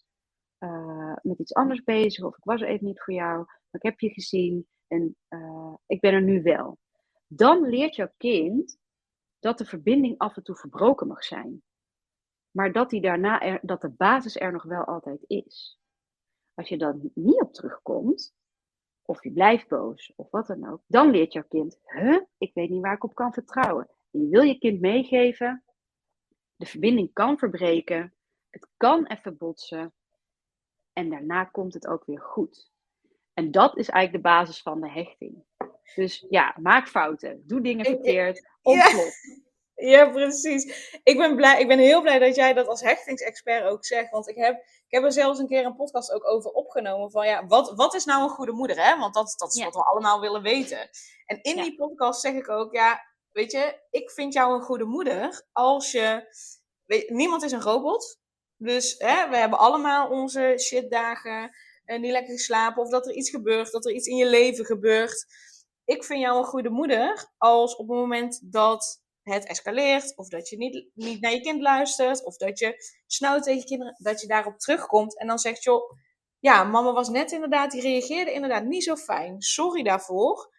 eh, 0.58 1.16
met 1.22 1.38
iets 1.38 1.54
anders 1.54 1.82
bezig, 1.82 2.24
of 2.24 2.36
ik 2.36 2.44
was 2.44 2.60
er 2.60 2.68
even 2.68 2.86
niet 2.86 3.02
voor 3.02 3.14
jou, 3.14 3.36
maar 3.36 3.80
ik 3.80 3.82
heb 3.82 4.00
je 4.00 4.10
gezien. 4.10 4.66
En 4.86 5.16
uh, 5.28 5.74
ik 5.86 6.00
ben 6.00 6.12
er 6.12 6.22
nu 6.22 6.42
wel. 6.42 6.78
Dan 7.26 7.62
leert 7.62 7.96
jouw 7.96 8.12
kind 8.16 8.78
dat 9.38 9.58
de 9.58 9.64
verbinding 9.64 10.18
af 10.18 10.36
en 10.36 10.42
toe 10.42 10.56
verbroken 10.56 11.06
mag 11.06 11.24
zijn. 11.24 11.62
Maar 12.52 12.72
dat, 12.72 12.90
die 12.90 13.00
daarna 13.00 13.40
er, 13.40 13.58
dat 13.62 13.80
de 13.80 13.90
basis 13.90 14.36
er 14.36 14.52
nog 14.52 14.62
wel 14.62 14.84
altijd 14.84 15.24
is. 15.26 15.80
Als 16.54 16.68
je 16.68 16.78
dan 16.78 17.10
niet 17.14 17.40
op 17.40 17.52
terugkomt, 17.54 18.34
of 19.02 19.22
je 19.22 19.32
blijft 19.32 19.68
boos, 19.68 20.12
of 20.16 20.30
wat 20.30 20.46
dan 20.46 20.68
ook, 20.68 20.82
dan 20.86 21.10
leert 21.10 21.32
jouw 21.32 21.46
kind, 21.48 21.78
huh, 21.84 22.20
ik 22.38 22.54
weet 22.54 22.70
niet 22.70 22.82
waar 22.82 22.94
ik 22.94 23.04
op 23.04 23.14
kan 23.14 23.32
vertrouwen. 23.32 23.88
En 24.10 24.20
je 24.20 24.28
wil 24.28 24.42
je 24.42 24.58
kind 24.58 24.80
meegeven, 24.80 25.64
de 26.56 26.66
verbinding 26.66 27.12
kan 27.12 27.38
verbreken, 27.38 28.14
het 28.50 28.68
kan 28.76 29.06
even 29.06 29.36
botsen, 29.36 29.94
en 30.92 31.10
daarna 31.10 31.44
komt 31.44 31.74
het 31.74 31.86
ook 31.86 32.04
weer 32.04 32.20
goed. 32.20 32.70
En 33.34 33.50
dat 33.50 33.76
is 33.76 33.88
eigenlijk 33.88 34.24
de 34.24 34.30
basis 34.30 34.62
van 34.62 34.80
de 34.80 34.90
hechting. 34.90 35.44
Dus 35.94 36.26
ja, 36.28 36.56
maak 36.60 36.88
fouten. 36.88 37.42
Doe 37.46 37.60
dingen 37.60 37.84
verkeerd. 37.84 38.48
Ontplof. 38.62 39.14
Ja. 39.88 40.10
precies. 40.10 40.90
Ik 41.02 41.16
ben, 41.16 41.36
blij, 41.36 41.60
ik 41.60 41.68
ben 41.68 41.78
heel 41.78 42.02
blij 42.02 42.18
dat 42.18 42.34
jij 42.34 42.52
dat 42.52 42.66
als 42.66 42.80
hechtingsexpert 42.80 43.64
ook 43.64 43.84
zegt. 43.84 44.10
Want 44.10 44.28
ik 44.28 44.36
heb, 44.36 44.54
ik 44.58 44.94
heb 44.94 45.02
er 45.02 45.12
zelfs 45.12 45.38
een 45.38 45.46
keer 45.46 45.64
een 45.64 45.76
podcast 45.76 46.12
ook 46.12 46.28
over 46.28 46.50
opgenomen. 46.50 47.10
Van 47.10 47.26
ja, 47.26 47.46
wat, 47.46 47.72
wat 47.74 47.94
is 47.94 48.04
nou 48.04 48.22
een 48.22 48.28
goede 48.28 48.52
moeder? 48.52 48.84
Hè? 48.84 48.98
Want 48.98 49.14
dat, 49.14 49.34
dat 49.36 49.54
is 49.54 49.64
wat 49.64 49.74
we 49.74 49.84
allemaal 49.84 50.20
willen 50.20 50.42
weten. 50.42 50.88
En 51.26 51.42
in 51.42 51.56
die 51.56 51.76
podcast 51.76 52.20
zeg 52.20 52.34
ik 52.34 52.48
ook, 52.48 52.74
ja, 52.74 53.00
weet 53.32 53.52
je, 53.52 53.80
ik 53.90 54.10
vind 54.10 54.32
jou 54.32 54.54
een 54.54 54.62
goede 54.62 54.84
moeder 54.84 55.46
als 55.52 55.90
je. 55.90 56.34
Weet, 56.84 57.10
niemand 57.10 57.42
is 57.42 57.52
een 57.52 57.62
robot. 57.62 58.20
Dus 58.56 58.94
hè, 58.98 59.28
we 59.28 59.36
hebben 59.36 59.58
allemaal 59.58 60.08
onze 60.08 60.54
shitdagen 60.58 61.50
uh, 61.86 61.98
niet 61.98 62.10
lekker 62.10 62.32
geslapen 62.32 62.82
of 62.82 62.90
dat 62.90 63.06
er 63.06 63.14
iets 63.14 63.30
gebeurt, 63.30 63.72
dat 63.72 63.86
er 63.86 63.92
iets 63.92 64.06
in 64.06 64.16
je 64.16 64.26
leven 64.26 64.64
gebeurt. 64.64 65.26
Ik 65.84 66.04
vind 66.04 66.20
jou 66.20 66.38
een 66.38 66.44
goede 66.44 66.70
moeder 66.70 67.32
als 67.38 67.76
op 67.76 67.88
het 67.88 67.98
moment 67.98 68.52
dat 68.52 69.01
het 69.22 69.46
escaleert, 69.46 70.16
of 70.16 70.28
dat 70.28 70.48
je 70.48 70.56
niet, 70.56 70.86
niet 70.94 71.20
naar 71.20 71.32
je 71.32 71.40
kind 71.40 71.60
luistert, 71.60 72.24
of 72.24 72.36
dat 72.36 72.58
je 72.58 72.74
snauwt 73.06 73.42
tegen 73.42 73.60
je 73.60 73.66
kinderen, 73.66 73.96
dat 73.98 74.20
je 74.20 74.26
daarop 74.26 74.58
terugkomt 74.58 75.18
en 75.18 75.26
dan 75.26 75.38
zegt, 75.38 75.62
joh, 75.62 75.90
ja, 76.38 76.64
mama 76.64 76.92
was 76.92 77.08
net 77.08 77.32
inderdaad, 77.32 77.70
die 77.70 77.80
reageerde 77.80 78.32
inderdaad 78.32 78.64
niet 78.64 78.84
zo 78.84 78.96
fijn. 78.96 79.40
Sorry 79.42 79.82
daarvoor. 79.82 80.50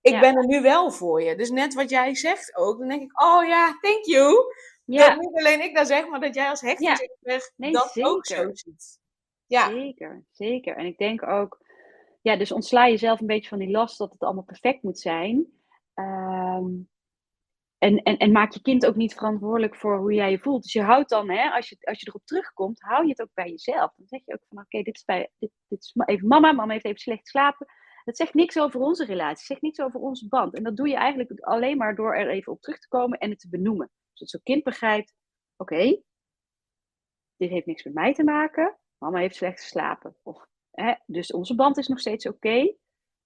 Ik 0.00 0.20
ben 0.20 0.36
er 0.36 0.46
nu 0.46 0.62
wel 0.62 0.90
voor 0.90 1.22
je. 1.22 1.36
Dus 1.36 1.50
net 1.50 1.74
wat 1.74 1.90
jij 1.90 2.14
zegt 2.14 2.56
ook, 2.56 2.78
dan 2.78 2.88
denk 2.88 3.02
ik, 3.02 3.22
oh 3.22 3.46
ja, 3.46 3.78
thank 3.80 4.04
you. 4.04 4.34
Ja. 4.84 5.08
Dat 5.08 5.20
niet 5.20 5.38
alleen 5.38 5.62
ik 5.62 5.74
dat 5.74 5.86
zeg, 5.86 6.08
maar 6.08 6.20
dat 6.20 6.34
jij 6.34 6.48
als 6.48 6.60
hechtingsexpert 6.60 7.52
ja. 7.56 7.70
dat 7.70 8.02
ook 8.02 8.26
zo 8.26 8.48
ziet. 8.52 9.00
Ja. 9.46 9.68
Zeker, 9.68 10.24
zeker. 10.30 10.76
En 10.76 10.86
ik 10.86 10.98
denk 10.98 11.28
ook, 11.28 11.60
ja, 12.22 12.36
dus 12.36 12.52
ontsla 12.52 12.88
jezelf 12.88 13.20
een 13.20 13.26
beetje 13.26 13.48
van 13.48 13.58
die 13.58 13.70
last 13.70 13.98
dat 13.98 14.12
het 14.12 14.22
allemaal 14.22 14.42
perfect 14.42 14.82
moet 14.82 14.98
zijn. 14.98 15.46
Ehm, 15.94 16.66
en, 17.82 18.02
en, 18.02 18.16
en 18.16 18.32
maak 18.32 18.52
je 18.52 18.62
kind 18.62 18.86
ook 18.86 18.94
niet 18.94 19.14
verantwoordelijk 19.14 19.76
voor 19.76 19.98
hoe 19.98 20.12
jij 20.12 20.30
je 20.30 20.38
voelt. 20.38 20.62
Dus 20.62 20.72
je 20.72 20.82
houdt 20.82 21.08
dan, 21.08 21.30
hè, 21.30 21.50
als, 21.50 21.68
je, 21.68 21.76
als 21.80 22.00
je 22.00 22.06
erop 22.08 22.24
terugkomt, 22.24 22.80
hou 22.80 23.02
je 23.02 23.08
het 23.08 23.20
ook 23.22 23.34
bij 23.34 23.50
jezelf. 23.50 23.94
Dan 23.96 24.06
zeg 24.06 24.20
je 24.24 24.32
ook 24.32 24.44
van, 24.48 24.58
oké, 24.58 24.82
dit, 24.82 24.94
is 24.94 25.04
bij, 25.04 25.30
dit, 25.38 25.50
dit 25.68 25.78
is 25.78 25.94
even 26.04 26.28
mama, 26.28 26.52
mama 26.52 26.72
heeft 26.72 26.84
even 26.84 26.98
slecht 26.98 27.20
geslapen. 27.20 27.66
Dat 28.04 28.16
zegt 28.16 28.34
niks 28.34 28.58
over 28.58 28.80
onze 28.80 29.04
relatie, 29.04 29.36
het 29.36 29.46
zegt 29.46 29.62
niks 29.62 29.80
over 29.80 30.00
onze 30.00 30.28
band. 30.28 30.54
En 30.54 30.62
dat 30.62 30.76
doe 30.76 30.88
je 30.88 30.96
eigenlijk 30.96 31.40
alleen 31.40 31.76
maar 31.76 31.94
door 31.94 32.16
er 32.16 32.30
even 32.30 32.52
op 32.52 32.60
terug 32.60 32.78
te 32.78 32.88
komen 32.88 33.18
en 33.18 33.30
het 33.30 33.40
te 33.40 33.48
benoemen. 33.48 33.90
Zodat 34.12 34.30
zo'n 34.30 34.42
kind 34.42 34.62
begrijpt, 34.62 35.14
oké, 35.56 36.02
dit 37.36 37.50
heeft 37.50 37.66
niks 37.66 37.84
met 37.84 37.94
mij 37.94 38.14
te 38.14 38.24
maken, 38.24 38.78
mama 38.98 39.18
heeft 39.18 39.36
slecht 39.36 39.60
geslapen. 39.60 40.16
Of, 40.22 40.46
hè, 40.70 40.94
dus 41.06 41.32
onze 41.32 41.54
band 41.54 41.76
is 41.76 41.88
nog 41.88 42.00
steeds 42.00 42.26
oké, 42.26 42.76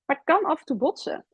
maar 0.04 0.16
het 0.16 0.24
kan 0.24 0.44
af 0.44 0.58
en 0.58 0.64
toe 0.64 0.76
botsen. 0.76 1.26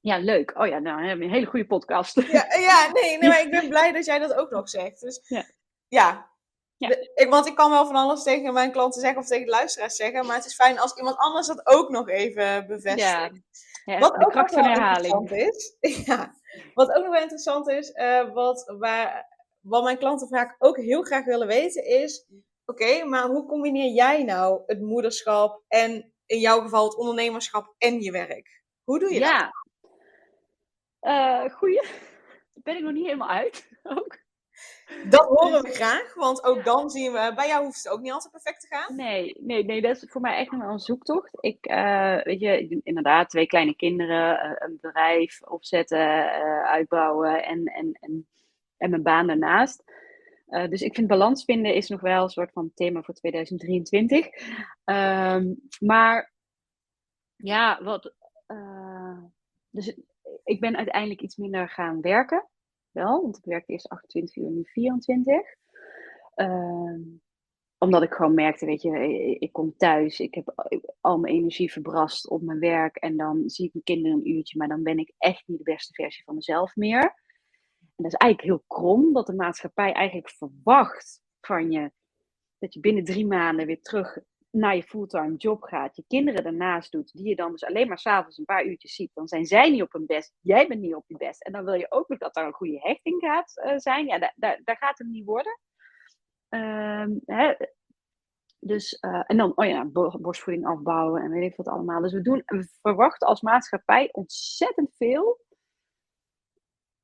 Ja, 0.00 0.18
leuk. 0.18 0.58
Oh 0.58 0.66
ja, 0.66 0.78
nou, 0.78 1.06
hebben 1.06 1.26
een 1.26 1.32
hele 1.32 1.46
goede 1.46 1.66
podcast. 1.66 2.14
Ja, 2.20 2.46
ja 2.54 2.90
nee, 2.92 3.18
nee, 3.18 3.28
maar 3.30 3.40
ik 3.40 3.50
ben 3.50 3.68
blij 3.68 3.92
dat 3.92 4.04
jij 4.04 4.18
dat 4.18 4.34
ook 4.34 4.50
nog 4.50 4.68
zegt. 4.68 5.00
Dus 5.00 5.20
ja, 5.28 5.44
ja. 5.88 6.30
ja. 6.76 6.88
Ik, 7.14 7.26
want 7.30 7.46
ik 7.46 7.54
kan 7.54 7.70
wel 7.70 7.86
van 7.86 7.94
alles 7.94 8.22
tegen 8.22 8.52
mijn 8.52 8.72
klanten 8.72 9.00
zeggen 9.00 9.20
of 9.20 9.26
tegen 9.26 9.44
de 9.44 9.50
luisteraars 9.50 9.96
zeggen, 9.96 10.26
maar 10.26 10.36
het 10.36 10.44
is 10.44 10.54
fijn 10.54 10.78
als 10.78 10.96
iemand 10.96 11.16
anders 11.16 11.46
dat 11.46 11.66
ook 11.66 11.88
nog 11.88 12.08
even 12.08 12.66
bevestigt. 12.66 13.40
Ja, 13.84 13.98
wat 13.98 14.24
ook 14.24 14.30
kracht 14.30 14.54
van 14.54 14.64
herhaling. 14.64 15.30
Is, 15.30 15.76
ja, 16.06 16.34
wat 16.74 16.88
ook 16.88 17.02
nog 17.02 17.12
wel 17.12 17.22
interessant 17.22 17.68
is, 17.68 17.90
uh, 17.90 18.32
wat, 18.32 18.74
waar, 18.78 19.26
wat 19.60 19.82
mijn 19.82 19.98
klanten 19.98 20.28
vaak 20.28 20.56
ook 20.58 20.76
heel 20.76 21.02
graag 21.02 21.24
willen 21.24 21.46
weten 21.46 21.84
is, 21.84 22.26
oké, 22.64 23.04
maar 23.04 23.26
hoe 23.26 23.46
combineer 23.46 23.92
jij 23.92 24.24
nou 24.24 24.62
het 24.66 24.80
moederschap 24.80 25.62
en 25.68 26.12
in 26.26 26.38
jouw 26.38 26.60
geval 26.60 26.84
het 26.84 26.96
ondernemerschap 26.96 27.74
en 27.78 28.00
je 28.00 28.10
werk? 28.10 28.62
Hoe 28.84 28.98
doe 28.98 29.12
je 29.12 29.18
ja. 29.18 29.38
dat? 29.38 29.59
Uh, 31.02 31.50
goeie. 31.50 31.82
Daar 31.82 32.62
ben 32.62 32.76
ik 32.76 32.82
nog 32.82 32.92
niet 32.92 33.04
helemaal 33.04 33.28
uit. 33.28 33.68
Ook. 33.82 34.18
Dat 35.08 35.26
horen 35.26 35.62
we 35.62 35.70
graag, 35.70 36.14
want 36.14 36.44
ook 36.44 36.64
dan 36.64 36.90
zien 36.90 37.12
we, 37.12 37.32
bij 37.34 37.48
jou 37.48 37.64
hoeft 37.64 37.84
het 37.84 37.92
ook 37.92 38.00
niet 38.00 38.12
altijd 38.12 38.32
perfect 38.32 38.60
te 38.60 38.66
gaan. 38.66 38.96
Nee, 38.96 39.36
nee, 39.40 39.64
nee 39.64 39.80
dat 39.80 39.96
is 39.96 40.10
voor 40.10 40.20
mij 40.20 40.36
echt 40.36 40.50
nog 40.50 40.60
wel 40.60 40.70
een 40.70 40.78
zoektocht. 40.78 41.36
Ik, 41.40 41.70
uh, 41.70 42.22
weet 42.22 42.40
je, 42.40 42.80
inderdaad, 42.82 43.30
twee 43.30 43.46
kleine 43.46 43.76
kinderen, 43.76 44.46
uh, 44.46 44.52
een 44.58 44.78
bedrijf 44.80 45.42
opzetten, 45.42 46.32
uitbouwen 46.64 47.44
en, 47.44 47.64
en, 47.64 47.92
en, 48.00 48.28
en 48.76 48.90
mijn 48.90 49.02
baan 49.02 49.26
daarnaast. 49.26 49.84
dus 50.46 50.82
ik 50.82 50.94
vind 50.94 51.08
balans 51.08 51.44
vinden 51.44 51.74
is 51.74 51.88
nog 51.88 52.00
wel 52.00 52.22
een 52.22 52.28
soort 52.28 52.52
van 52.52 52.70
thema 52.74 53.02
voor 53.02 53.14
2023. 53.14 54.26
Um, 54.26 54.32
ehm, 54.84 55.54
maar 55.78 56.32
ja, 57.36 57.82
wat. 57.82 58.14
dus 59.70 59.96
ik 60.50 60.60
ben 60.60 60.76
uiteindelijk 60.76 61.20
iets 61.20 61.36
minder 61.36 61.68
gaan 61.68 62.00
werken. 62.00 62.48
Wel, 62.90 63.22
want 63.22 63.36
ik 63.36 63.44
werkte 63.44 63.72
eerst 63.72 63.88
28 63.88 64.36
uur, 64.36 64.50
nu 64.50 64.64
24. 64.64 65.36
Ehm, 66.34 67.00
omdat 67.78 68.02
ik 68.02 68.12
gewoon 68.12 68.34
merkte, 68.34 68.66
weet 68.66 68.82
je, 68.82 68.98
ik 69.38 69.52
kom 69.52 69.76
thuis, 69.76 70.20
ik 70.20 70.34
heb 70.34 70.70
al 71.00 71.18
mijn 71.18 71.34
energie 71.34 71.72
verbrast 71.72 72.28
op 72.28 72.42
mijn 72.42 72.58
werk. 72.58 72.96
En 72.96 73.16
dan 73.16 73.48
zie 73.48 73.66
ik 73.66 73.72
mijn 73.72 73.84
kinderen 73.84 74.18
een 74.18 74.30
uurtje, 74.30 74.58
maar 74.58 74.68
dan 74.68 74.82
ben 74.82 74.98
ik 74.98 75.12
echt 75.18 75.42
niet 75.46 75.58
de 75.58 75.72
beste 75.72 75.92
versie 75.92 76.24
van 76.24 76.34
mezelf 76.34 76.76
meer. 76.76 77.02
En 77.80 78.06
dat 78.06 78.12
is 78.12 78.18
eigenlijk 78.18 78.50
heel 78.52 78.64
krom, 78.66 79.12
dat 79.12 79.26
de 79.26 79.34
maatschappij 79.34 79.92
eigenlijk 79.92 80.30
verwacht 80.30 81.22
van 81.40 81.70
je 81.70 81.92
dat 82.58 82.74
je 82.74 82.80
binnen 82.80 83.04
drie 83.04 83.26
maanden 83.26 83.66
weer 83.66 83.82
terug 83.82 84.18
naar 84.50 84.76
je 84.76 84.82
fulltime 84.82 85.36
job 85.36 85.62
gaat, 85.62 85.96
je 85.96 86.04
kinderen 86.06 86.42
daarnaast 86.42 86.92
doet, 86.92 87.12
die 87.12 87.28
je 87.28 87.36
dan 87.36 87.50
dus 87.50 87.64
alleen 87.64 87.88
maar 87.88 87.98
s'avonds 87.98 88.38
een 88.38 88.44
paar 88.44 88.64
uurtjes 88.64 88.94
ziet, 88.94 89.10
dan 89.14 89.28
zijn 89.28 89.46
zij 89.46 89.70
niet 89.70 89.82
op 89.82 89.92
hun 89.92 90.06
best, 90.06 90.34
jij 90.40 90.66
bent 90.66 90.80
niet 90.80 90.94
op 90.94 91.04
je 91.06 91.16
best. 91.16 91.42
En 91.42 91.52
dan 91.52 91.64
wil 91.64 91.74
je 91.74 91.90
ook 91.90 92.08
nog 92.08 92.18
dat 92.18 92.36
er 92.36 92.44
een 92.44 92.52
goede 92.52 92.78
hechting 92.80 93.20
gaat 93.20 93.62
uh, 93.64 93.76
zijn. 93.76 94.06
Ja, 94.06 94.32
daar, 94.36 94.60
gaat 94.64 94.98
het 94.98 95.06
niet 95.06 95.24
worden. 95.24 95.60
Uh, 96.50 97.06
hè. 97.24 97.54
Dus, 98.58 98.98
uh, 99.00 99.22
en 99.26 99.36
dan, 99.36 99.52
oh 99.56 99.66
ja, 99.66 99.84
borstvoeding 100.18 100.66
afbouwen 100.66 101.22
en 101.22 101.30
weet 101.30 101.50
ik 101.50 101.56
wat 101.56 101.68
allemaal. 101.68 102.00
Dus 102.00 102.12
we, 102.12 102.20
doen, 102.20 102.42
we 102.46 102.68
verwachten 102.80 103.28
als 103.28 103.40
maatschappij 103.40 104.08
ontzettend 104.12 104.96
veel. 104.96 105.40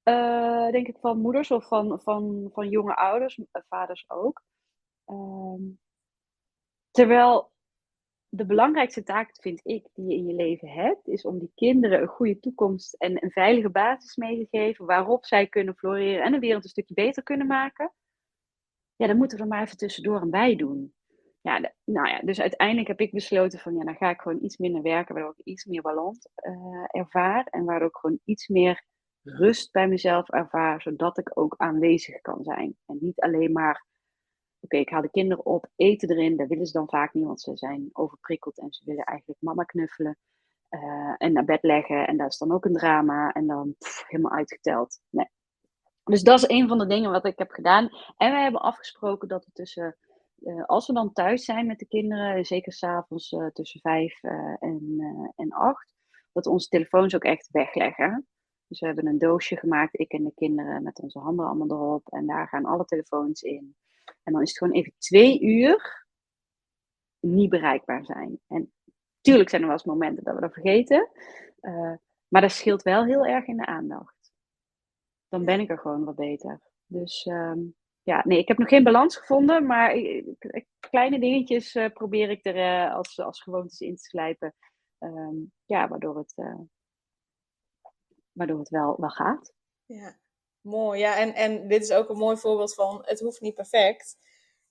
Uh, 0.05 0.70
denk 0.70 0.86
ik 0.86 0.99
van 0.99 1.20
moeders 1.20 1.51
of 1.51 1.66
van, 1.66 2.01
van, 2.01 2.51
van 2.53 2.68
jonge 2.68 2.97
ouders, 2.97 3.40
vaders 3.68 4.05
ook. 4.09 4.42
Ehm, 5.05 5.62
Terwijl 6.97 7.53
de 8.28 8.47
belangrijkste 8.47 9.03
taak, 9.03 9.30
vind 9.40 9.61
ik, 9.62 9.88
die 9.94 10.07
je 10.07 10.14
in 10.14 10.26
je 10.26 10.34
leven 10.34 10.68
hebt, 10.68 11.09
is 11.09 11.24
om 11.24 11.38
die 11.38 11.53
kinderen 11.55 12.01
een 12.01 12.09
goede 12.09 12.40
toekomst 12.40 12.94
en 12.94 13.24
een 13.24 13.30
veilige 13.30 13.70
basis 13.70 14.16
mee 14.16 14.38
te 14.38 14.59
geven 14.59 14.86
waarop 14.86 15.24
zij 15.24 15.47
kunnen 15.47 15.76
floreren 15.76 16.24
en 16.24 16.32
de 16.32 16.38
wereld 16.38 16.64
een 16.64 16.70
stukje 16.70 16.94
beter 16.94 17.22
kunnen 17.22 17.47
maken. 17.47 17.92
Ja, 18.97 19.07
dan 19.07 19.16
moeten 19.16 19.36
we 19.36 19.42
er 19.42 19.49
maar 19.49 19.62
even 19.62 19.76
tussendoor 19.76 20.20
en 20.20 20.30
bij 20.30 20.57
doen. 20.57 20.94
Ja, 21.40 21.72
nou 21.84 22.09
ja, 22.09 22.20
dus 22.20 22.40
uiteindelijk 22.40 22.88
heb 22.88 23.01
ik 23.01 23.12
besloten 23.12 23.59
van 23.59 23.74
ja, 23.74 23.84
dan 23.84 23.97
ga 23.97 24.11
ik 24.11 24.20
gewoon 24.20 24.44
iets 24.44 24.57
minder 24.57 24.82
werken, 24.82 25.14
waardoor 25.14 25.34
ik 25.36 25.44
iets 25.44 25.64
meer 25.64 25.82
balans 25.82 26.28
uh, 26.36 26.84
ervaar 26.86 27.47
en 27.47 27.64
waardoor 27.64 27.88
ik 27.88 27.97
gewoon 27.97 28.20
iets 28.24 28.49
meer 28.49 28.84
rust 29.22 29.72
bij 29.72 29.88
mezelf 29.88 30.28
ervaar, 30.28 30.82
zodat 30.82 31.18
ik 31.18 31.38
ook 31.38 31.55
aanwezig 31.57 32.20
kan 32.20 32.44
zijn. 32.44 32.76
En 32.86 32.97
niet 33.01 33.20
alleen 33.20 33.53
maar 33.53 33.84
Oké, 34.61 34.76
ik 34.76 34.88
haal 34.88 35.02
de 35.02 35.11
kinderen 35.11 35.44
op, 35.44 35.66
eten 35.76 36.11
erin. 36.11 36.36
Dat 36.36 36.48
willen 36.48 36.66
ze 36.66 36.72
dan 36.72 36.88
vaak 36.88 37.14
niet, 37.14 37.24
want 37.26 37.40
ze 37.40 37.57
zijn 37.57 37.88
overprikkeld 37.92 38.59
en 38.59 38.72
ze 38.72 38.84
willen 38.84 39.04
eigenlijk 39.04 39.40
mama 39.42 39.64
knuffelen. 39.64 40.18
Uh, 40.70 41.14
en 41.16 41.32
naar 41.32 41.44
bed 41.44 41.62
leggen. 41.62 42.07
En 42.07 42.16
dat 42.16 42.32
is 42.32 42.38
dan 42.38 42.52
ook 42.52 42.64
een 42.64 42.72
drama. 42.72 43.32
En 43.32 43.46
dan 43.46 43.74
helemaal 44.07 44.32
uitgeteld. 44.32 45.00
Nee. 45.11 45.28
Dus 46.04 46.22
dat 46.22 46.38
is 46.38 46.48
een 46.48 46.68
van 46.68 46.78
de 46.78 46.86
dingen 46.86 47.11
wat 47.11 47.24
ik 47.24 47.38
heb 47.38 47.50
gedaan. 47.50 47.88
En 48.16 48.32
we 48.32 48.38
hebben 48.38 48.61
afgesproken 48.61 49.28
dat 49.28 49.44
we 49.44 49.52
tussen, 49.52 49.96
uh, 50.38 50.64
als 50.64 50.86
we 50.86 50.92
dan 50.92 51.12
thuis 51.12 51.44
zijn 51.44 51.66
met 51.66 51.78
de 51.78 51.86
kinderen, 51.86 52.44
zeker 52.44 52.72
s'avonds 52.72 53.32
uh, 53.32 53.46
tussen 53.46 53.80
vijf 53.80 54.22
en, 54.59 54.96
en 55.36 55.50
acht, 55.50 55.94
dat 56.32 56.44
we 56.44 56.50
onze 56.50 56.68
telefoons 56.68 57.14
ook 57.14 57.24
echt 57.24 57.48
wegleggen. 57.50 58.26
Dus 58.68 58.80
we 58.80 58.86
hebben 58.86 59.07
een 59.07 59.18
doosje 59.18 59.57
gemaakt, 59.57 59.98
ik 59.98 60.12
en 60.12 60.24
de 60.24 60.32
kinderen, 60.34 60.82
met 60.82 61.00
onze 61.00 61.18
handen 61.18 61.46
allemaal 61.46 61.70
erop. 61.70 62.09
En 62.09 62.26
daar 62.26 62.48
gaan 62.48 62.64
alle 62.64 62.84
telefoons 62.84 63.42
in. 63.42 63.76
En 64.27 64.33
dan 64.33 64.43
is 64.43 64.49
het 64.49 64.59
gewoon 64.59 64.72
even 64.72 64.93
twee 64.99 65.41
uur 65.41 66.07
niet 67.20 67.51
bereikbaar 67.51 68.05
zijn. 68.05 68.41
En 68.47 68.72
tuurlijk 69.20 69.49
zijn 69.49 69.62
er 69.62 69.68
wel 69.68 69.77
eens 69.77 69.87
momenten 69.87 70.24
dat 70.24 70.35
we 70.35 70.41
dat 70.41 70.53
vergeten. 70.53 71.11
Uh, 71.61 71.95
maar 72.29 72.41
dat 72.41 72.51
scheelt 72.51 72.83
wel 72.83 73.05
heel 73.05 73.27
erg 73.27 73.47
in 73.47 73.57
de 73.57 73.66
aandacht. 73.66 74.33
Dan 75.29 75.45
ben 75.45 75.61
ik 75.61 75.70
er 75.70 75.79
gewoon 75.79 76.05
wat 76.05 76.16
beter. 76.16 76.61
Dus 76.87 77.27
um, 77.27 77.74
ja, 78.03 78.22
nee, 78.24 78.39
ik 78.39 78.49
heb 78.49 78.59
nog 78.59 78.68
geen 78.68 78.85
balans 78.85 79.16
gevonden. 79.16 79.66
Maar 79.66 79.95
kleine 80.79 81.18
dingetjes 81.20 81.74
uh, 81.74 81.89
probeer 81.89 82.31
ik 82.31 82.45
er 82.45 82.57
uh, 82.57 82.95
als, 82.95 83.18
als 83.18 83.43
gewoontes 83.43 83.81
in 83.81 83.97
te 83.97 84.03
slijpen. 84.03 84.55
Um, 84.99 85.53
ja, 85.64 85.89
waardoor 85.89 86.16
het, 86.16 86.35
waardoor 88.33 88.59
het 88.59 88.68
wel, 88.68 89.01
wel 89.01 89.11
gaat. 89.11 89.55
Ja. 89.85 90.18
Mooi, 90.67 91.01
ja. 91.01 91.17
En, 91.17 91.35
en 91.35 91.69
dit 91.69 91.83
is 91.83 91.93
ook 91.93 92.09
een 92.09 92.17
mooi 92.17 92.37
voorbeeld 92.37 92.75
van 92.75 93.03
het 93.05 93.21
hoeft 93.21 93.41
niet 93.41 93.55
perfect. 93.55 94.17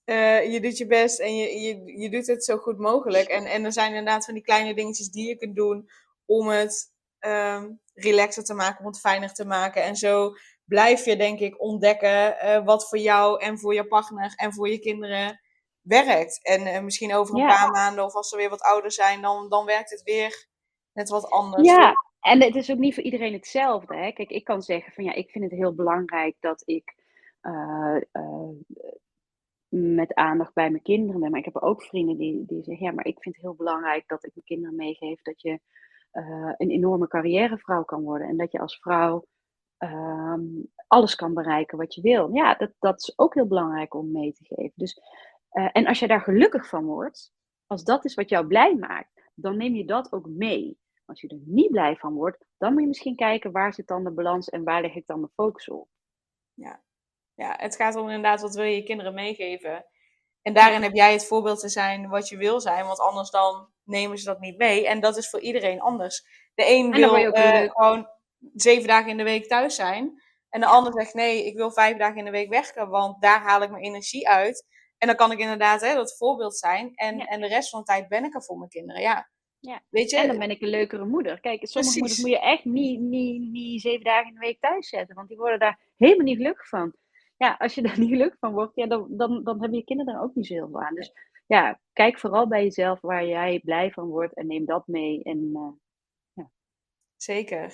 Uh, 0.05 0.51
je 0.51 0.59
doet 0.61 0.77
je 0.77 0.87
best 0.87 1.19
en 1.19 1.35
je, 1.35 1.59
je, 1.59 1.99
je 1.99 2.09
doet 2.09 2.27
het 2.27 2.43
zo 2.43 2.57
goed 2.57 2.77
mogelijk. 2.77 3.27
En, 3.27 3.45
en 3.45 3.65
er 3.65 3.71
zijn 3.71 3.93
inderdaad 3.93 4.25
van 4.25 4.33
die 4.33 4.43
kleine 4.43 4.75
dingetjes 4.75 5.09
die 5.09 5.27
je 5.27 5.35
kunt 5.35 5.55
doen 5.55 5.89
om 6.25 6.47
het 6.47 6.93
um, 7.19 7.81
relaxer 7.93 8.43
te 8.43 8.53
maken, 8.53 8.79
om 8.79 8.85
het 8.85 8.99
fijner 8.99 9.33
te 9.33 9.45
maken. 9.45 9.83
En 9.83 9.95
zo 9.95 10.33
blijf 10.65 11.05
je, 11.05 11.17
denk 11.17 11.39
ik, 11.39 11.61
ontdekken 11.61 12.35
uh, 12.43 12.65
wat 12.65 12.87
voor 12.89 12.97
jou 12.97 13.41
en 13.41 13.59
voor 13.59 13.73
je 13.73 13.87
partner 13.87 14.33
en 14.35 14.53
voor 14.53 14.69
je 14.69 14.79
kinderen 14.79 15.39
werkt. 15.81 16.39
En 16.43 16.67
uh, 16.67 16.79
misschien 16.79 17.13
over 17.13 17.35
een 17.35 17.47
paar 17.47 17.71
maanden 17.71 18.03
of 18.03 18.13
als 18.13 18.29
ze 18.29 18.37
weer 18.37 18.49
wat 18.49 18.61
ouder 18.61 18.91
zijn, 18.91 19.21
dan, 19.21 19.49
dan 19.49 19.65
werkt 19.65 19.89
het 19.89 20.01
weer 20.03 20.47
net 20.93 21.09
wat 21.09 21.29
anders. 21.29 21.67
Ja, 21.67 21.93
en 22.25 22.41
het 22.41 22.55
is 22.55 22.71
ook 22.71 22.77
niet 22.77 22.93
voor 22.93 23.03
iedereen 23.03 23.33
hetzelfde. 23.33 23.95
Hè? 23.95 24.11
Kijk, 24.11 24.29
ik 24.29 24.43
kan 24.43 24.61
zeggen 24.61 24.93
van 24.93 25.03
ja, 25.03 25.13
ik 25.13 25.29
vind 25.29 25.43
het 25.43 25.53
heel 25.53 25.75
belangrijk 25.75 26.35
dat 26.39 26.61
ik 26.65 26.95
uh, 27.41 27.97
uh, 28.13 28.49
met 29.67 30.13
aandacht 30.13 30.53
bij 30.53 30.69
mijn 30.69 30.83
kinderen 30.83 31.21
ben. 31.21 31.29
Maar 31.29 31.39
ik 31.39 31.45
heb 31.53 31.57
ook 31.57 31.83
vrienden 31.83 32.17
die, 32.17 32.45
die 32.45 32.63
zeggen 32.63 32.85
ja, 32.85 32.91
maar 32.91 33.05
ik 33.07 33.21
vind 33.21 33.35
het 33.35 33.43
heel 33.43 33.55
belangrijk 33.55 34.07
dat 34.07 34.25
ik 34.25 34.31
mijn 34.33 34.45
kinderen 34.45 34.75
meegeef 34.75 35.21
dat 35.21 35.41
je 35.41 35.59
uh, 36.13 36.53
een 36.57 36.71
enorme 36.71 37.07
carrièrevrouw 37.07 37.83
kan 37.83 38.03
worden. 38.03 38.27
En 38.27 38.37
dat 38.37 38.51
je 38.51 38.59
als 38.59 38.79
vrouw 38.79 39.25
alles 40.87 41.15
kan 41.15 41.33
bereiken 41.33 41.77
wat 41.77 41.95
je 41.95 42.01
wil. 42.01 42.33
Ja, 42.33 42.55
dat, 42.55 42.71
dat 42.79 42.99
is 42.99 43.13
ook 43.15 43.33
heel 43.33 43.47
belangrijk 43.47 43.93
om 43.93 44.11
mee 44.11 44.33
te 44.33 44.45
geven. 44.45 44.73
Dus 44.75 45.01
Eh, 45.55 45.69
en 45.73 45.85
als 45.87 45.99
je 45.99 46.07
daar 46.07 46.21
gelukkig 46.21 46.67
van 46.67 46.85
wordt, 46.85 47.33
als 47.67 47.83
dat 47.83 48.05
is 48.05 48.13
wat 48.13 48.29
jou 48.29 48.47
blij 48.47 48.75
maakt, 48.75 49.31
dan 49.35 49.57
neem 49.57 49.75
je 49.75 49.85
dat 49.85 50.11
ook 50.11 50.27
mee. 50.27 50.77
Als 51.05 51.21
je 51.21 51.27
er 51.27 51.39
niet 51.45 51.71
blij 51.71 51.95
van 51.95 52.13
wordt, 52.13 52.45
dan 52.57 52.73
moet 52.73 52.81
je 52.81 52.87
misschien 52.87 53.15
kijken 53.15 53.51
waar 53.51 53.73
zit 53.73 53.87
dan 53.87 54.03
de 54.03 54.11
balans 54.11 54.49
en 54.49 54.63
waar 54.63 54.81
leg 54.81 54.95
ik 54.95 55.07
dan 55.07 55.21
de 55.21 55.29
focus 55.33 55.69
op. 55.69 55.87
Ja, 56.53 56.83
ja 57.33 57.53
het 57.57 57.75
gaat 57.75 57.95
om 57.95 58.05
inderdaad 58.05 58.41
wat 58.41 58.55
wil 58.55 58.63
je 58.63 58.75
je 58.75 58.83
kinderen 58.83 59.13
meegeven. 59.13 59.85
En 60.41 60.53
daarin 60.53 60.81
heb 60.81 60.93
jij 60.93 61.11
het 61.11 61.27
voorbeeld 61.27 61.59
te 61.59 61.69
zijn 61.69 62.09
wat 62.09 62.29
je 62.29 62.37
wil 62.37 62.61
zijn, 62.61 62.85
want 62.85 62.99
anders 62.99 63.29
dan 63.29 63.69
nemen 63.83 64.17
ze 64.17 64.25
dat 64.25 64.39
niet 64.39 64.57
mee. 64.57 64.87
En 64.87 64.99
dat 64.99 65.17
is 65.17 65.29
voor 65.29 65.39
iedereen 65.39 65.81
anders. 65.81 66.25
De 66.53 66.69
een 66.69 66.91
wil 66.91 67.15
uh, 67.15 67.69
gewoon 67.71 68.07
zeven 68.53 68.87
dagen 68.87 69.09
in 69.09 69.17
de 69.17 69.23
week 69.23 69.47
thuis 69.47 69.75
zijn. 69.75 70.23
En 70.49 70.59
de 70.59 70.67
ander 70.67 70.93
zegt 70.93 71.13
nee, 71.13 71.45
ik 71.45 71.55
wil 71.55 71.71
vijf 71.71 71.97
dagen 71.97 72.17
in 72.17 72.25
de 72.25 72.31
week 72.31 72.49
werken, 72.49 72.89
want 72.89 73.21
daar 73.21 73.41
haal 73.41 73.61
ik 73.61 73.69
mijn 73.69 73.83
energie 73.83 74.29
uit. 74.29 74.65
En 74.97 75.07
dan 75.07 75.15
kan 75.15 75.31
ik 75.31 75.39
inderdaad 75.39 75.81
hè, 75.81 75.93
dat 75.93 76.17
voorbeeld 76.17 76.57
zijn. 76.57 76.95
En, 76.95 77.19
en 77.19 77.41
de 77.41 77.47
rest 77.47 77.69
van 77.69 77.79
de 77.79 77.85
tijd 77.85 78.07
ben 78.07 78.23
ik 78.23 78.35
er 78.35 78.43
voor 78.43 78.57
mijn 78.57 78.69
kinderen. 78.69 79.01
Ja. 79.01 79.29
Ja. 79.65 79.81
Weet 79.89 80.09
je? 80.09 80.17
En 80.17 80.27
dan 80.27 80.37
ben 80.39 80.49
ik 80.49 80.61
een 80.61 80.69
leukere 80.69 81.05
moeder. 81.05 81.39
Kijk, 81.39 81.67
sommige 81.67 81.99
moeders 81.99 82.19
moet 82.19 82.29
je 82.29 82.39
echt 82.39 82.65
niet, 82.65 82.99
niet, 82.99 83.51
niet 83.51 83.81
zeven 83.81 84.03
dagen 84.03 84.27
in 84.27 84.33
de 84.33 84.39
week 84.39 84.59
thuis 84.59 84.89
zetten. 84.89 85.15
Want 85.15 85.27
die 85.27 85.37
worden 85.37 85.59
daar 85.59 85.79
helemaal 85.95 86.25
niet 86.25 86.37
gelukkig 86.37 86.67
van. 86.67 86.95
Ja, 87.37 87.55
als 87.59 87.75
je 87.75 87.81
daar 87.87 87.99
niet 87.99 88.09
gelukkig 88.09 88.39
van 88.39 88.53
wordt, 88.53 88.75
ja, 88.75 88.87
dan, 88.87 89.07
dan, 89.09 89.43
dan 89.43 89.61
hebben 89.61 89.77
je 89.77 89.85
kinderen 89.85 90.13
er 90.13 90.21
ook 90.21 90.35
niet 90.35 90.47
zo 90.47 90.53
heel 90.53 90.67
veel 90.67 90.81
aan. 90.81 90.95
Dus 90.95 91.11
ja, 91.45 91.79
kijk 91.93 92.19
vooral 92.19 92.47
bij 92.47 92.63
jezelf 92.63 93.01
waar 93.01 93.25
jij 93.25 93.59
blij 93.63 93.91
van 93.91 94.07
wordt 94.07 94.35
en 94.35 94.47
neem 94.47 94.65
dat 94.65 94.87
mee. 94.87 95.23
En, 95.23 95.37
uh, 95.53 95.71
ja. 96.33 96.49
Zeker. 97.15 97.73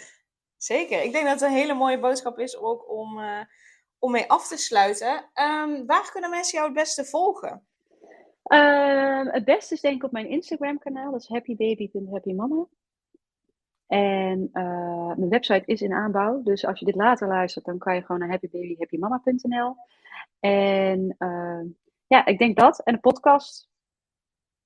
Zeker. 0.58 1.04
Ik 1.04 1.12
denk 1.12 1.26
dat 1.26 1.39
het 1.39 1.50
een 1.50 1.56
hele 1.56 1.74
mooie 1.74 2.00
boodschap 2.00 2.39
is 2.39 2.58
ook 2.58 2.89
om, 2.89 3.20
uh, 3.20 3.42
om 4.00 4.12
mee 4.12 4.30
af 4.30 4.48
te 4.48 4.58
sluiten. 4.58 5.14
Um, 5.34 5.86
waar 5.86 6.12
kunnen 6.12 6.30
mensen 6.30 6.58
jou 6.58 6.66
het 6.66 6.78
beste 6.78 7.06
volgen? 7.06 7.68
Uh, 8.52 9.34
het 9.34 9.45
beste 9.45 9.74
is 9.74 9.82
denk 9.82 9.95
ik 9.95 10.04
op 10.04 10.12
mijn 10.12 10.30
Instagram 10.30 10.80
kanaal. 10.80 11.12
Dat 11.12 11.22
is 11.22 11.28
happybaby.happymama. 11.28 12.68
En 13.88 14.49
uh, 14.54 15.16
mijn 15.16 15.30
website 15.30 15.66
is 15.66 15.82
in 15.82 15.93
aanbouw. 15.93 16.41
Dus 16.43 16.66
als 16.66 16.80
je 16.80 16.86
dit 16.86 16.95
later 16.95 17.28
luistert, 17.28 17.66
dan 17.66 17.78
kan 17.78 17.95
je 17.95 18.02
gewoon 18.02 18.20
naar 18.20 18.30
happybabyhappymama.nl. 18.30 19.76
En 20.39 21.16
uh, 21.20 21.62
ja, 22.08 22.26
ik 22.26 22.39
denk 22.39 22.58
dat. 22.58 22.84
En 22.84 22.93
de 22.93 22.99
podcast. 22.99 23.70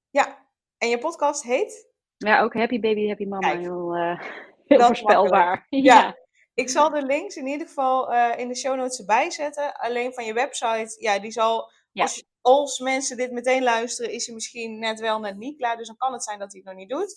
Ja, 0.09 0.47
en 0.77 0.89
je 0.89 0.97
podcast 0.97 1.43
heet? 1.43 1.89
Ja, 2.17 2.41
ook 2.41 2.53
Happy 2.53 2.79
Baby 2.79 3.07
Happy 3.07 3.25
Mama. 3.25 3.57
Heel, 3.57 3.97
uh, 3.97 4.21
heel 4.67 4.79
voorspelbaar. 4.79 5.65
Ja. 5.69 5.93
ja. 5.93 6.17
Ik 6.53 6.69
zal 6.69 6.89
de 6.89 7.05
links 7.05 7.35
in 7.35 7.47
ieder 7.47 7.67
geval 7.67 8.13
in 8.35 8.47
de 8.47 8.55
show 8.55 8.75
notes 8.75 8.99
erbij 8.99 9.31
zetten. 9.31 9.73
Alleen 9.73 10.13
van 10.13 10.25
je 10.25 10.33
website, 10.33 10.95
ja, 10.99 11.19
die 11.19 11.31
zal... 11.31 11.71
Ja. 11.95 12.03
Als, 12.03 12.23
als 12.41 12.79
mensen 12.79 13.17
dit 13.17 13.31
meteen 13.31 13.63
luisteren, 13.63 14.11
is 14.11 14.25
hij 14.25 14.35
misschien 14.35 14.79
net 14.79 14.99
wel, 14.99 15.19
net 15.19 15.37
niet 15.37 15.57
klaar. 15.57 15.77
Dus 15.77 15.87
dan 15.87 15.97
kan 15.97 16.13
het 16.13 16.23
zijn 16.23 16.39
dat 16.39 16.51
hij 16.51 16.61
het 16.61 16.69
nog 16.69 16.79
niet 16.79 16.89
doet. 16.89 17.15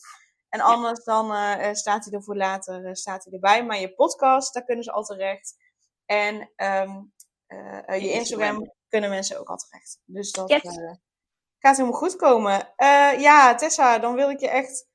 En 0.49 0.61
anders 0.61 1.05
dan 1.05 1.33
uh, 1.33 1.73
staat 1.73 2.05
hij 2.05 2.15
er 2.15 2.23
voor 2.23 2.37
later 2.37 2.85
uh, 2.85 2.93
staat 2.93 3.25
hij 3.25 3.33
erbij. 3.33 3.65
Maar 3.65 3.81
je 3.81 3.95
podcast, 3.95 4.55
daar 4.55 4.65
kunnen 4.65 4.85
ze 4.85 4.93
al 4.93 5.03
terecht. 5.03 5.57
En 6.07 6.53
um, 6.57 7.13
uh, 7.49 8.01
je 8.01 8.13
Instagram 8.13 8.75
kunnen 8.89 9.11
mensen 9.11 9.39
ook 9.39 9.49
al 9.49 9.57
terecht. 9.57 10.01
Dus 10.05 10.33
dat 10.33 10.53
gaat 11.59 11.77
helemaal 11.77 11.99
goed 11.99 12.17
komen. 12.17 12.73
ja, 13.19 13.55
Tessa, 13.55 13.99
dan 13.99 14.15
wil 14.15 14.31
ik 14.31 14.41
je 14.41 14.49
echt 14.49 14.89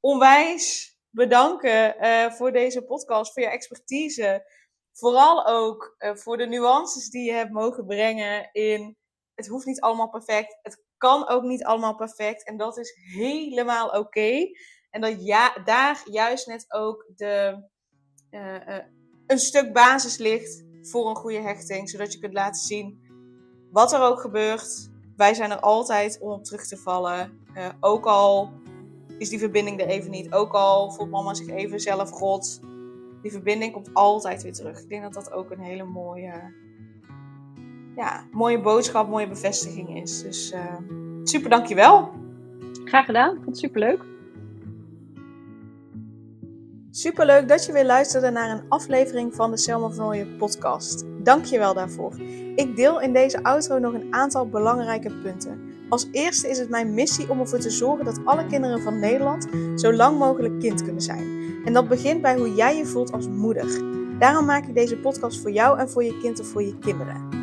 onwijs 0.00 0.96
bedanken 1.10 1.94
voor 2.32 2.52
deze 2.52 2.82
podcast, 2.82 3.32
voor 3.32 3.42
je 3.42 3.48
expertise. 3.48 4.52
Vooral 4.92 5.46
ook 5.46 5.96
voor 5.98 6.36
de 6.36 6.46
nuances 6.46 7.10
die 7.10 7.24
je 7.24 7.32
hebt 7.32 7.52
mogen 7.52 7.86
brengen 7.86 8.52
in 8.52 8.98
het 9.40 9.48
hoeft 9.48 9.66
niet 9.66 9.80
allemaal 9.80 10.08
perfect. 10.08 10.58
Het 10.62 10.82
kan 10.96 11.28
ook 11.28 11.42
niet 11.42 11.64
allemaal 11.64 11.94
perfect. 11.94 12.44
En 12.44 12.56
dat 12.56 12.78
is 12.78 12.94
helemaal 13.14 13.88
oké. 13.88 14.46
En 14.90 15.00
dat 15.00 15.24
ja, 15.24 15.52
daar 15.64 16.02
juist 16.04 16.46
net 16.46 16.72
ook 16.72 17.10
de, 17.16 17.62
uh, 18.30 18.54
uh, 18.68 18.78
een 19.26 19.38
stuk 19.38 19.72
basis 19.72 20.16
ligt 20.18 20.64
voor 20.82 21.08
een 21.08 21.16
goede 21.16 21.40
hechting. 21.40 21.90
Zodat 21.90 22.12
je 22.12 22.18
kunt 22.18 22.32
laten 22.32 22.60
zien 22.60 23.00
wat 23.70 23.92
er 23.92 24.00
ook 24.00 24.20
gebeurt. 24.20 24.90
Wij 25.16 25.34
zijn 25.34 25.50
er 25.50 25.60
altijd 25.60 26.18
om 26.20 26.30
op 26.30 26.44
terug 26.44 26.66
te 26.66 26.76
vallen. 26.76 27.38
Uh, 27.54 27.68
ook 27.80 28.06
al 28.06 28.52
is 29.18 29.28
die 29.28 29.38
verbinding 29.38 29.80
er 29.80 29.86
even 29.86 30.10
niet. 30.10 30.32
Ook 30.32 30.52
al 30.52 30.90
voelt 30.90 31.10
mama 31.10 31.34
zich 31.34 31.48
even 31.48 31.80
zelf 31.80 32.10
god. 32.10 32.60
Die 33.22 33.30
verbinding 33.30 33.72
komt 33.72 33.94
altijd 33.94 34.42
weer 34.42 34.52
terug. 34.52 34.80
Ik 34.80 34.88
denk 34.88 35.02
dat 35.02 35.12
dat 35.12 35.32
ook 35.32 35.50
een 35.50 35.60
hele 35.60 35.84
mooie, 35.84 36.54
ja, 37.96 38.24
mooie 38.30 38.60
boodschap, 38.60 39.08
mooie 39.08 39.28
bevestiging 39.28 40.02
is. 40.02 40.22
Dus 40.22 40.54
super 41.24 41.50
dankjewel. 41.50 42.10
Graag 42.84 43.04
gedaan. 43.04 43.34
Vond 43.34 43.46
het 43.46 43.58
super 43.58 43.80
leuk. 43.80 44.04
Superleuk 46.92 47.48
dat 47.48 47.66
je 47.66 47.72
weer 47.72 47.84
luisterde 47.84 48.30
naar 48.30 48.50
een 48.50 48.68
aflevering 48.68 49.34
van 49.34 49.50
de 49.50 49.56
Selma 49.56 49.88
van 49.88 50.06
Ooyen 50.06 50.36
podcast. 50.36 51.04
Dank 51.18 51.44
je 51.44 51.58
wel 51.58 51.74
daarvoor. 51.74 52.20
Ik 52.54 52.76
deel 52.76 53.00
in 53.00 53.12
deze 53.12 53.42
outro 53.42 53.78
nog 53.78 53.94
een 53.94 54.14
aantal 54.14 54.48
belangrijke 54.48 55.10
punten. 55.22 55.60
Als 55.88 56.08
eerste 56.12 56.48
is 56.48 56.58
het 56.58 56.68
mijn 56.68 56.94
missie 56.94 57.30
om 57.30 57.40
ervoor 57.40 57.58
te 57.58 57.70
zorgen 57.70 58.04
dat 58.04 58.20
alle 58.24 58.46
kinderen 58.46 58.82
van 58.82 58.98
Nederland 58.98 59.48
zo 59.74 59.92
lang 59.92 60.18
mogelijk 60.18 60.60
kind 60.60 60.82
kunnen 60.82 61.02
zijn. 61.02 61.40
En 61.64 61.72
dat 61.72 61.88
begint 61.88 62.22
bij 62.22 62.36
hoe 62.36 62.54
jij 62.54 62.76
je 62.76 62.86
voelt 62.86 63.12
als 63.12 63.28
moeder. 63.28 63.82
Daarom 64.18 64.44
maak 64.44 64.66
ik 64.66 64.74
deze 64.74 64.96
podcast 64.96 65.40
voor 65.40 65.50
jou 65.50 65.78
en 65.78 65.90
voor 65.90 66.04
je 66.04 66.18
kind 66.18 66.40
of 66.40 66.46
voor 66.46 66.62
je 66.62 66.78
kinderen. 66.78 67.39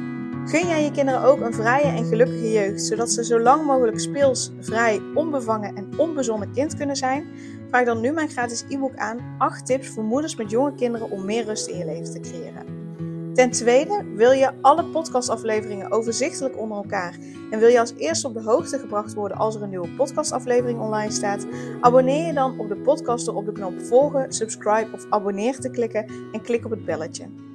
Gun 0.47 0.67
jij 0.67 0.83
je 0.83 0.91
kinderen 0.91 1.21
ook 1.21 1.39
een 1.39 1.53
vrije 1.53 1.85
en 1.85 2.05
gelukkige 2.05 2.51
jeugd, 2.51 2.81
zodat 2.81 3.11
ze 3.11 3.23
zo 3.23 3.39
lang 3.39 3.65
mogelijk 3.65 3.99
speels, 3.99 4.51
vrij, 4.59 5.01
onbevangen 5.15 5.75
en 5.75 5.99
onbezonnen 5.99 6.51
kind 6.51 6.75
kunnen 6.75 6.95
zijn? 6.95 7.27
Vraag 7.69 7.85
dan 7.85 8.01
nu 8.01 8.11
mijn 8.11 8.29
gratis 8.29 8.65
e-book 8.69 8.95
aan 8.95 9.35
8 9.37 9.65
tips 9.65 9.87
voor 9.87 10.03
moeders 10.03 10.35
met 10.35 10.49
jonge 10.49 10.75
kinderen 10.75 11.11
om 11.11 11.25
meer 11.25 11.45
rust 11.45 11.67
in 11.67 11.77
je 11.77 11.85
leven 11.85 12.11
te 12.11 12.19
creëren. 12.19 12.65
Ten 13.33 13.51
tweede, 13.51 14.05
wil 14.15 14.31
je 14.31 14.51
alle 14.61 14.85
podcastafleveringen 14.85 15.91
overzichtelijk 15.91 16.59
onder 16.59 16.77
elkaar 16.77 17.17
en 17.51 17.59
wil 17.59 17.69
je 17.69 17.79
als 17.79 17.93
eerste 17.97 18.27
op 18.27 18.33
de 18.33 18.41
hoogte 18.41 18.79
gebracht 18.79 19.13
worden 19.13 19.37
als 19.37 19.55
er 19.55 19.61
een 19.61 19.69
nieuwe 19.69 19.95
podcastaflevering 19.95 20.79
online 20.79 21.11
staat? 21.11 21.45
Abonneer 21.81 22.25
je 22.25 22.33
dan 22.33 22.59
op 22.59 22.67
de 22.67 22.77
podcast 22.77 23.25
door 23.25 23.35
op 23.35 23.45
de 23.45 23.51
knop 23.51 23.81
volgen, 23.81 24.33
subscribe 24.33 24.89
of 24.93 25.05
abonneer 25.09 25.59
te 25.59 25.69
klikken 25.69 26.05
en 26.31 26.41
klik 26.41 26.65
op 26.65 26.71
het 26.71 26.85
belletje. 26.85 27.46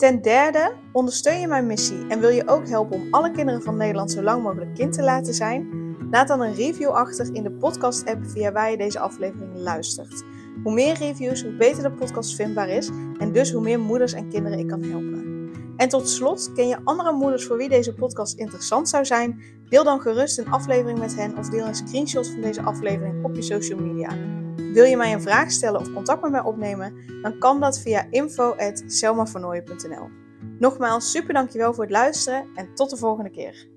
Ten 0.00 0.22
derde, 0.22 0.72
ondersteun 0.92 1.40
je 1.40 1.46
mijn 1.46 1.66
missie 1.66 2.06
en 2.08 2.20
wil 2.20 2.28
je 2.28 2.48
ook 2.48 2.68
helpen 2.68 2.96
om 2.96 3.06
alle 3.10 3.30
kinderen 3.30 3.62
van 3.62 3.76
Nederland 3.76 4.10
zo 4.10 4.22
lang 4.22 4.42
mogelijk 4.42 4.74
kind 4.74 4.92
te 4.92 5.02
laten 5.02 5.34
zijn? 5.34 5.68
Laat 6.10 6.28
dan 6.28 6.40
een 6.40 6.54
review 6.54 6.88
achter 6.88 7.34
in 7.34 7.42
de 7.42 7.50
podcast-app 7.50 8.26
via 8.26 8.52
waar 8.52 8.70
je 8.70 8.76
deze 8.76 8.98
aflevering 8.98 9.56
luistert. 9.56 10.24
Hoe 10.62 10.72
meer 10.72 10.94
reviews, 10.94 11.42
hoe 11.42 11.56
beter 11.56 11.82
de 11.82 11.92
podcast 11.92 12.34
vindbaar 12.34 12.68
is 12.68 12.90
en 13.18 13.32
dus 13.32 13.52
hoe 13.52 13.62
meer 13.62 13.80
moeders 13.80 14.12
en 14.12 14.28
kinderen 14.28 14.58
ik 14.58 14.66
kan 14.68 14.82
helpen. 14.82 15.50
En 15.76 15.88
tot 15.88 16.08
slot, 16.08 16.52
ken 16.54 16.68
je 16.68 16.80
andere 16.84 17.12
moeders 17.12 17.44
voor 17.44 17.56
wie 17.56 17.68
deze 17.68 17.94
podcast 17.94 18.38
interessant 18.38 18.88
zou 18.88 19.04
zijn? 19.04 19.42
Deel 19.70 19.84
dan 19.84 20.00
gerust 20.00 20.38
een 20.38 20.50
aflevering 20.50 20.98
met 20.98 21.16
hen 21.16 21.38
of 21.38 21.48
deel 21.48 21.66
een 21.66 21.74
screenshot 21.74 22.28
van 22.28 22.40
deze 22.40 22.62
aflevering 22.62 23.24
op 23.24 23.34
je 23.34 23.42
social 23.42 23.78
media. 23.78 24.16
Wil 24.56 24.84
je 24.84 24.96
mij 24.96 25.12
een 25.12 25.22
vraag 25.22 25.50
stellen 25.50 25.80
of 25.80 25.92
contact 25.92 26.22
met 26.22 26.30
mij 26.30 26.42
opnemen? 26.42 26.94
Dan 27.22 27.38
kan 27.38 27.60
dat 27.60 27.80
via 27.80 28.06
info.selmavernooien.nl 28.10 30.08
Nogmaals, 30.58 31.10
super 31.10 31.34
dankjewel 31.34 31.74
voor 31.74 31.84
het 31.84 31.92
luisteren 31.92 32.46
en 32.54 32.74
tot 32.74 32.90
de 32.90 32.96
volgende 32.96 33.30
keer. 33.30 33.69